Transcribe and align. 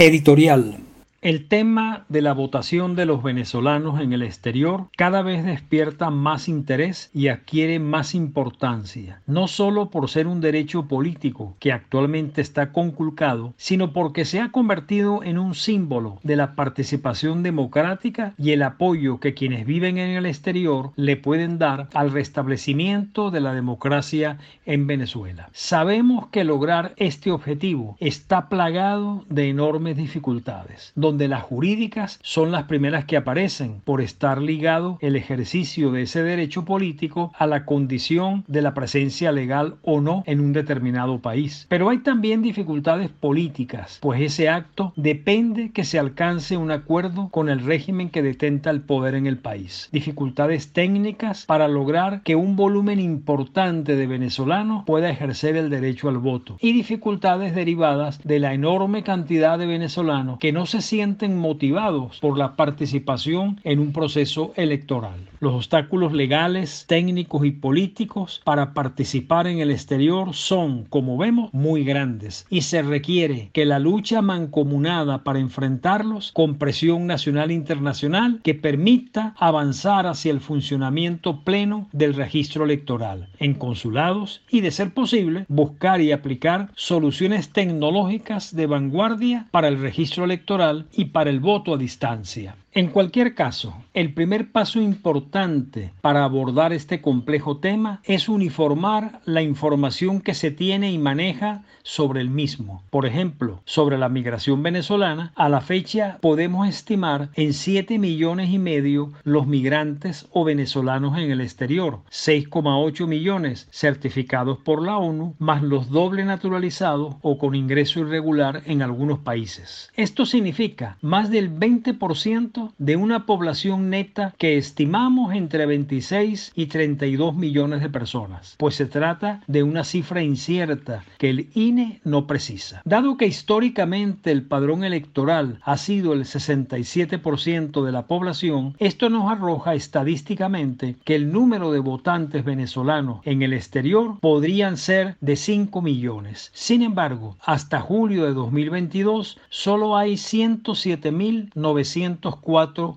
Editorial 0.00 0.78
el 1.20 1.48
tema 1.48 2.04
de 2.08 2.22
la 2.22 2.32
votación 2.32 2.94
de 2.94 3.04
los 3.04 3.24
venezolanos 3.24 4.00
en 4.00 4.12
el 4.12 4.22
exterior 4.22 4.86
cada 4.96 5.20
vez 5.22 5.44
despierta 5.44 6.10
más 6.10 6.48
interés 6.48 7.10
y 7.12 7.26
adquiere 7.26 7.80
más 7.80 8.14
importancia, 8.14 9.20
no 9.26 9.48
solo 9.48 9.90
por 9.90 10.08
ser 10.08 10.28
un 10.28 10.40
derecho 10.40 10.86
político 10.86 11.56
que 11.58 11.72
actualmente 11.72 12.40
está 12.40 12.70
conculcado, 12.70 13.52
sino 13.56 13.92
porque 13.92 14.24
se 14.24 14.38
ha 14.38 14.52
convertido 14.52 15.24
en 15.24 15.40
un 15.40 15.56
símbolo 15.56 16.20
de 16.22 16.36
la 16.36 16.54
participación 16.54 17.42
democrática 17.42 18.34
y 18.38 18.52
el 18.52 18.62
apoyo 18.62 19.18
que 19.18 19.34
quienes 19.34 19.66
viven 19.66 19.98
en 19.98 20.10
el 20.10 20.24
exterior 20.24 20.92
le 20.94 21.16
pueden 21.16 21.58
dar 21.58 21.88
al 21.94 22.12
restablecimiento 22.12 23.32
de 23.32 23.40
la 23.40 23.54
democracia 23.54 24.38
en 24.66 24.86
Venezuela. 24.86 25.50
Sabemos 25.52 26.28
que 26.28 26.44
lograr 26.44 26.92
este 26.96 27.32
objetivo 27.32 27.96
está 27.98 28.48
plagado 28.48 29.24
de 29.28 29.48
enormes 29.48 29.96
dificultades 29.96 30.92
donde 31.08 31.26
las 31.26 31.42
jurídicas 31.42 32.20
son 32.22 32.52
las 32.52 32.64
primeras 32.64 33.06
que 33.06 33.16
aparecen 33.16 33.80
por 33.82 34.02
estar 34.02 34.42
ligado 34.42 34.98
el 35.00 35.16
ejercicio 35.16 35.90
de 35.90 36.02
ese 36.02 36.22
derecho 36.22 36.66
político 36.66 37.32
a 37.38 37.46
la 37.46 37.64
condición 37.64 38.44
de 38.46 38.60
la 38.60 38.74
presencia 38.74 39.32
legal 39.32 39.76
o 39.80 40.02
no 40.02 40.22
en 40.26 40.40
un 40.40 40.52
determinado 40.52 41.20
país. 41.20 41.64
Pero 41.70 41.88
hay 41.88 42.00
también 42.00 42.42
dificultades 42.42 43.08
políticas, 43.08 43.98
pues 44.02 44.20
ese 44.20 44.50
acto 44.50 44.92
depende 44.96 45.70
que 45.70 45.84
se 45.84 45.98
alcance 45.98 46.58
un 46.58 46.70
acuerdo 46.70 47.30
con 47.30 47.48
el 47.48 47.60
régimen 47.60 48.10
que 48.10 48.20
detenta 48.20 48.68
el 48.68 48.82
poder 48.82 49.14
en 49.14 49.26
el 49.26 49.38
país. 49.38 49.88
Dificultades 49.90 50.74
técnicas 50.74 51.46
para 51.46 51.68
lograr 51.68 52.20
que 52.22 52.36
un 52.36 52.54
volumen 52.54 53.00
importante 53.00 53.96
de 53.96 54.06
venezolanos 54.06 54.84
pueda 54.84 55.08
ejercer 55.08 55.56
el 55.56 55.70
derecho 55.70 56.10
al 56.10 56.18
voto 56.18 56.58
y 56.60 56.74
dificultades 56.74 57.54
derivadas 57.54 58.20
de 58.24 58.40
la 58.40 58.52
enorme 58.52 59.02
cantidad 59.02 59.58
de 59.58 59.66
venezolanos 59.66 60.38
que 60.38 60.52
no 60.52 60.66
se 60.66 60.82
sienten 60.98 61.38
motivados 61.38 62.18
por 62.18 62.36
la 62.36 62.56
participación 62.56 63.60
en 63.62 63.78
un 63.78 63.92
proceso 63.92 64.52
electoral. 64.56 65.28
Los 65.40 65.54
obstáculos 65.54 66.12
legales, 66.12 66.84
técnicos 66.88 67.44
y 67.44 67.52
políticos 67.52 68.40
para 68.44 68.74
participar 68.74 69.46
en 69.46 69.60
el 69.60 69.70
exterior 69.70 70.34
son, 70.34 70.84
como 70.84 71.16
vemos, 71.16 71.52
muy 71.52 71.84
grandes 71.84 72.46
y 72.50 72.62
se 72.62 72.82
requiere 72.82 73.50
que 73.52 73.64
la 73.64 73.78
lucha 73.78 74.20
mancomunada 74.20 75.22
para 75.22 75.38
enfrentarlos 75.38 76.32
con 76.32 76.56
presión 76.56 77.06
nacional 77.06 77.50
e 77.50 77.54
internacional 77.54 78.40
que 78.42 78.54
permita 78.54 79.34
avanzar 79.38 80.06
hacia 80.06 80.32
el 80.32 80.40
funcionamiento 80.40 81.42
pleno 81.42 81.88
del 81.92 82.14
registro 82.14 82.64
electoral 82.64 83.28
en 83.38 83.54
consulados 83.54 84.42
y, 84.50 84.60
de 84.60 84.72
ser 84.72 84.92
posible, 84.92 85.44
buscar 85.48 86.00
y 86.00 86.12
aplicar 86.12 86.70
soluciones 86.74 87.50
tecnológicas 87.50 88.56
de 88.56 88.66
vanguardia 88.66 89.46
para 89.50 89.68
el 89.68 89.78
registro 89.78 90.24
electoral 90.24 90.86
y 90.92 91.06
para 91.06 91.30
el 91.30 91.40
voto 91.40 91.74
a 91.74 91.78
distancia. 91.78 92.56
En 92.78 92.90
cualquier 92.90 93.34
caso, 93.34 93.74
el 93.92 94.14
primer 94.14 94.52
paso 94.52 94.80
importante 94.80 95.90
para 96.00 96.22
abordar 96.22 96.72
este 96.72 97.00
complejo 97.00 97.56
tema 97.56 98.00
es 98.04 98.28
uniformar 98.28 99.18
la 99.24 99.42
información 99.42 100.20
que 100.20 100.32
se 100.32 100.52
tiene 100.52 100.92
y 100.92 100.98
maneja 100.98 101.64
sobre 101.82 102.20
el 102.20 102.30
mismo. 102.30 102.84
Por 102.90 103.04
ejemplo, 103.04 103.62
sobre 103.64 103.98
la 103.98 104.08
migración 104.08 104.62
venezolana, 104.62 105.32
a 105.34 105.48
la 105.48 105.60
fecha 105.60 106.18
podemos 106.20 106.68
estimar 106.68 107.30
en 107.34 107.52
7 107.52 107.98
millones 107.98 108.50
y 108.50 108.60
medio 108.60 109.10
los 109.24 109.48
migrantes 109.48 110.28
o 110.30 110.44
venezolanos 110.44 111.18
en 111.18 111.32
el 111.32 111.40
exterior, 111.40 112.02
6,8 112.12 113.08
millones 113.08 113.66
certificados 113.72 114.58
por 114.58 114.84
la 114.84 114.98
ONU, 114.98 115.34
más 115.40 115.64
los 115.64 115.88
doble 115.88 116.24
naturalizados 116.24 117.16
o 117.22 117.38
con 117.38 117.56
ingreso 117.56 117.98
irregular 117.98 118.62
en 118.66 118.82
algunos 118.82 119.18
países. 119.18 119.90
Esto 119.96 120.26
significa 120.26 120.96
más 121.00 121.30
del 121.30 121.50
20% 121.52 122.67
de 122.78 122.96
una 122.96 123.26
población 123.26 123.90
neta 123.90 124.34
que 124.38 124.56
estimamos 124.56 125.34
entre 125.34 125.66
26 125.66 126.52
y 126.54 126.66
32 126.66 127.34
millones 127.34 127.80
de 127.80 127.90
personas, 127.90 128.54
pues 128.58 128.74
se 128.74 128.86
trata 128.86 129.42
de 129.46 129.62
una 129.62 129.84
cifra 129.84 130.22
incierta 130.22 131.04
que 131.18 131.30
el 131.30 131.48
INE 131.54 132.00
no 132.04 132.26
precisa. 132.26 132.82
Dado 132.84 133.16
que 133.16 133.26
históricamente 133.26 134.30
el 134.30 134.42
padrón 134.42 134.84
electoral 134.84 135.60
ha 135.62 135.76
sido 135.76 136.12
el 136.12 136.24
67% 136.24 137.84
de 137.84 137.92
la 137.92 138.06
población, 138.06 138.74
esto 138.78 139.10
nos 139.10 139.30
arroja 139.30 139.74
estadísticamente 139.74 140.96
que 141.04 141.14
el 141.14 141.32
número 141.32 141.72
de 141.72 141.80
votantes 141.80 142.44
venezolanos 142.44 143.20
en 143.24 143.42
el 143.42 143.52
exterior 143.52 144.18
podrían 144.20 144.76
ser 144.76 145.16
de 145.20 145.36
5 145.36 145.82
millones. 145.82 146.50
Sin 146.54 146.82
embargo, 146.82 147.36
hasta 147.40 147.80
julio 147.80 148.24
de 148.24 148.34
2022 148.34 149.38
solo 149.48 149.96
hay 149.96 150.14
107.940 150.14 152.38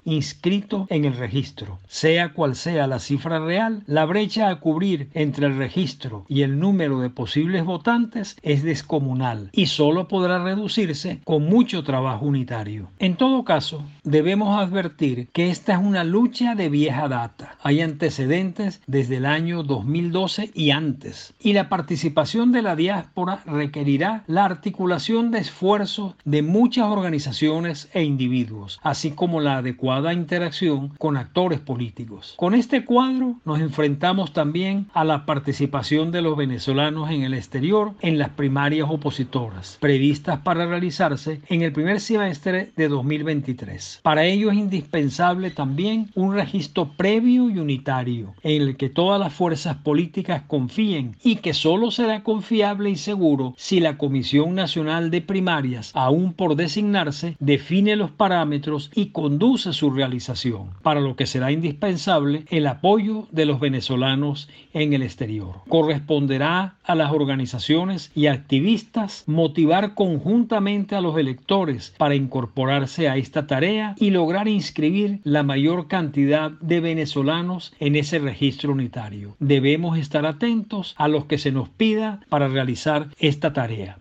inscritos 0.06 0.86
en 0.90 1.06
el 1.06 1.18
registro. 1.18 1.80
Sea 1.88 2.34
cual 2.34 2.56
sea 2.56 2.88
la 2.88 3.00
cifra 3.00 3.40
real, 3.40 3.84
la 3.86 4.06
brecha 4.06 4.50
a 4.50 4.60
cubrir 4.60 5.10
entre 5.14 5.48
el 5.48 5.58
registro 5.58 6.26
y 6.30 6.44
el 6.44 6.58
número 6.60 7.02
de 7.02 7.10
posibles 7.10 7.66
votantes 7.66 8.38
es 8.44 8.64
descomunal 8.64 9.50
y 9.52 9.66
solo 9.66 10.08
podrá 10.08 10.42
reducirse 10.42 11.20
con 11.26 11.46
mucho 11.46 11.84
trabajo 11.84 12.26
unitario. 12.26 12.90
En 13.00 13.16
todo 13.16 13.44
caso, 13.44 13.84
debemos 14.04 14.58
advertir 14.58 15.28
que 15.34 15.50
esta 15.50 15.74
es 15.74 15.80
una 15.80 16.04
lucha 16.04 16.56
de 16.56 16.70
vieja 16.70 17.10
data. 17.10 17.58
Hay 17.62 17.82
antecedentes 17.82 18.82
desde 18.88 19.18
el 19.18 19.26
año 19.26 19.64
2012 19.64 20.52
y 20.54 20.72
antes. 20.72 21.34
Y 21.40 21.54
la 21.54 21.68
participación 21.68 22.52
de 22.52 22.62
la 22.62 22.76
diáspora 22.76 23.44
requerirá 23.46 24.24
la 24.28 24.46
articulación 24.46 25.32
de 25.32 25.40
esfuerzos 25.40 26.16
de 26.24 26.42
muchas 26.42 26.86
organizaciones 26.86 27.90
e 27.94 28.04
individuos, 28.04 28.80
así 28.82 29.12
como 29.12 29.41
la 29.42 29.58
adecuada 29.58 30.14
interacción 30.14 30.90
con 30.98 31.18
actores 31.18 31.60
políticos. 31.60 32.36
Con 32.38 32.54
este 32.54 32.86
cuadro 32.86 33.36
nos 33.46 33.60
enfrentamos 33.60 34.34
también 34.34 34.88
a 34.94 35.04
la 35.04 35.26
participación 35.26 36.12
de 36.12 36.22
los 36.22 36.38
venezolanos 36.38 37.10
en 37.10 37.24
el 37.24 37.34
exterior 37.34 37.94
en 38.02 38.18
las 38.18 38.30
primarias 38.30 38.88
opositoras, 38.90 39.78
previstas 39.80 40.40
para 40.40 40.66
realizarse 40.66 41.42
en 41.48 41.62
el 41.62 41.74
primer 41.74 42.00
semestre 42.00 42.72
de 42.76 42.88
2023. 42.88 44.00
Para 44.04 44.26
ello 44.26 44.52
es 44.52 44.58
indispensable 44.58 45.52
también 45.52 46.10
un 46.16 46.34
registro 46.34 46.94
previo 46.96 47.50
y 47.50 47.60
unitario 47.60 48.34
en 48.44 48.62
el 48.62 48.78
que 48.78 48.90
todas 48.90 49.20
las 49.20 49.34
fuerzas 49.34 49.78
políticas 49.78 50.44
confíen 50.48 51.16
y 51.24 51.38
que 51.38 51.54
solo 51.54 51.92
será 51.92 52.24
confiable 52.24 52.90
y 52.90 52.96
seguro 52.96 53.54
si 53.58 53.80
la 53.80 53.98
Comisión 53.98 54.56
Nacional 54.56 55.12
de 55.12 55.22
Primarias, 55.22 55.92
aún 55.94 56.34
por 56.34 56.56
designarse, 56.56 57.36
define 57.40 57.96
los 57.96 58.12
parámetros 58.12 58.92
y 58.94 59.08
con 59.08 59.31
conduce 59.32 59.72
su 59.72 59.90
realización, 59.92 60.72
para 60.82 61.00
lo 61.00 61.16
que 61.16 61.26
será 61.26 61.54
indispensable 61.54 62.44
el 62.50 62.68
apoyo 62.68 63.30
de 63.32 63.46
los 63.46 63.62
venezolanos 63.62 64.50
en 64.74 64.92
el 64.92 65.04
exterior. 65.04 65.62
Corresponderá 65.70 66.76
a 66.84 66.96
las 66.96 67.14
organizaciones 67.14 68.12
y 68.14 68.28
activistas 68.28 69.24
motivar 69.28 69.94
conjuntamente 69.94 70.98
a 70.98 71.02
los 71.02 71.18
electores 71.18 71.94
para 71.98 72.16
incorporarse 72.16 73.08
a 73.08 73.16
esta 73.16 73.48
tarea 73.48 73.96
y 73.98 74.10
lograr 74.10 74.50
inscribir 74.50 75.22
la 75.24 75.44
mayor 75.44 75.88
cantidad 75.88 76.52
de 76.60 76.82
venezolanos 76.82 77.72
en 77.80 77.96
ese 77.96 78.20
registro 78.20 78.74
unitario. 78.74 79.38
Debemos 79.40 79.98
estar 79.98 80.26
atentos 80.26 80.94
a 80.98 81.08
los 81.08 81.24
que 81.24 81.38
se 81.38 81.54
nos 81.54 81.70
pida 81.70 82.20
para 82.28 82.50
realizar 82.50 83.08
esta 83.18 83.54
tarea. 83.54 83.98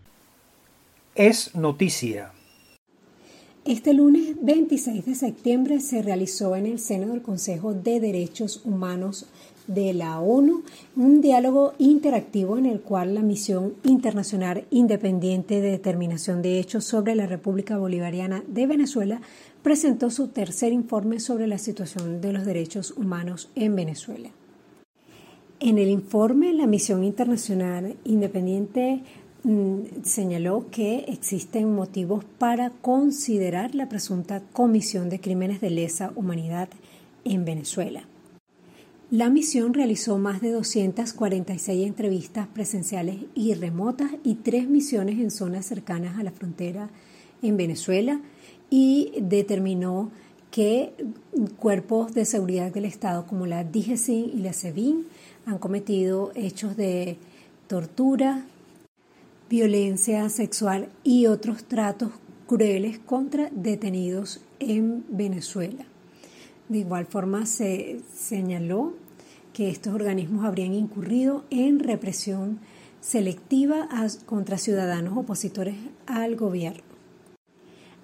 Es 1.14 1.54
noticia. 1.54 2.32
Este 3.70 3.94
lunes 3.94 4.34
26 4.42 5.06
de 5.06 5.14
septiembre 5.14 5.78
se 5.78 6.03
realizó 6.03 6.56
en 6.56 6.66
el 6.66 6.81
seno 6.81 7.12
del 7.12 7.22
Consejo 7.22 7.72
de 7.72 8.00
Derechos 8.00 8.62
Humanos 8.64 9.26
de 9.69 9.94
la 9.94 10.19
ONU 10.19 10.64
un 10.97 11.20
diálogo 11.20 11.75
interactivo 11.78 12.59
en 12.59 12.66
el 12.66 12.80
cual 12.80 13.14
la 13.14 13.22
Misión 13.22 13.75
Internacional 13.84 14.64
Independiente 14.70 15.60
de 15.60 15.70
Determinación 15.70 16.42
de 16.42 16.59
Hechos 16.59 16.84
sobre 16.84 17.14
la 17.14 17.26
República 17.26 17.78
Bolivariana 17.78 18.42
de 18.48 18.66
Venezuela 18.66 19.21
presentó 19.62 20.10
su 20.10 20.27
tercer 20.27 20.72
informe 20.72 21.21
sobre 21.21 21.47
la 21.47 21.59
situación 21.59 22.21
de 22.21 22.33
los 22.33 22.44
derechos 22.44 22.91
humanos 22.97 23.50
en 23.54 23.77
Venezuela. 23.77 24.30
En 25.60 25.77
el 25.77 25.91
informe, 25.91 26.54
la 26.54 26.66
Misión 26.66 27.04
Internacional 27.04 27.94
Independiente 28.03 29.03
señaló 30.03 30.66
que 30.71 31.07
existen 31.09 31.75
motivos 31.75 32.25
para 32.39 32.71
considerar 32.71 33.75
la 33.75 33.89
presunta 33.89 34.42
comisión 34.53 35.09
de 35.09 35.21
crímenes 35.21 35.60
de 35.60 35.71
lesa 35.71 36.13
humanidad 36.15 36.69
en 37.25 37.45
Venezuela. 37.45 38.04
La 39.10 39.28
misión 39.28 39.75
realizó 39.75 40.19
más 40.19 40.41
de 40.41 40.53
246 40.53 41.87
entrevistas 41.87 42.47
presenciales 42.47 43.16
y 43.34 43.54
remotas 43.54 44.13
y 44.22 44.37
tres 44.37 44.69
misiones 44.69 45.19
en 45.19 45.33
zonas 45.33 45.66
cercanas 45.66 46.19
a 46.19 46.22
la 46.22 46.31
frontera 46.31 46.91
en 47.42 47.57
Venezuela 47.57 48.21
y 48.71 49.13
determinó 49.21 50.13
que 50.53 50.92
cuerpos 51.59 52.15
de 52.15 52.25
seguridad 52.25 52.72
del 52.72 52.84
Estado 52.84 53.27
como 53.27 53.47
la 53.47 53.65
DGCIN 53.65 54.31
y 54.33 54.42
la 54.42 54.53
SEBIN 54.53 55.07
han 55.47 55.59
cometido 55.59 56.31
hechos 56.34 56.77
de 56.77 57.16
tortura, 57.66 58.45
violencia 59.50 60.28
sexual 60.28 60.91
y 61.02 61.26
otros 61.26 61.64
tratos 61.64 62.12
crueles 62.47 63.00
contra 63.00 63.50
detenidos 63.50 64.41
en 64.60 65.04
Venezuela. 65.08 65.84
De 66.68 66.78
igual 66.78 67.06
forma 67.06 67.47
se 67.47 68.00
señaló 68.14 68.94
que 69.52 69.68
estos 69.68 69.92
organismos 69.92 70.44
habrían 70.44 70.72
incurrido 70.72 71.44
en 71.50 71.80
represión 71.80 72.60
selectiva 73.00 73.88
contra 74.24 74.56
ciudadanos 74.56 75.18
opositores 75.18 75.74
al 76.06 76.36
gobierno. 76.36 76.84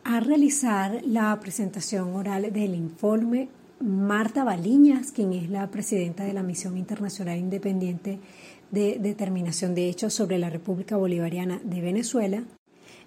A 0.03 0.19
realizar 0.19 1.01
la 1.05 1.39
presentación 1.39 2.13
oral 2.17 2.53
del 2.53 2.75
informe, 2.75 3.51
Marta 3.79 4.43
Baliñas, 4.43 5.13
quien 5.13 5.33
es 5.33 5.49
la 5.49 5.71
presidenta 5.71 6.25
de 6.25 6.33
la 6.33 6.43
Misión 6.43 6.77
Internacional 6.77 7.39
Independiente 7.39 8.19
de 8.71 8.99
Determinación 8.99 9.75
de 9.75 9.89
Hechos 9.89 10.15
sobre 10.15 10.39
la 10.39 10.51
República 10.51 10.97
Bolivariana 10.97 11.61
de 11.65 11.81
Venezuela, 11.81 12.43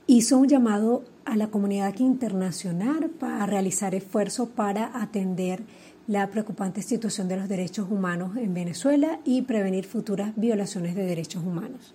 hizo 0.08 0.38
un 0.38 0.48
llamado 0.48 1.04
a 1.26 1.36
la 1.36 1.48
comunidad 1.48 1.98
internacional 2.00 3.10
para 3.10 3.46
realizar 3.46 3.94
esfuerzos 3.94 4.50
para 4.50 4.92
atender 5.00 5.62
la 6.08 6.28
preocupante 6.28 6.82
situación 6.82 7.28
de 7.28 7.38
los 7.38 7.48
derechos 7.48 7.88
humanos 7.92 8.36
en 8.36 8.54
Venezuela 8.56 9.20
y 9.26 9.44
prevenir 9.44 9.86
futuras 9.86 10.34
violaciones 10.36 10.96
de 10.96 11.06
derechos 11.06 11.44
humanos. 11.44 11.94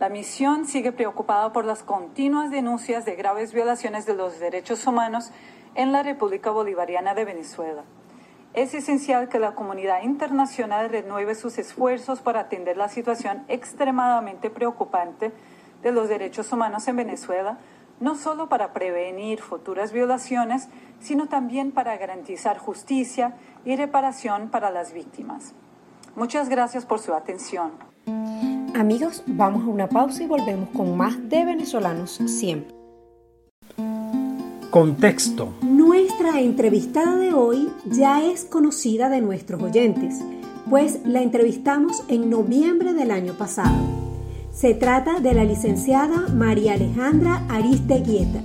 La 0.00 0.08
misión 0.08 0.64
sigue 0.64 0.92
preocupada 0.92 1.52
por 1.52 1.66
las 1.66 1.82
continuas 1.82 2.50
denuncias 2.50 3.04
de 3.04 3.14
graves 3.16 3.52
violaciones 3.52 4.06
de 4.06 4.14
los 4.14 4.40
derechos 4.40 4.86
humanos 4.86 5.30
en 5.74 5.92
la 5.92 6.02
República 6.02 6.50
Bolivariana 6.50 7.14
de 7.14 7.24
Venezuela. 7.24 7.84
Es 8.54 8.72
esencial 8.72 9.28
que 9.28 9.40
la 9.40 9.56
comunidad 9.56 10.04
internacional 10.04 10.88
renueve 10.88 11.34
sus 11.34 11.58
esfuerzos 11.58 12.20
para 12.20 12.40
atender 12.40 12.76
la 12.76 12.88
situación 12.88 13.42
extremadamente 13.48 14.48
preocupante 14.48 15.32
de 15.82 15.90
los 15.90 16.08
derechos 16.08 16.52
humanos 16.52 16.86
en 16.86 16.94
Venezuela, 16.94 17.58
no 17.98 18.14
solo 18.14 18.48
para 18.48 18.72
prevenir 18.72 19.40
futuras 19.40 19.92
violaciones, 19.92 20.68
sino 21.00 21.26
también 21.26 21.72
para 21.72 21.96
garantizar 21.96 22.58
justicia 22.58 23.34
y 23.64 23.74
reparación 23.74 24.50
para 24.50 24.70
las 24.70 24.92
víctimas. 24.92 25.52
Muchas 26.14 26.48
gracias 26.48 26.86
por 26.86 27.00
su 27.00 27.12
atención. 27.12 27.72
Amigos, 28.76 29.24
vamos 29.26 29.64
a 29.64 29.68
una 29.68 29.88
pausa 29.88 30.22
y 30.22 30.26
volvemos 30.26 30.68
con 30.68 30.96
más 30.96 31.28
de 31.28 31.44
venezolanos 31.44 32.20
siempre. 32.26 32.72
Contexto. 34.70 35.52
Nuestra 36.24 36.40
entrevistada 36.40 37.16
de 37.16 37.34
hoy 37.34 37.68
ya 37.84 38.24
es 38.24 38.46
conocida 38.46 39.10
de 39.10 39.20
nuestros 39.20 39.62
oyentes, 39.62 40.22
pues 40.70 41.00
la 41.04 41.20
entrevistamos 41.20 42.02
en 42.08 42.30
noviembre 42.30 42.94
del 42.94 43.10
año 43.10 43.34
pasado. 43.34 43.76
Se 44.50 44.72
trata 44.72 45.20
de 45.20 45.34
la 45.34 45.44
licenciada 45.44 46.28
María 46.28 46.72
Alejandra 46.72 47.44
Aristeguieta. 47.50 48.40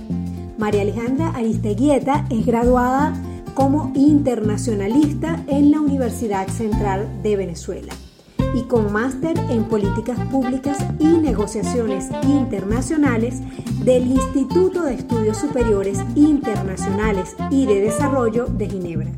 María 0.58 0.82
Alejandra 0.82 1.30
Aristeguieta 1.30 2.26
es 2.28 2.44
graduada 2.44 3.14
como 3.54 3.92
internacionalista 3.94 5.42
en 5.46 5.70
la 5.70 5.80
Universidad 5.80 6.48
Central 6.48 7.08
de 7.22 7.36
Venezuela 7.36 7.94
y 8.54 8.62
con 8.62 8.92
máster 8.92 9.38
en 9.50 9.64
políticas 9.64 10.18
públicas 10.28 10.78
y 10.98 11.06
negociaciones 11.06 12.08
internacionales 12.22 13.40
del 13.84 14.06
Instituto 14.06 14.82
de 14.82 14.94
Estudios 14.94 15.38
Superiores 15.38 15.98
Internacionales 16.14 17.36
y 17.50 17.66
de 17.66 17.80
Desarrollo 17.80 18.46
de 18.46 18.68
Ginebra. 18.68 19.10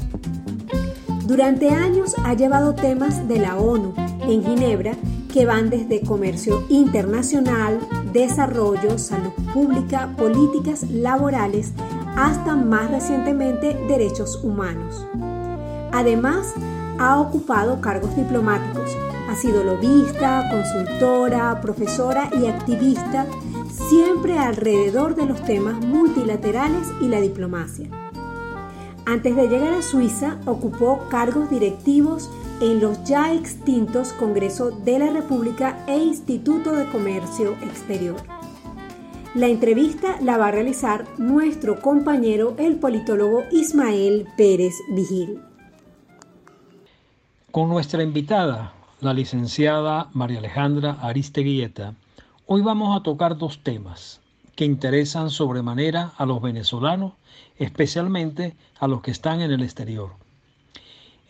Durante 1.25 1.71
años 1.71 2.15
ha 2.25 2.35
llevado 2.35 2.75
temas 2.75 3.27
de 3.29 3.39
la 3.39 3.57
ONU 3.57 3.95
en 4.29 4.45
Ginebra 4.45 4.95
que 5.33 5.47
van 5.47 5.71
desde 5.71 6.03
comercio 6.03 6.65
internacional, 6.69 7.79
desarrollo, 8.13 8.99
salud 8.99 9.33
pública, 9.55 10.15
políticas 10.17 10.83
laborales, 10.91 11.73
hasta 12.17 12.55
más 12.55 12.91
recientemente 12.91 13.75
derechos 13.89 14.45
humanos. 14.45 15.07
Además, 15.93 16.53
ha 16.99 17.19
ocupado 17.19 17.81
cargos 17.81 18.15
diplomáticos. 18.15 18.97
Ha 19.33 19.35
sido 19.35 19.65
lobista, 19.65 20.47
consultora, 20.51 21.59
profesora 21.63 22.29
y 22.39 22.49
activista, 22.49 23.27
siempre 23.71 24.39
alrededor 24.39 25.15
de 25.15 25.25
los 25.25 25.43
temas 25.43 25.83
multilaterales 25.83 26.89
y 27.01 27.09
la 27.09 27.19
diplomacia. 27.19 27.89
Antes 29.07 29.35
de 29.35 29.49
llegar 29.49 29.73
a 29.73 29.81
Suiza, 29.81 30.39
ocupó 30.45 31.09
cargos 31.09 31.49
directivos 31.49 32.29
en 32.61 32.83
los 32.83 33.05
ya 33.05 33.33
extintos 33.33 34.13
Congreso 34.13 34.71
de 34.71 34.99
la 34.99 35.11
República 35.11 35.83
e 35.87 35.97
Instituto 35.97 36.73
de 36.73 36.85
Comercio 36.91 37.53
Exterior. 37.63 38.17
La 39.35 39.49
entrevista 39.49 40.19
la 40.21 40.37
va 40.37 40.49
a 40.49 40.53
realizar 40.53 41.07
nuestro 41.17 41.81
compañero 41.81 42.55
el 42.59 42.77
politólogo 42.77 43.45
Ismael 43.51 44.29
Pérez 44.37 44.75
Vigil. 44.91 45.41
Con 47.51 47.71
nuestra 47.71 48.03
invitada, 48.03 48.75
la 49.03 49.13
licenciada 49.13 50.11
María 50.13 50.39
Alejandra 50.39 50.93
Aristeguieta, 51.03 51.97
hoy 52.47 52.63
vamos 52.63 52.97
a 52.97 53.03
tocar 53.03 53.37
dos 53.37 53.59
temas 53.65 54.21
que 54.55 54.65
interesan 54.65 55.29
sobremanera 55.29 56.13
a 56.17 56.25
los 56.25 56.41
venezolanos, 56.41 57.15
especialmente 57.57 58.55
a 58.79 58.87
los 58.87 59.03
que 59.03 59.11
están 59.11 59.41
en 59.41 59.51
el 59.51 59.65
exterior. 59.65 60.13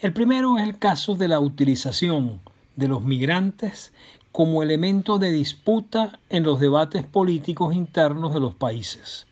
El 0.03 0.13
primero 0.13 0.59
es 0.59 0.65
el 0.65 0.79
caso 0.79 1.15
de 1.15 1.29
la 1.29 1.41
utilización 1.41 2.43
de 2.77 2.89
los 2.89 3.03
migrantes 3.03 3.95
como 4.33 4.63
elemento 4.63 5.19
de 5.19 5.33
disputa 5.33 6.19
en 6.29 6.43
los 6.43 6.61
debates 6.61 7.05
políticos 7.05 7.75
internos 7.75 8.35
de 8.35 8.41
los 8.41 8.55
países. 8.55 9.27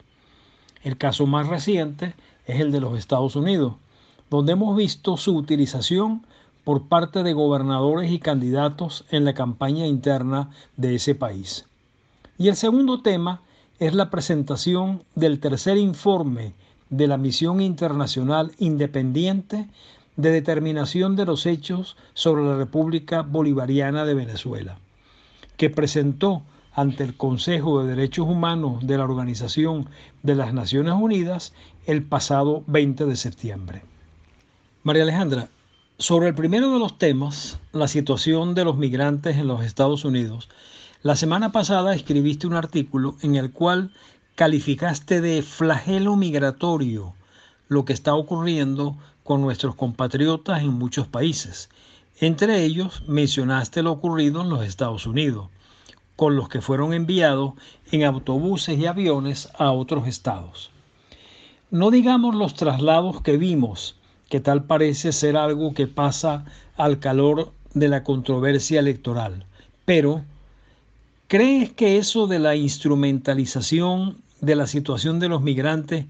El 0.83 0.97
caso 0.97 1.27
más 1.27 1.47
reciente 1.47 2.15
es 2.47 2.59
el 2.59 2.73
de 2.73 2.81
los 2.81 2.99
Estados 2.99 3.37
Unidos, 3.37 3.75
donde 4.31 4.53
hemos 4.53 4.75
visto 4.75 5.19
su 5.19 5.37
utilización 5.37 6.25
por 6.71 6.87
parte 6.87 7.25
de 7.25 7.33
gobernadores 7.33 8.13
y 8.13 8.21
candidatos 8.21 9.05
en 9.11 9.25
la 9.25 9.35
campaña 9.35 9.89
interna 9.89 10.51
de 10.77 10.95
ese 10.95 11.17
país. 11.17 11.65
Y 12.39 12.47
el 12.47 12.55
segundo 12.55 13.03
tema 13.03 13.43
es 13.81 13.93
la 13.93 14.09
presentación 14.09 15.03
del 15.17 15.41
tercer 15.41 15.79
informe 15.79 16.55
de 16.89 17.09
la 17.09 17.17
Misión 17.17 17.61
Internacional 17.61 18.53
Independiente 18.59 19.67
de 20.15 20.31
determinación 20.31 21.17
de 21.17 21.27
los 21.27 21.45
hechos 21.45 21.97
sobre 22.15 22.45
la 22.45 22.57
República 22.57 23.23
Bolivariana 23.23 24.05
de 24.05 24.15
Venezuela, 24.15 24.79
que 25.57 25.71
presentó 25.71 26.45
ante 26.73 27.03
el 27.03 27.17
Consejo 27.17 27.83
de 27.83 27.97
Derechos 27.97 28.29
Humanos 28.29 28.87
de 28.87 28.97
la 28.97 29.07
Organización 29.07 29.89
de 30.23 30.37
las 30.37 30.55
Naciones 30.55 30.95
Unidas 30.95 31.53
el 31.87 32.05
pasado 32.05 32.63
20 32.69 33.07
de 33.07 33.17
septiembre. 33.17 33.83
María 34.85 35.03
Alejandra, 35.03 35.49
sobre 36.01 36.29
el 36.29 36.35
primero 36.35 36.73
de 36.73 36.79
los 36.79 36.97
temas, 36.97 37.59
la 37.73 37.87
situación 37.87 38.55
de 38.55 38.65
los 38.65 38.79
migrantes 38.79 39.37
en 39.37 39.47
los 39.47 39.63
Estados 39.63 40.07
Unidos, 40.07 40.49
la 41.03 41.15
semana 41.15 41.53
pasada 41.53 41.95
escribiste 41.95 42.47
un 42.47 42.55
artículo 42.55 43.17
en 43.21 43.37
el 43.37 43.53
cual 43.53 43.93
calificaste 44.35 45.21
de 45.21 45.43
flagelo 45.43 46.17
migratorio 46.17 47.13
lo 47.69 47.85
que 47.85 47.93
está 47.93 48.15
ocurriendo 48.15 48.97
con 49.25 49.43
nuestros 49.43 49.75
compatriotas 49.75 50.63
en 50.63 50.71
muchos 50.71 51.07
países. 51.07 51.69
Entre 52.19 52.65
ellos 52.65 53.03
mencionaste 53.07 53.83
lo 53.83 53.93
ocurrido 53.93 54.41
en 54.41 54.49
los 54.49 54.65
Estados 54.65 55.07
Unidos, 55.07 55.51
con 56.17 56.35
los 56.35 56.49
que 56.49 56.63
fueron 56.63 56.95
enviados 56.95 57.53
en 57.93 58.05
autobuses 58.05 58.79
y 58.79 58.87
aviones 58.87 59.51
a 59.59 59.71
otros 59.71 60.09
estados. 60.09 60.71
No 61.71 61.91
digamos 61.91 62.35
los 62.35 62.55
traslados 62.55 63.21
que 63.21 63.37
vimos, 63.37 64.00
que 64.31 64.41
tal 64.41 64.65
parece 64.65 65.13
ser 65.13 65.37
algo 65.37 65.75
que 65.75 65.89
pasa 65.89 66.47
al 66.77 67.01
calor 67.01 67.53
de 67.75 67.89
la 67.89 68.05
controversia 68.05 68.79
electoral, 68.81 69.45
pero 69.85 70.23
¿crees 71.27 71.73
que 71.73 71.99
eso 71.99 72.27
de 72.29 72.39
la 72.39 72.55
instrumentalización 72.55 74.19
de 74.41 74.57
la 74.57 74.67
situación 74.67 75.19
de 75.19 75.29
los 75.29 75.43
migrantes 75.43 76.07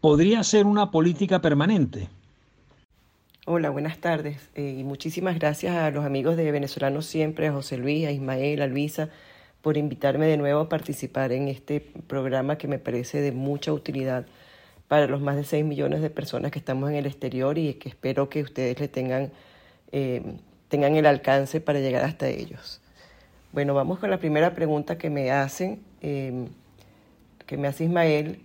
podría 0.00 0.44
ser 0.44 0.66
una 0.66 0.90
política 0.90 1.40
permanente? 1.40 2.08
Hola, 3.46 3.70
buenas 3.70 3.98
tardes 3.98 4.50
eh, 4.54 4.76
y 4.78 4.84
muchísimas 4.84 5.38
gracias 5.38 5.74
a 5.74 5.90
los 5.90 6.04
amigos 6.04 6.36
de 6.36 6.52
Venezolanos 6.52 7.06
Siempre, 7.06 7.48
a 7.48 7.52
José 7.52 7.78
Luis, 7.78 8.06
a 8.06 8.12
Ismael, 8.12 8.60
a 8.60 8.66
Luisa, 8.66 9.08
por 9.62 9.78
invitarme 9.78 10.26
de 10.26 10.36
nuevo 10.36 10.60
a 10.60 10.68
participar 10.68 11.32
en 11.32 11.48
este 11.48 11.80
programa 11.80 12.58
que 12.58 12.68
me 12.68 12.78
parece 12.78 13.22
de 13.22 13.32
mucha 13.32 13.72
utilidad 13.72 14.26
para 14.88 15.06
los 15.06 15.20
más 15.20 15.36
de 15.36 15.44
6 15.44 15.64
millones 15.64 16.02
de 16.02 16.10
personas 16.10 16.50
que 16.50 16.58
estamos 16.58 16.90
en 16.90 16.96
el 16.96 17.06
exterior 17.06 17.58
y 17.58 17.74
que 17.74 17.88
espero 17.88 18.28
que 18.28 18.42
ustedes 18.42 18.78
le 18.78 18.88
tengan, 18.88 19.30
eh, 19.90 20.22
tengan 20.68 20.96
el 20.96 21.06
alcance 21.06 21.60
para 21.60 21.80
llegar 21.80 22.04
hasta 22.04 22.28
ellos. 22.28 22.80
Bueno, 23.52 23.74
vamos 23.74 23.98
con 23.98 24.10
la 24.10 24.18
primera 24.18 24.54
pregunta 24.54 24.98
que 24.98 25.10
me 25.10 25.30
hacen, 25.30 25.80
eh, 26.00 26.46
que 27.46 27.56
me 27.56 27.68
hace 27.68 27.84
Ismael 27.84 28.40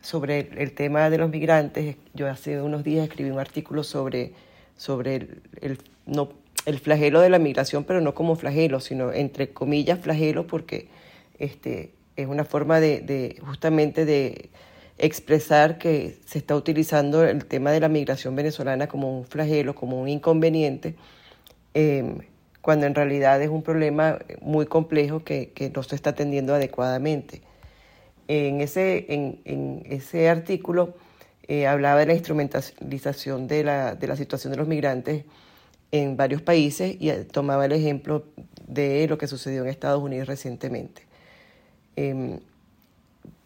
sobre 0.00 0.48
el, 0.56 0.72
tema 0.72 1.10
de 1.10 1.18
los 1.18 1.30
migrantes. 1.30 1.96
Yo 2.14 2.28
hace 2.28 2.60
unos 2.60 2.84
días 2.84 3.08
escribí 3.08 3.30
un 3.30 3.38
artículo 3.38 3.84
sobre, 3.84 4.32
sobre 4.76 5.28
el, 5.60 5.78
no, 6.06 6.30
el 6.66 6.78
flagelo 6.78 7.20
de 7.20 7.30
la 7.30 7.38
migración, 7.38 7.84
pero 7.84 8.00
no 8.00 8.14
como 8.14 8.36
flagelo, 8.36 8.80
sino 8.80 9.12
entre 9.12 9.50
comillas 9.50 10.00
flagelo, 10.00 10.46
porque 10.46 10.88
este, 11.38 11.92
es 12.16 12.26
una 12.26 12.44
forma 12.44 12.80
de, 12.80 13.40
justamente 13.46 14.04
de 14.04 14.50
expresar 14.98 15.78
que 15.78 16.18
se 16.26 16.38
está 16.38 16.56
utilizando 16.56 17.24
el 17.24 17.44
tema 17.46 17.70
de 17.70 17.80
la 17.80 17.88
migración 17.88 18.34
venezolana 18.36 18.88
como 18.88 19.16
un 19.16 19.24
flagelo, 19.24 19.74
como 19.74 20.00
un 20.00 20.08
inconveniente, 20.08 20.96
em, 21.74 22.18
cuando 22.60 22.86
en 22.86 22.94
realidad 22.94 23.40
es 23.40 23.48
un 23.48 23.62
problema 23.62 24.18
muy 24.40 24.66
complejo 24.66 25.24
que, 25.24 25.72
no 25.74 25.82
se 25.82 25.94
está 25.94 26.10
atendiendo 26.10 26.54
adecuadamente. 26.54 27.42
En 28.26 28.60
ese, 28.60 29.06
en, 29.08 29.82
ese 29.88 30.28
artículo 30.28 30.94
eh, 31.46 31.66
hablaba 31.66 32.00
de 32.00 32.06
la 32.06 32.14
instrumentalización 32.14 33.46
de 33.46 33.64
la, 33.64 33.94
de 33.94 34.06
la 34.06 34.16
situación 34.16 34.52
de 34.52 34.58
los 34.58 34.68
migrantes 34.68 35.24
en 35.92 36.16
varios 36.16 36.42
países 36.42 36.96
y 37.00 37.10
tomaba 37.32 37.64
el 37.64 37.72
ejemplo 37.72 38.24
de 38.66 39.06
lo 39.08 39.16
que 39.16 39.26
sucedió 39.26 39.62
en 39.62 39.68
Estados 39.68 40.02
Unidos 40.02 40.28
recientemente. 40.28 41.02
Em, 41.96 42.40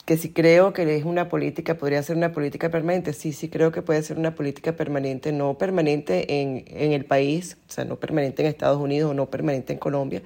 que 0.04 0.16
si 0.16 0.30
creo 0.32 0.73
que 0.73 0.97
es 0.97 1.04
una 1.04 1.28
política, 1.28 1.75
podría 1.75 2.02
ser 2.02 2.16
una 2.16 2.32
política 2.32 2.71
permanente. 2.71 3.12
Sí, 3.12 3.32
sí 3.32 3.49
creo 3.49 3.71
que 3.71 3.82
puede 3.82 4.02
ser 4.02 4.18
una 4.18 4.35
política 4.35 4.73
permanente, 4.73 5.32
no 5.32 5.54
permanente 5.59 6.40
en, 6.40 6.64
en 6.66 6.92
el 6.92 7.04
país, 7.04 7.56
o 7.68 7.73
sea, 7.73 7.85
no 7.85 7.97
permanente 7.97 8.42
en 8.42 8.49
Estados 8.49 8.80
Unidos 8.80 9.12
o 9.12 9.14
no 9.14 9.26
permanente 9.26 9.73
en 9.73 9.78
Colombia, 9.78 10.23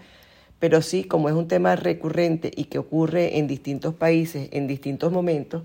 pero 0.58 0.80
sí 0.80 1.04
como 1.04 1.28
es 1.28 1.34
un 1.34 1.48
tema 1.48 1.76
recurrente 1.76 2.50
y 2.54 2.64
que 2.64 2.78
ocurre 2.78 3.38
en 3.38 3.46
distintos 3.46 3.94
países 3.94 4.48
en 4.52 4.66
distintos 4.66 5.12
momentos, 5.12 5.62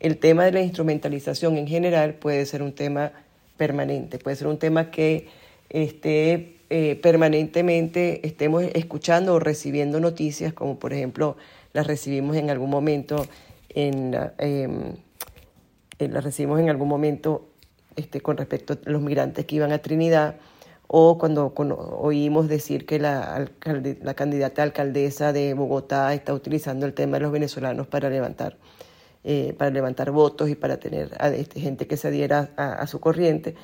el 0.00 0.18
tema 0.18 0.44
de 0.44 0.52
la 0.52 0.62
instrumentalización 0.62 1.56
en 1.56 1.66
general 1.66 2.14
puede 2.14 2.44
ser 2.46 2.62
un 2.62 2.72
tema 2.72 3.12
permanente, 3.56 4.18
puede 4.18 4.36
ser 4.36 4.46
un 4.48 4.58
tema 4.58 4.90
que 4.90 5.28
esté 5.70 6.54
eh, 6.70 6.98
permanentemente 7.02 8.26
estemos 8.26 8.64
escuchando 8.74 9.34
o 9.34 9.38
recibiendo 9.38 10.00
noticias 10.00 10.52
como 10.52 10.78
por 10.78 10.92
ejemplo 10.92 11.36
las 11.78 11.86
recibimos 11.86 12.34
en 12.34 12.50
algún 12.50 12.70
momento 12.70 13.24
en, 13.68 14.12
em, 14.38 14.96
las 16.00 16.24
recibimos 16.24 16.58
en 16.58 16.70
algún 16.70 16.88
momento 16.88 17.50
este, 17.94 18.20
con 18.20 18.36
respecto 18.36 18.72
a 18.72 18.90
los 18.90 19.00
migrantes 19.00 19.44
que 19.44 19.54
iban 19.54 19.70
a 19.70 19.78
Trinidad 19.78 20.34
o 20.88 21.18
cuando, 21.18 21.54
oímos 22.00 22.48
decir 22.48 22.84
que 22.84 22.98
la, 22.98 23.48
la 24.02 24.14
candidata 24.14 24.64
alcaldesa 24.64 25.32
de 25.32 25.54
Bogotá 25.54 26.12
está 26.14 26.34
utilizando 26.34 26.84
el 26.84 26.94
tema 26.94 27.18
de 27.18 27.20
los 27.20 27.30
venezolanos 27.30 27.86
para 27.86 28.10
levantar, 28.10 28.56
eh, 29.22 29.54
para 29.56 29.70
levantar 29.70 30.10
votos 30.10 30.48
y 30.48 30.56
para 30.56 30.80
tener 30.80 31.12
a 31.20 31.28
este, 31.28 31.60
gente 31.60 31.86
que 31.86 31.96
se 31.96 32.08
adhiera 32.08 32.50
a 32.56 32.88
su 32.88 32.98
corriente, 32.98 33.54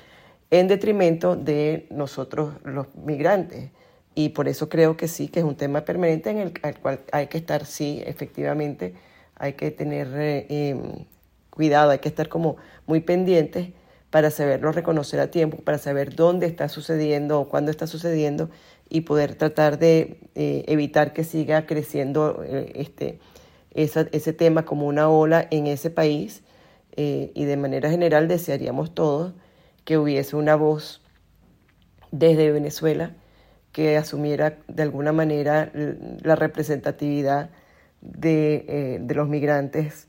en 0.53 0.69
detrimento 0.69 1.35
de 1.35 1.89
nosotros 1.91 2.55
los 2.63 2.95
migrantes. 2.95 3.73
Y 4.15 4.31
por 4.31 4.49
eso 4.49 4.69
creo 4.69 4.97
que 4.97 5.09
sí, 5.09 5.29
que 5.29 5.41
es 5.41 5.45
un 5.45 5.57
tema 5.57 5.85
permanente 5.85 6.31
en 6.31 6.39
el 6.39 6.53
cual 6.81 7.01
hay 7.13 7.27
que 7.27 7.39
estar, 7.39 7.67
sí, 7.67 8.01
efectivamente, 8.07 8.95
hay 9.37 9.55
que 9.55 9.71
tener 9.71 10.09
eh, 10.15 10.47
em, 10.49 11.07
cuidado, 11.51 11.91
hay 11.91 11.99
que 11.99 12.09
estar 12.09 12.29
como 12.29 12.57
muy 12.87 13.01
pendientes 13.01 13.71
para 14.11 14.31
saberlo 14.31 14.71
reconocer 14.71 15.19
a 15.19 15.31
tiempo, 15.31 15.59
para 15.59 15.79
saber 15.79 16.15
dónde 16.15 16.47
está 16.47 16.69
sucediendo 16.69 17.41
o 17.41 17.49
cuándo 17.49 17.73
está 17.73 17.89
sucediendo 17.89 18.51
y 18.89 19.01
poder 19.01 19.35
tratar 19.35 19.79
de 19.79 20.21
eh, 20.37 20.65
evitar 20.69 21.13
que 21.13 21.25
siga 21.25 21.67
creciendo 21.67 22.45
eh, 22.45 22.73
este, 22.77 23.19
ese 23.75 24.33
tema 24.33 24.65
como 24.65 24.87
una 24.87 25.09
ola 25.09 25.49
en 25.51 25.67
ese 25.67 25.91
país. 25.91 26.43
y 26.97 27.45
de 27.45 27.57
manera 27.57 27.91
general 27.91 28.29
desearíamos 28.29 28.95
todos 28.95 29.33
que 29.85 29.99
hubiese 29.99 30.37
una 30.37 30.55
voz 30.55 31.01
desde 32.13 32.53
Venezuela 32.53 33.11
que 33.75 33.97
asumiera 33.97 34.57
de 34.69 34.85
alguna 34.85 35.11
manera 35.11 35.73
la 36.23 36.37
representatividad 36.37 37.51
eh, 38.23 38.99
de, 39.01 39.15
los 39.17 39.29
migrantes, 39.29 40.07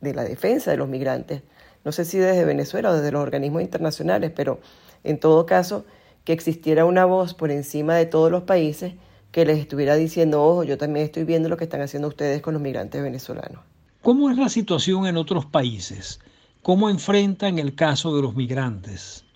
de 0.00 0.14
la 0.14 0.24
defensa 0.24 0.70
de 0.70 0.78
los 0.78 0.88
migrantes. 0.88 1.42
No 1.84 1.92
sé 1.92 2.06
si 2.06 2.16
desde 2.16 2.46
Venezuela 2.46 2.90
o 2.90 2.94
desde 2.94 3.12
los 3.12 3.20
organismos 3.20 3.60
internacionales, 3.60 4.32
pero 4.34 4.58
en 5.04 5.20
todo 5.20 5.44
caso 5.44 5.84
que 6.24 6.32
existiera 6.32 6.86
una 6.86 7.04
voz 7.04 7.34
por 7.34 7.50
encima 7.50 7.94
de 7.94 8.06
todos 8.06 8.30
los 8.30 8.44
países 8.44 8.94
que 9.32 9.44
les 9.44 9.58
estuviera 9.58 9.96
diciendo, 9.96 10.42
ojo, 10.42 10.64
yo 10.64 10.78
también 10.78 11.04
estoy 11.04 11.24
viendo 11.24 11.50
lo 11.50 11.58
que 11.58 11.64
están 11.64 11.82
haciendo 11.82 12.08
ustedes 12.08 12.40
con 12.40 12.54
los 12.54 12.62
migrantes 12.62 13.02
venezolanos. 13.02 13.60
¿Cómo 14.00 14.30
es 14.30 14.38
la 14.38 14.48
situación 14.48 15.06
en 15.06 15.18
otros 15.18 15.44
países? 15.44 16.20
¿Cómo 16.62 16.88
enfrentan 16.88 17.58
el 17.58 17.74
caso 17.74 18.16
de 18.16 18.22
los 18.22 18.34
migrantes? 18.34 19.26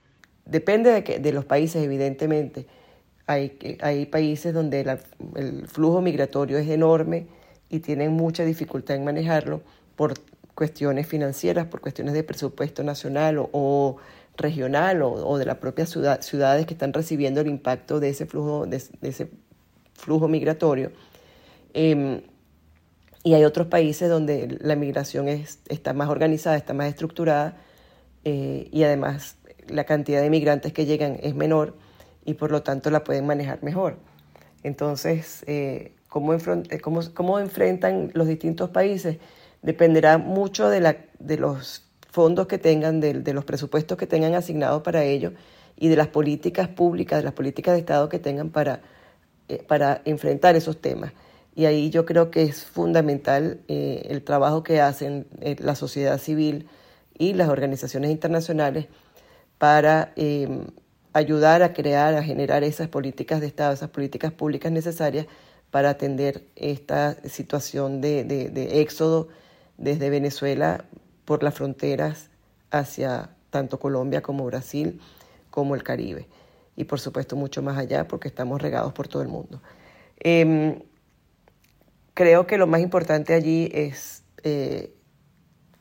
Depende 0.46 0.90
de, 0.90 1.04
que, 1.04 1.18
de 1.18 1.32
los 1.32 1.44
países, 1.44 1.84
evidentemente. 1.84 2.66
Hay, 3.28 3.78
hay 3.80 4.06
países 4.06 4.52
donde 4.52 4.98
el 5.36 5.68
flujo 5.68 6.00
migratorio 6.00 6.58
es 6.58 6.68
enorme 6.68 7.26
y 7.68 7.80
tienen 7.80 8.12
mucha 8.12 8.44
dificultad 8.44 8.96
en 8.96 9.04
manejarlo 9.04 9.60
por 9.96 10.14
cuestiones 10.54 11.06
financieras, 11.06 11.66
por 11.66 11.80
cuestiones 11.80 12.14
de 12.14 12.24
presupuesto 12.24 12.82
nacional 12.82 13.38
o, 13.52 13.96
regional 14.36 15.02
o, 15.02 15.38
de 15.38 15.44
las 15.44 15.58
propias 15.58 15.90
ciudades 16.20 16.66
que 16.66 16.74
están 16.74 16.92
recibiendo 16.92 17.40
el 17.40 17.46
impacto 17.46 18.00
de 18.00 18.08
ese 18.08 18.26
flujo, 18.26 18.66
de, 18.66 18.82
ese 19.02 19.28
flujo 19.94 20.26
migratorio. 20.26 20.90
Em, 21.74 22.22
y 23.22 23.34
hay 23.34 23.44
otros 23.44 23.66
países 23.66 24.08
donde 24.08 24.58
la 24.60 24.74
migración 24.74 25.28
es, 25.28 25.60
está 25.68 25.92
más 25.92 26.08
organizada, 26.08 26.56
está 26.56 26.72
más 26.72 26.88
estructurada 26.88 27.56
eh, 28.24 28.68
y 28.72 28.84
además 28.84 29.36
la 29.68 29.84
cantidad 29.84 30.22
de 30.22 30.30
migrantes 30.30 30.72
que 30.72 30.86
llegan 30.86 31.18
es 31.22 31.34
menor 31.34 31.76
y 32.28 32.34
por 32.34 32.50
lo 32.50 32.62
tanto 32.62 32.90
la 32.90 33.04
pueden 33.04 33.24
manejar 33.24 33.62
mejor. 33.62 33.96
Entonces, 34.62 35.44
eh, 35.46 35.92
¿cómo, 36.08 36.34
eh, 36.34 36.78
cómo, 36.82 37.00
cómo, 37.14 37.38
enfrentan 37.38 38.10
los 38.12 38.26
distintos 38.26 38.68
países? 38.68 39.16
Dependerá 39.62 40.18
mucho 40.18 40.68
de, 40.68 40.80
la, 40.82 40.98
de 41.18 41.38
los 41.38 41.84
fondos 42.10 42.46
que 42.46 42.58
tengan, 42.58 43.00
de, 43.00 43.14
de 43.14 43.32
los 43.32 43.46
presupuestos 43.46 43.96
que 43.96 44.06
tengan 44.06 44.34
asignados 44.34 44.82
para 44.82 45.04
ello 45.04 45.32
y 45.74 45.88
de 45.88 45.96
las 45.96 46.08
políticas 46.08 46.68
públicas, 46.68 47.20
de 47.20 47.24
las 47.24 47.32
políticas 47.32 47.72
de 47.72 47.80
Estado 47.80 48.10
que 48.10 48.18
tengan 48.18 48.50
para, 48.50 48.82
eh, 49.48 49.64
para 49.66 50.02
enfrentar 50.04 50.54
esos 50.54 50.82
temas. 50.82 51.14
Y 51.54 51.64
ahí 51.64 51.88
yo 51.88 52.04
creo 52.04 52.30
que 52.30 52.42
es 52.42 52.62
fundamental 52.62 53.62
el 53.66 54.22
trabajo 54.22 54.62
que 54.62 54.82
hacen 54.82 55.26
la 55.40 55.74
sociedad 55.74 56.18
civil 56.18 56.68
y 57.18 57.32
las 57.32 57.48
organizaciones 57.48 58.12
internacionales 58.12 58.86
para 59.56 60.12
ayudar 61.18 61.62
a 61.62 61.72
crear, 61.72 62.14
a 62.14 62.22
generar 62.22 62.62
esas 62.62 62.88
políticas 62.88 63.40
de 63.40 63.48
Estado, 63.48 63.72
esas 63.72 63.90
políticas 63.90 64.32
públicas 64.32 64.70
necesarias 64.70 65.26
para 65.70 65.90
atender 65.90 66.44
esta 66.56 67.16
situación 67.28 68.00
de, 68.00 68.80
éxodo 68.80 69.28
desde 69.76 70.10
Venezuela 70.10 70.84
por 71.24 71.42
las 71.42 71.54
fronteras 71.54 72.30
hacia 72.70 73.30
tanto 73.50 73.78
Colombia 73.78 74.22
como 74.22 74.44
Brasil 74.44 75.00
como 75.50 75.74
el 75.74 75.82
Caribe 75.82 76.26
y 76.76 76.84
por 76.84 77.00
supuesto 77.00 77.36
mucho 77.36 77.62
más 77.62 77.76
allá 77.76 78.06
porque 78.06 78.28
estamos 78.28 78.62
regados 78.62 78.92
por 78.92 79.08
todo 79.08 79.22
el 79.22 79.28
mundo. 79.28 79.60
Em, 80.20 80.80
creo 82.14 82.46
que 82.46 82.58
lo 82.58 82.66
más 82.66 82.80
importante 82.80 83.34
allí 83.34 83.70
es 83.74 84.22
eh, 84.44 84.94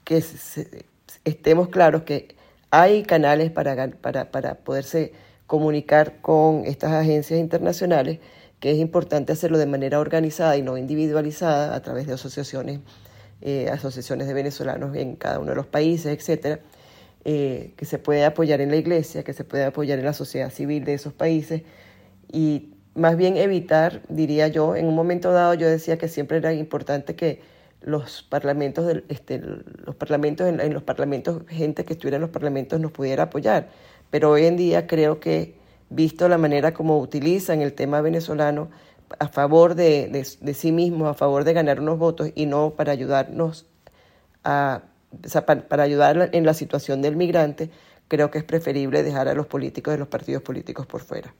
que 0.03 0.23
estemos 1.23 1.69
claros 1.69 2.03
que 2.03 2.35
hay 2.71 3.03
canales 3.03 3.51
para, 3.51 3.89
para, 3.91 4.31
para 4.31 4.55
poderse 4.55 5.13
comunicar 5.47 6.21
con 6.21 6.65
estas 6.65 6.91
agencias 6.91 7.39
internacionales, 7.39 8.19
que 8.59 8.71
es 8.71 8.77
importante 8.77 9.33
hacerlo 9.33 9.57
de 9.57 9.65
manera 9.65 9.99
organizada 9.99 10.57
y 10.57 10.61
no 10.61 10.77
individualizada 10.77 11.75
a 11.75 11.81
través 11.81 12.07
de 12.07 12.13
asociaciones, 12.13 12.81
eh, 13.41 13.69
asociaciones 13.69 14.27
de 14.27 14.33
venezolanos 14.33 14.95
en 14.95 15.15
cada 15.15 15.39
uno 15.39 15.51
de 15.51 15.55
los 15.55 15.67
países, 15.67 16.17
etcétera, 16.17 16.59
eh, 17.25 17.73
que 17.77 17.85
se 17.85 17.97
puede 17.97 18.25
apoyar 18.25 18.61
en 18.61 18.69
la 18.69 18.77
iglesia, 18.77 19.23
que 19.23 19.33
se 19.33 19.43
puede 19.43 19.65
apoyar 19.65 19.99
en 19.99 20.05
la 20.05 20.13
sociedad 20.13 20.51
civil 20.51 20.83
de 20.85 20.93
esos 20.93 21.13
países 21.13 21.63
y 22.31 22.73
más 22.95 23.15
bien 23.15 23.37
evitar, 23.37 24.01
diría 24.09 24.47
yo, 24.47 24.75
en 24.75 24.87
un 24.87 24.95
momento 24.95 25.31
dado 25.31 25.53
yo 25.53 25.67
decía 25.67 25.97
que 25.97 26.07
siempre 26.07 26.37
era 26.37 26.53
importante 26.53 27.15
que 27.15 27.41
los 27.81 28.23
parlamentos, 28.23 29.03
este, 29.07 29.39
los 29.39 29.95
parlamentos 29.95 30.47
en, 30.47 30.73
los 30.73 30.83
parlamentos, 30.83 31.43
gente 31.47 31.85
que 31.85 31.93
estuviera 31.93 32.15
en 32.15 32.21
los 32.21 32.31
parlamentos 32.31 32.79
nos 32.79 32.91
pudiera 32.91 33.23
apoyar. 33.23 33.69
Pero 34.09 34.31
hoy 34.31 34.45
en 34.45 34.57
día 34.57 34.87
creo 34.87 35.19
que, 35.19 35.55
visto 35.89 36.27
la 36.27 36.37
manera 36.37 36.73
como 36.73 36.99
utilizan 36.99 37.61
el 37.61 37.73
tema 37.73 38.01
venezolano 38.01 38.69
a 39.19 39.27
favor 39.27 39.75
de, 39.75 40.25
sí 40.53 40.71
mismos, 40.71 41.09
a 41.09 41.13
favor 41.13 41.43
de 41.43 41.53
ganar 41.53 41.79
unos 41.79 41.97
votos 41.97 42.31
y 42.35 42.45
no 42.45 42.71
para 42.71 42.91
ayudarnos 42.91 43.65
a, 44.43 44.81
para, 45.67 45.83
ayudar 45.83 46.29
en 46.33 46.45
la 46.45 46.53
situación 46.53 47.01
del 47.01 47.15
migrante, 47.15 47.69
creo 48.07 48.31
que 48.31 48.39
es 48.39 48.43
preferible 48.43 49.03
dejar 49.03 49.27
a 49.27 49.33
los 49.33 49.47
políticos 49.47 49.93
de 49.93 49.99
los 49.99 50.07
partidos 50.07 50.43
políticos 50.43 50.85
por 50.85 51.01
fuera. 51.01 51.33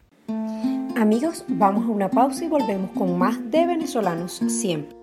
Amigos, 0.96 1.46
vamos 1.48 1.86
a 1.86 1.90
una 1.90 2.10
pausa 2.10 2.46
y 2.46 2.48
volvemos 2.48 2.92
con 2.92 3.18
más 3.18 3.52
de 3.52 3.68
venezolanos 3.68 4.42
siempre. 4.48 4.97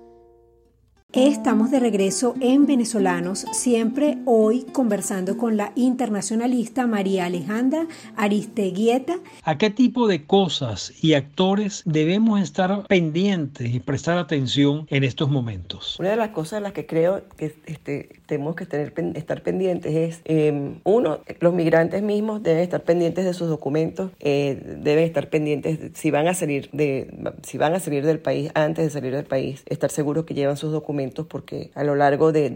Estamos 1.16 1.70
de 1.70 1.78
regreso 1.78 2.34
en 2.40 2.66
Venezolanos, 2.66 3.46
siempre 3.52 4.18
hoy 4.24 4.66
conversando 4.72 5.36
con 5.36 5.56
la 5.56 5.70
internacionalista 5.76 6.88
María 6.88 7.26
Alejandra 7.26 7.86
Aristeguieta. 8.16 9.20
¿A 9.44 9.56
qué 9.56 9.70
tipo 9.70 10.08
de 10.08 10.26
cosas 10.26 10.92
y 11.04 11.14
actores 11.14 11.84
debemos 11.86 12.42
estar 12.42 12.84
pendientes 12.88 13.72
y 13.72 13.78
prestar 13.78 14.18
atención 14.18 14.88
en 14.90 15.04
estos 15.04 15.30
momentos? 15.30 16.00
Una 16.00 16.10
de 16.10 16.16
las 16.16 16.30
cosas 16.30 16.54
a 16.54 16.60
las 16.60 16.72
que 16.72 16.84
creo 16.84 17.22
que 17.36 17.54
este, 17.66 18.08
tenemos 18.26 18.56
que 18.56 18.66
tener, 18.66 18.92
estar 19.14 19.40
pendientes 19.44 19.94
es, 19.94 20.20
em, 20.24 20.80
uno, 20.82 21.20
los 21.38 21.54
migrantes 21.54 22.02
mismos 22.02 22.42
deben 22.42 22.64
estar 22.64 22.82
pendientes 22.82 23.24
de 23.24 23.34
sus 23.34 23.48
documentos, 23.48 24.10
eh, 24.18 24.60
deben 24.82 25.04
estar 25.04 25.30
pendientes 25.30 25.78
si 25.94 26.10
van 26.10 26.26
a 26.26 26.34
salir 26.34 26.70
de, 26.72 27.32
si 27.42 27.56
van 27.56 27.72
a 27.74 27.78
salir 27.78 28.04
del 28.04 28.18
país 28.18 28.50
antes 28.54 28.86
de 28.86 28.90
salir 28.90 29.14
del 29.14 29.26
país, 29.26 29.62
estar 29.66 29.92
seguros 29.92 30.24
que 30.24 30.34
llevan 30.34 30.56
sus 30.56 30.72
documentos 30.72 31.03
porque 31.12 31.70
a 31.74 31.84
lo 31.84 31.94
largo 31.94 32.32
de, 32.32 32.46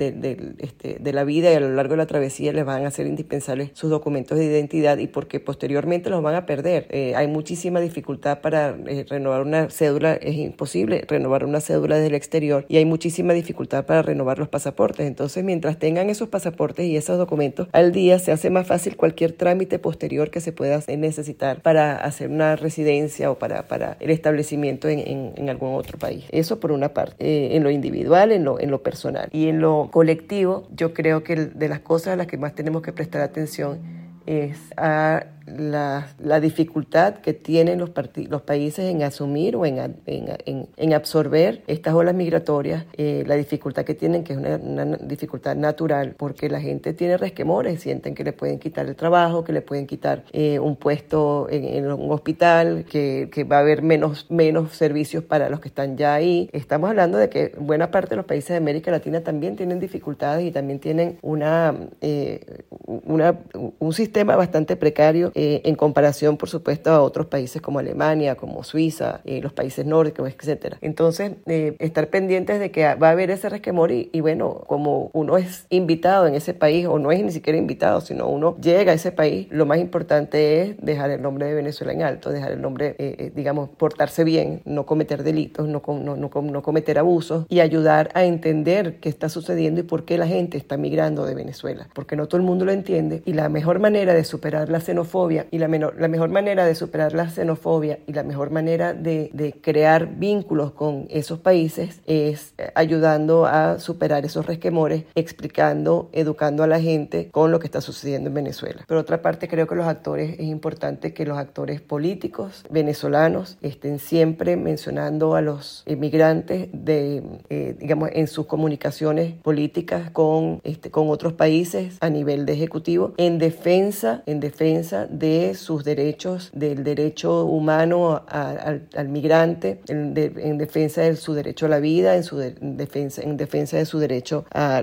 este, 0.59 0.99
de, 1.01 1.13
la 1.13 1.25
vida 1.25 1.53
y 1.53 1.55
a 1.55 1.61
lo 1.61 1.75
largo 1.75 1.93
de 1.93 1.99
la 1.99 2.07
travesía 2.07 2.53
les 2.53 2.65
van 2.65 2.87
a 2.87 2.91
ser 2.91 3.07
indispensables 3.07 3.71
sus 3.75 3.91
documentos 3.91 4.39
de 4.39 4.45
identidad 4.45 4.99
y 4.99 5.07
porque 5.07 5.41
posteriormente 5.41 6.11
los 6.11 6.23
van 6.23 6.35
a 6.35 6.47
perder. 6.47 6.87
Eh, 6.91 7.15
hay 7.17 7.27
muchísima 7.27 7.81
dificultad 7.81 8.41
para 8.41 8.77
eh, 8.87 9.05
renovar 9.09 9.43
una 9.43 9.71
cédula, 9.71 10.15
es 10.15 10.37
imposible 10.37 11.05
renovar 11.09 11.45
una 11.45 11.61
cédula 11.61 11.97
desde 11.97 12.09
el 12.09 12.15
exterior 12.15 12.65
y 12.69 12.77
hay 12.77 12.85
muchísima 12.85 13.33
dificultad 13.33 13.87
para 13.87 14.03
renovar 14.03 14.39
los 14.39 14.49
pasaportes. 14.49 15.07
Entonces, 15.07 15.45
mientras 15.45 15.79
tengan 15.79 16.11
esos 16.11 16.29
pasaportes 16.29 16.87
y 16.87 16.97
esos 16.97 17.19
documentos 17.19 17.69
al 17.73 17.93
día, 17.93 18.19
se 18.19 18.33
hace 18.33 18.51
más 18.51 18.67
fácil 18.67 18.97
cualquier 18.97 19.33
trámite 19.33 19.79
posterior 19.79 20.31
que 20.31 20.41
se 20.41 20.53
pueda 20.53 20.81
necesitar 20.97 21.61
para 21.63 21.97
hacer 21.97 22.31
una 22.31 22.57
residencia 22.57 23.31
o 23.31 23.39
para, 23.39 23.67
para 23.69 23.97
el 24.01 24.11
establecimiento 24.11 24.89
en, 24.89 25.33
en, 25.37 25.49
algún 25.49 25.75
otro 25.75 25.99
país. 25.99 26.25
Eso 26.31 26.61
por 26.61 26.73
una 26.73 26.95
parte. 26.95 27.17
Eh, 27.19 27.57
en 27.57 27.63
lo 27.63 27.71
individual, 27.71 28.33
en 28.39 28.71
lo, 28.71 28.83
personal. 28.83 29.29
Y 29.33 29.49
en 29.49 29.61
lo 29.61 29.89
colectivo, 29.91 30.67
yo 30.75 30.95
creo 30.95 31.23
que 31.25 31.37
de 31.37 31.69
las 31.69 31.81
cosas 31.81 32.15
a 32.15 32.17
las 32.17 32.27
que 32.27 32.39
más 32.39 32.55
tenemos 32.55 32.83
que 32.83 32.93
prestar 32.93 33.23
atención 33.23 33.81
es 34.27 34.59
a 34.77 35.25
la, 35.57 36.09
la, 36.19 36.41
dificultad 36.41 37.15
que 37.17 37.35
tienen 37.35 37.79
los, 37.79 37.91
los 38.29 38.43
países 38.43 38.85
en 38.91 39.03
asumir 39.03 39.57
o 39.57 39.67
en, 39.67 39.97
en, 40.07 40.69
en, 40.77 40.93
absorber 40.93 41.63
estas 41.67 41.95
olas 41.95 42.15
migratorias, 42.15 42.85
eh, 42.97 43.25
la 43.27 43.37
dificultad 43.37 43.85
que 43.85 43.95
tienen, 43.95 44.25
que 44.25 44.33
es 44.33 44.39
una, 44.39 44.85
dificultad 44.99 45.57
natural, 45.57 46.15
porque 46.17 46.49
la 46.49 46.61
gente 46.61 46.93
tiene 46.93 47.17
resquemores, 47.17 47.81
sienten 47.81 48.15
que 48.15 48.25
le 48.25 48.33
pueden 48.33 48.59
quitar 48.59 48.87
el 48.87 48.97
trabajo, 48.97 49.45
que 49.45 49.53
le 49.53 49.63
pueden 49.63 49.87
quitar 49.87 50.25
eh, 50.33 50.59
un 50.59 50.77
puesto 50.77 51.49
en, 51.51 51.91
un 51.91 52.11
hospital, 52.13 52.85
que, 52.85 53.29
va 53.51 53.57
a 53.57 53.61
haber 53.61 53.83
menos, 53.83 54.27
menos 54.31 54.73
servicios 54.73 55.25
para 55.25 55.49
los 55.49 55.61
que 55.61 55.69
están 55.69 55.97
ya 55.97 56.15
ahí. 56.15 56.51
Estamos 56.53 56.91
hablando 56.91 57.19
de 57.19 57.29
que 57.29 57.53
buena 57.59 57.91
parte 57.91 58.11
de 58.11 58.17
los 58.17 58.27
países 58.27 58.51
de 58.51 58.57
América 58.57 58.91
Latina 58.91 59.23
también 59.23 59.57
tienen 59.57 59.81
dificultades 59.81 60.45
y 60.45 60.51
también 60.51 60.81
tienen 60.81 61.19
una, 61.23 61.75
eh, 62.01 62.65
un 62.87 63.93
sistema 63.93 64.37
bastante 64.37 64.77
precario 64.77 65.33
eh, 65.41 65.63
en 65.63 65.77
comparación, 65.77 66.37
por 66.37 66.49
supuesto, 66.49 66.91
a 66.91 67.01
otros 67.01 67.29
países 67.29 67.63
como 67.63 67.79
Alemania, 67.79 68.35
como 68.35 68.65
Suiza, 68.65 69.21
eh, 69.25 69.41
los 69.41 69.53
países 69.53 69.87
nórdicos, 69.87 70.29
etcétera. 70.29 70.79
Entonces, 70.81 71.31
eh, 71.47 71.77
estar 71.79 72.09
pendientes 72.09 72.59
de 72.59 72.73
que 72.73 72.93
va 72.97 73.11
a 73.11 73.11
haber 73.13 73.31
ese 73.31 73.49
resquemor 73.49 73.93
y, 73.93 74.21
bueno, 74.21 74.65
como 74.67 75.11
uno 75.13 75.37
es 75.37 75.67
invitado 75.71 76.27
en 76.27 76.35
ese 76.35 76.55
país, 76.55 76.89
o 76.89 76.99
no 76.99 77.13
es 77.13 77.23
ni 77.23 77.31
siquiera 77.31 77.57
invitado, 77.57 78.01
sino 78.01 78.27
uno 78.27 78.57
llega 78.61 78.91
a 78.91 78.97
ese 78.97 79.13
país, 79.13 79.47
lo 79.51 79.65
más 79.65 79.79
importante 79.79 80.61
es 80.61 80.77
dejar 80.79 81.11
el 81.11 81.23
nombre 81.23 81.47
de 81.47 81.55
Venezuela 81.55 81.93
en 81.93 82.03
alto, 82.03 82.31
dejar 82.31 82.51
el 82.51 82.61
nombre, 82.61 82.97
digamos, 83.37 83.69
portarse 83.69 84.25
bien, 84.25 84.61
no 84.65 84.87
cometer 84.87 85.23
delitos, 85.23 85.69
no, 85.69 85.81
no, 85.87 86.17
no, 86.17 86.31
no 86.43 86.63
cometer 86.63 86.99
abusos 86.99 87.47
y 87.49 87.61
ayudar 87.61 88.11
a 88.15 88.25
entender 88.25 88.99
qué 88.99 89.09
está 89.09 89.29
sucediendo 89.29 89.83
y 89.83 89.85
por 89.85 90.05
qué 90.05 90.19
la 90.19 90.27
gente 90.27 90.59
está 90.59 90.77
migrando 90.77 91.25
de 91.27 91.37
Venezuela, 91.37 91.89
porque 91.95 92.17
no 92.17 92.27
todo 92.27 92.39
el 92.39 92.47
mundo 92.47 92.65
lo 92.65 92.73
entiende 92.73 93.23
y 93.25 93.35
la 93.35 93.49
mejor 93.49 93.79
manera 93.79 94.15
de 94.15 94.25
superar 94.25 94.69
la 94.69 94.81
xenofobia 94.81 95.28
y 95.31 95.59
la, 95.59 95.69
la 95.69 96.09
mejor 96.09 96.31
manera 96.31 96.65
de 96.65 96.75
superar 96.75 97.13
la 97.13 97.29
xenofobia 97.29 97.99
y 98.07 98.13
la 98.13 98.23
mejor 98.23 98.51
manera 98.51 98.95
de, 98.95 99.31
de 99.33 99.53
crear 99.53 100.17
vínculos 100.17 100.73
con 100.73 101.07
esos 101.11 101.39
países 101.39 102.01
es 102.07 102.55
eh, 102.59 102.71
ayudando 102.75 103.47
a 103.47 103.79
superar 103.79 104.25
esos 104.25 104.47
resquemores, 104.47 105.05
explicando, 105.15 106.09
educando 106.13 106.63
a 106.63 106.67
la 106.67 106.81
gente 106.81 107.29
con 107.31 107.51
lo 107.51 107.59
que 107.59 107.67
está 107.67 107.81
sucediendo 107.81 108.29
en 108.29 108.35
Venezuela. 108.35 108.85
Por 108.87 108.97
otra 108.97 109.23
parte, 109.23 109.49
creo 109.49 109.67
que 109.67 109.75
los 109.75 109.87
actores, 109.87 110.39
es 110.39 110.47
importante 110.47 111.13
que 111.13 111.27
los 111.27 111.39
actores 111.39 111.81
políticos 111.81 112.65
venezolanos 112.71 113.59
estén 113.63 113.99
siempre 113.99 114.57
mencionando 114.57 115.35
a 115.35 115.41
los 115.41 115.83
inmigrantes 115.87 116.69
de, 116.73 117.23
eh, 117.51 117.77
digamos, 117.79 118.11
en 118.13 118.27
sus 118.27 118.47
comunicaciones 118.47 119.35
políticas 119.35 120.11
con, 120.11 120.61
este, 120.65 120.91
con 120.91 121.09
otros 121.11 121.33
países 121.33 121.99
a 122.01 122.11
nivel 122.11 122.47
de 122.47 122.53
ejecutivo 122.55 123.15
en 123.17 123.39
defensa, 123.39 124.23
en 124.27 124.41
defensa 124.41 125.07
de 125.19 125.55
sus 125.55 125.85
derechos, 125.85 126.51
del 126.53 126.85
derecho 126.85 127.45
humano 127.45 128.23
al, 128.29 129.09
migrante, 129.09 129.81
en, 129.89 130.15
defensa 130.59 131.03
de 131.03 131.17
su 131.17 131.35
derecho 131.35 131.67
a 131.67 131.69
la 131.69 131.81
vida, 131.81 132.17
en, 132.17 132.25
su 132.25 132.39
defensa, 132.39 133.23
en 133.23 133.37
defensa 133.37 133.77
de 133.77 133.87
su 133.87 133.99
derecho 133.99 134.45
a, 134.53 134.83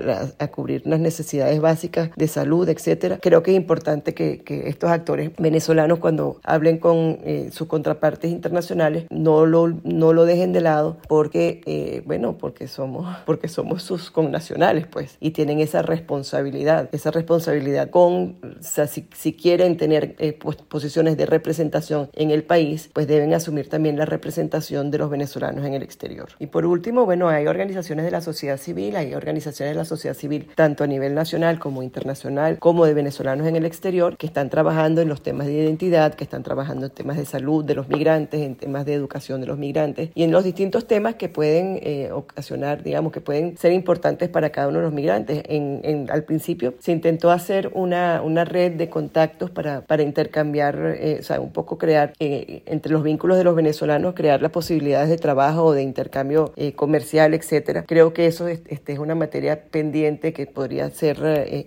cubrir 0.50 0.82
unas 0.86 1.00
necesidades 1.00 1.60
básicas 1.60 2.10
de 2.16 2.28
salud, 2.28 2.68
etcétera. 2.68 3.18
Creo 3.20 3.42
que 3.42 3.50
es 3.50 3.56
importante 3.56 4.14
que, 4.14 4.42
estos 4.66 4.90
actores 4.90 5.30
venezolanos 5.38 5.98
cuando 5.98 6.40
hablen 6.42 6.78
con 6.78 7.18
eh, 7.24 7.50
sus 7.52 7.66
contrapartes 7.66 8.30
internacionales 8.30 9.06
no 9.10 9.46
lo, 9.46 9.68
no 9.84 10.12
lo 10.12 10.24
dejen 10.24 10.52
de 10.52 10.60
lado 10.60 10.96
porque, 11.08 11.60
eh, 11.66 12.02
bueno, 12.06 12.38
porque 12.38 12.68
somos, 12.68 13.16
porque 13.26 13.48
somos 13.48 13.82
sus 13.82 14.10
connacionales, 14.10 14.86
pues, 14.86 15.16
y 15.20 15.30
tienen 15.30 15.60
esa 15.60 15.82
responsabilidad, 15.82 16.88
esa 16.92 17.10
responsabilidad 17.10 17.90
con, 17.90 18.36
o 18.42 18.62
sea, 18.62 18.86
si, 18.86 19.08
si 19.14 19.32
quieren 19.32 19.76
tener 19.76 20.15
eh, 20.18 20.32
pues, 20.32 20.56
posiciones 20.56 21.16
de 21.16 21.26
representación 21.26 22.10
en 22.14 22.30
el 22.30 22.44
país, 22.44 22.90
pues 22.92 23.06
deben 23.06 23.32
asumir 23.34 23.68
también 23.68 23.96
la 23.96 24.04
representación 24.04 24.90
de 24.90 24.98
los 24.98 25.10
venezolanos 25.10 25.64
en 25.64 25.74
el 25.74 25.82
exterior. 25.82 26.28
Y 26.38 26.46
por 26.46 26.66
último, 26.66 27.04
bueno, 27.04 27.28
hay 27.28 27.46
organizaciones 27.46 28.04
de 28.04 28.10
la 28.10 28.20
sociedad 28.20 28.56
civil, 28.56 28.96
hay 28.96 29.14
organizaciones 29.14 29.74
de 29.74 29.78
la 29.78 29.84
sociedad 29.84 30.14
civil 30.14 30.48
tanto 30.54 30.84
a 30.84 30.86
nivel 30.86 31.14
nacional 31.14 31.58
como 31.58 31.82
internacional, 31.82 32.58
como 32.58 32.86
de 32.86 32.94
venezolanos 32.94 33.46
en 33.46 33.56
el 33.56 33.64
exterior, 33.64 34.16
que 34.16 34.26
están 34.26 34.50
trabajando 34.50 35.00
en 35.00 35.08
los 35.08 35.22
temas 35.22 35.46
de 35.46 35.54
identidad, 35.54 36.14
que 36.14 36.24
están 36.24 36.42
trabajando 36.42 36.86
en 36.86 36.92
temas 36.92 37.16
de 37.16 37.26
salud 37.26 37.64
de 37.64 37.74
los 37.74 37.88
migrantes, 37.88 38.40
en 38.40 38.56
temas 38.56 38.84
de 38.84 38.94
educación 38.94 39.40
de 39.40 39.46
los 39.46 39.58
migrantes 39.58 40.10
y 40.14 40.22
en 40.22 40.32
los 40.32 40.44
distintos 40.44 40.86
temas 40.86 41.16
que 41.16 41.28
pueden 41.28 41.78
eh, 41.82 42.10
ocasionar, 42.12 42.82
digamos, 42.82 43.12
que 43.12 43.20
pueden 43.20 43.56
ser 43.56 43.72
importantes 43.72 44.28
para 44.28 44.50
cada 44.50 44.68
uno 44.68 44.78
de 44.78 44.84
los 44.84 44.92
migrantes. 44.92 45.42
En, 45.46 46.08
al 46.10 46.24
principio 46.24 46.74
se 46.78 46.92
intentó 46.92 47.30
hacer 47.30 47.70
una, 47.74 48.22
una 48.22 48.44
red 48.44 48.72
de 48.72 48.88
contactos 48.88 49.50
para, 49.50 49.82
para 49.82 50.02
intercambiar 50.06 50.36
cambiar, 50.46 50.96
eh, 51.00 51.16
o 51.18 51.22
sea, 51.22 51.40
un 51.40 51.50
poco 51.50 51.76
crear 51.78 52.12
eh, 52.20 52.62
entre 52.66 52.92
los 52.92 53.02
vínculos 53.02 53.36
de 53.36 53.44
los 53.44 53.56
venezolanos, 53.56 54.14
crear 54.14 54.42
las 54.42 54.52
posibilidades 54.52 55.08
de 55.08 55.16
trabajo 55.16 55.64
o 55.64 55.72
de 55.72 55.82
intercambio 55.82 56.52
eh, 56.56 56.72
comercial, 56.74 57.34
etcétera. 57.34 57.84
Creo 57.86 58.12
que 58.12 58.26
eso 58.26 58.46
es, 58.46 58.60
este, 58.68 58.92
es 58.92 58.98
una 58.98 59.14
materia 59.14 59.64
pendiente 59.70 60.32
que 60.32 60.46
podría 60.46 60.90
ser 60.90 61.16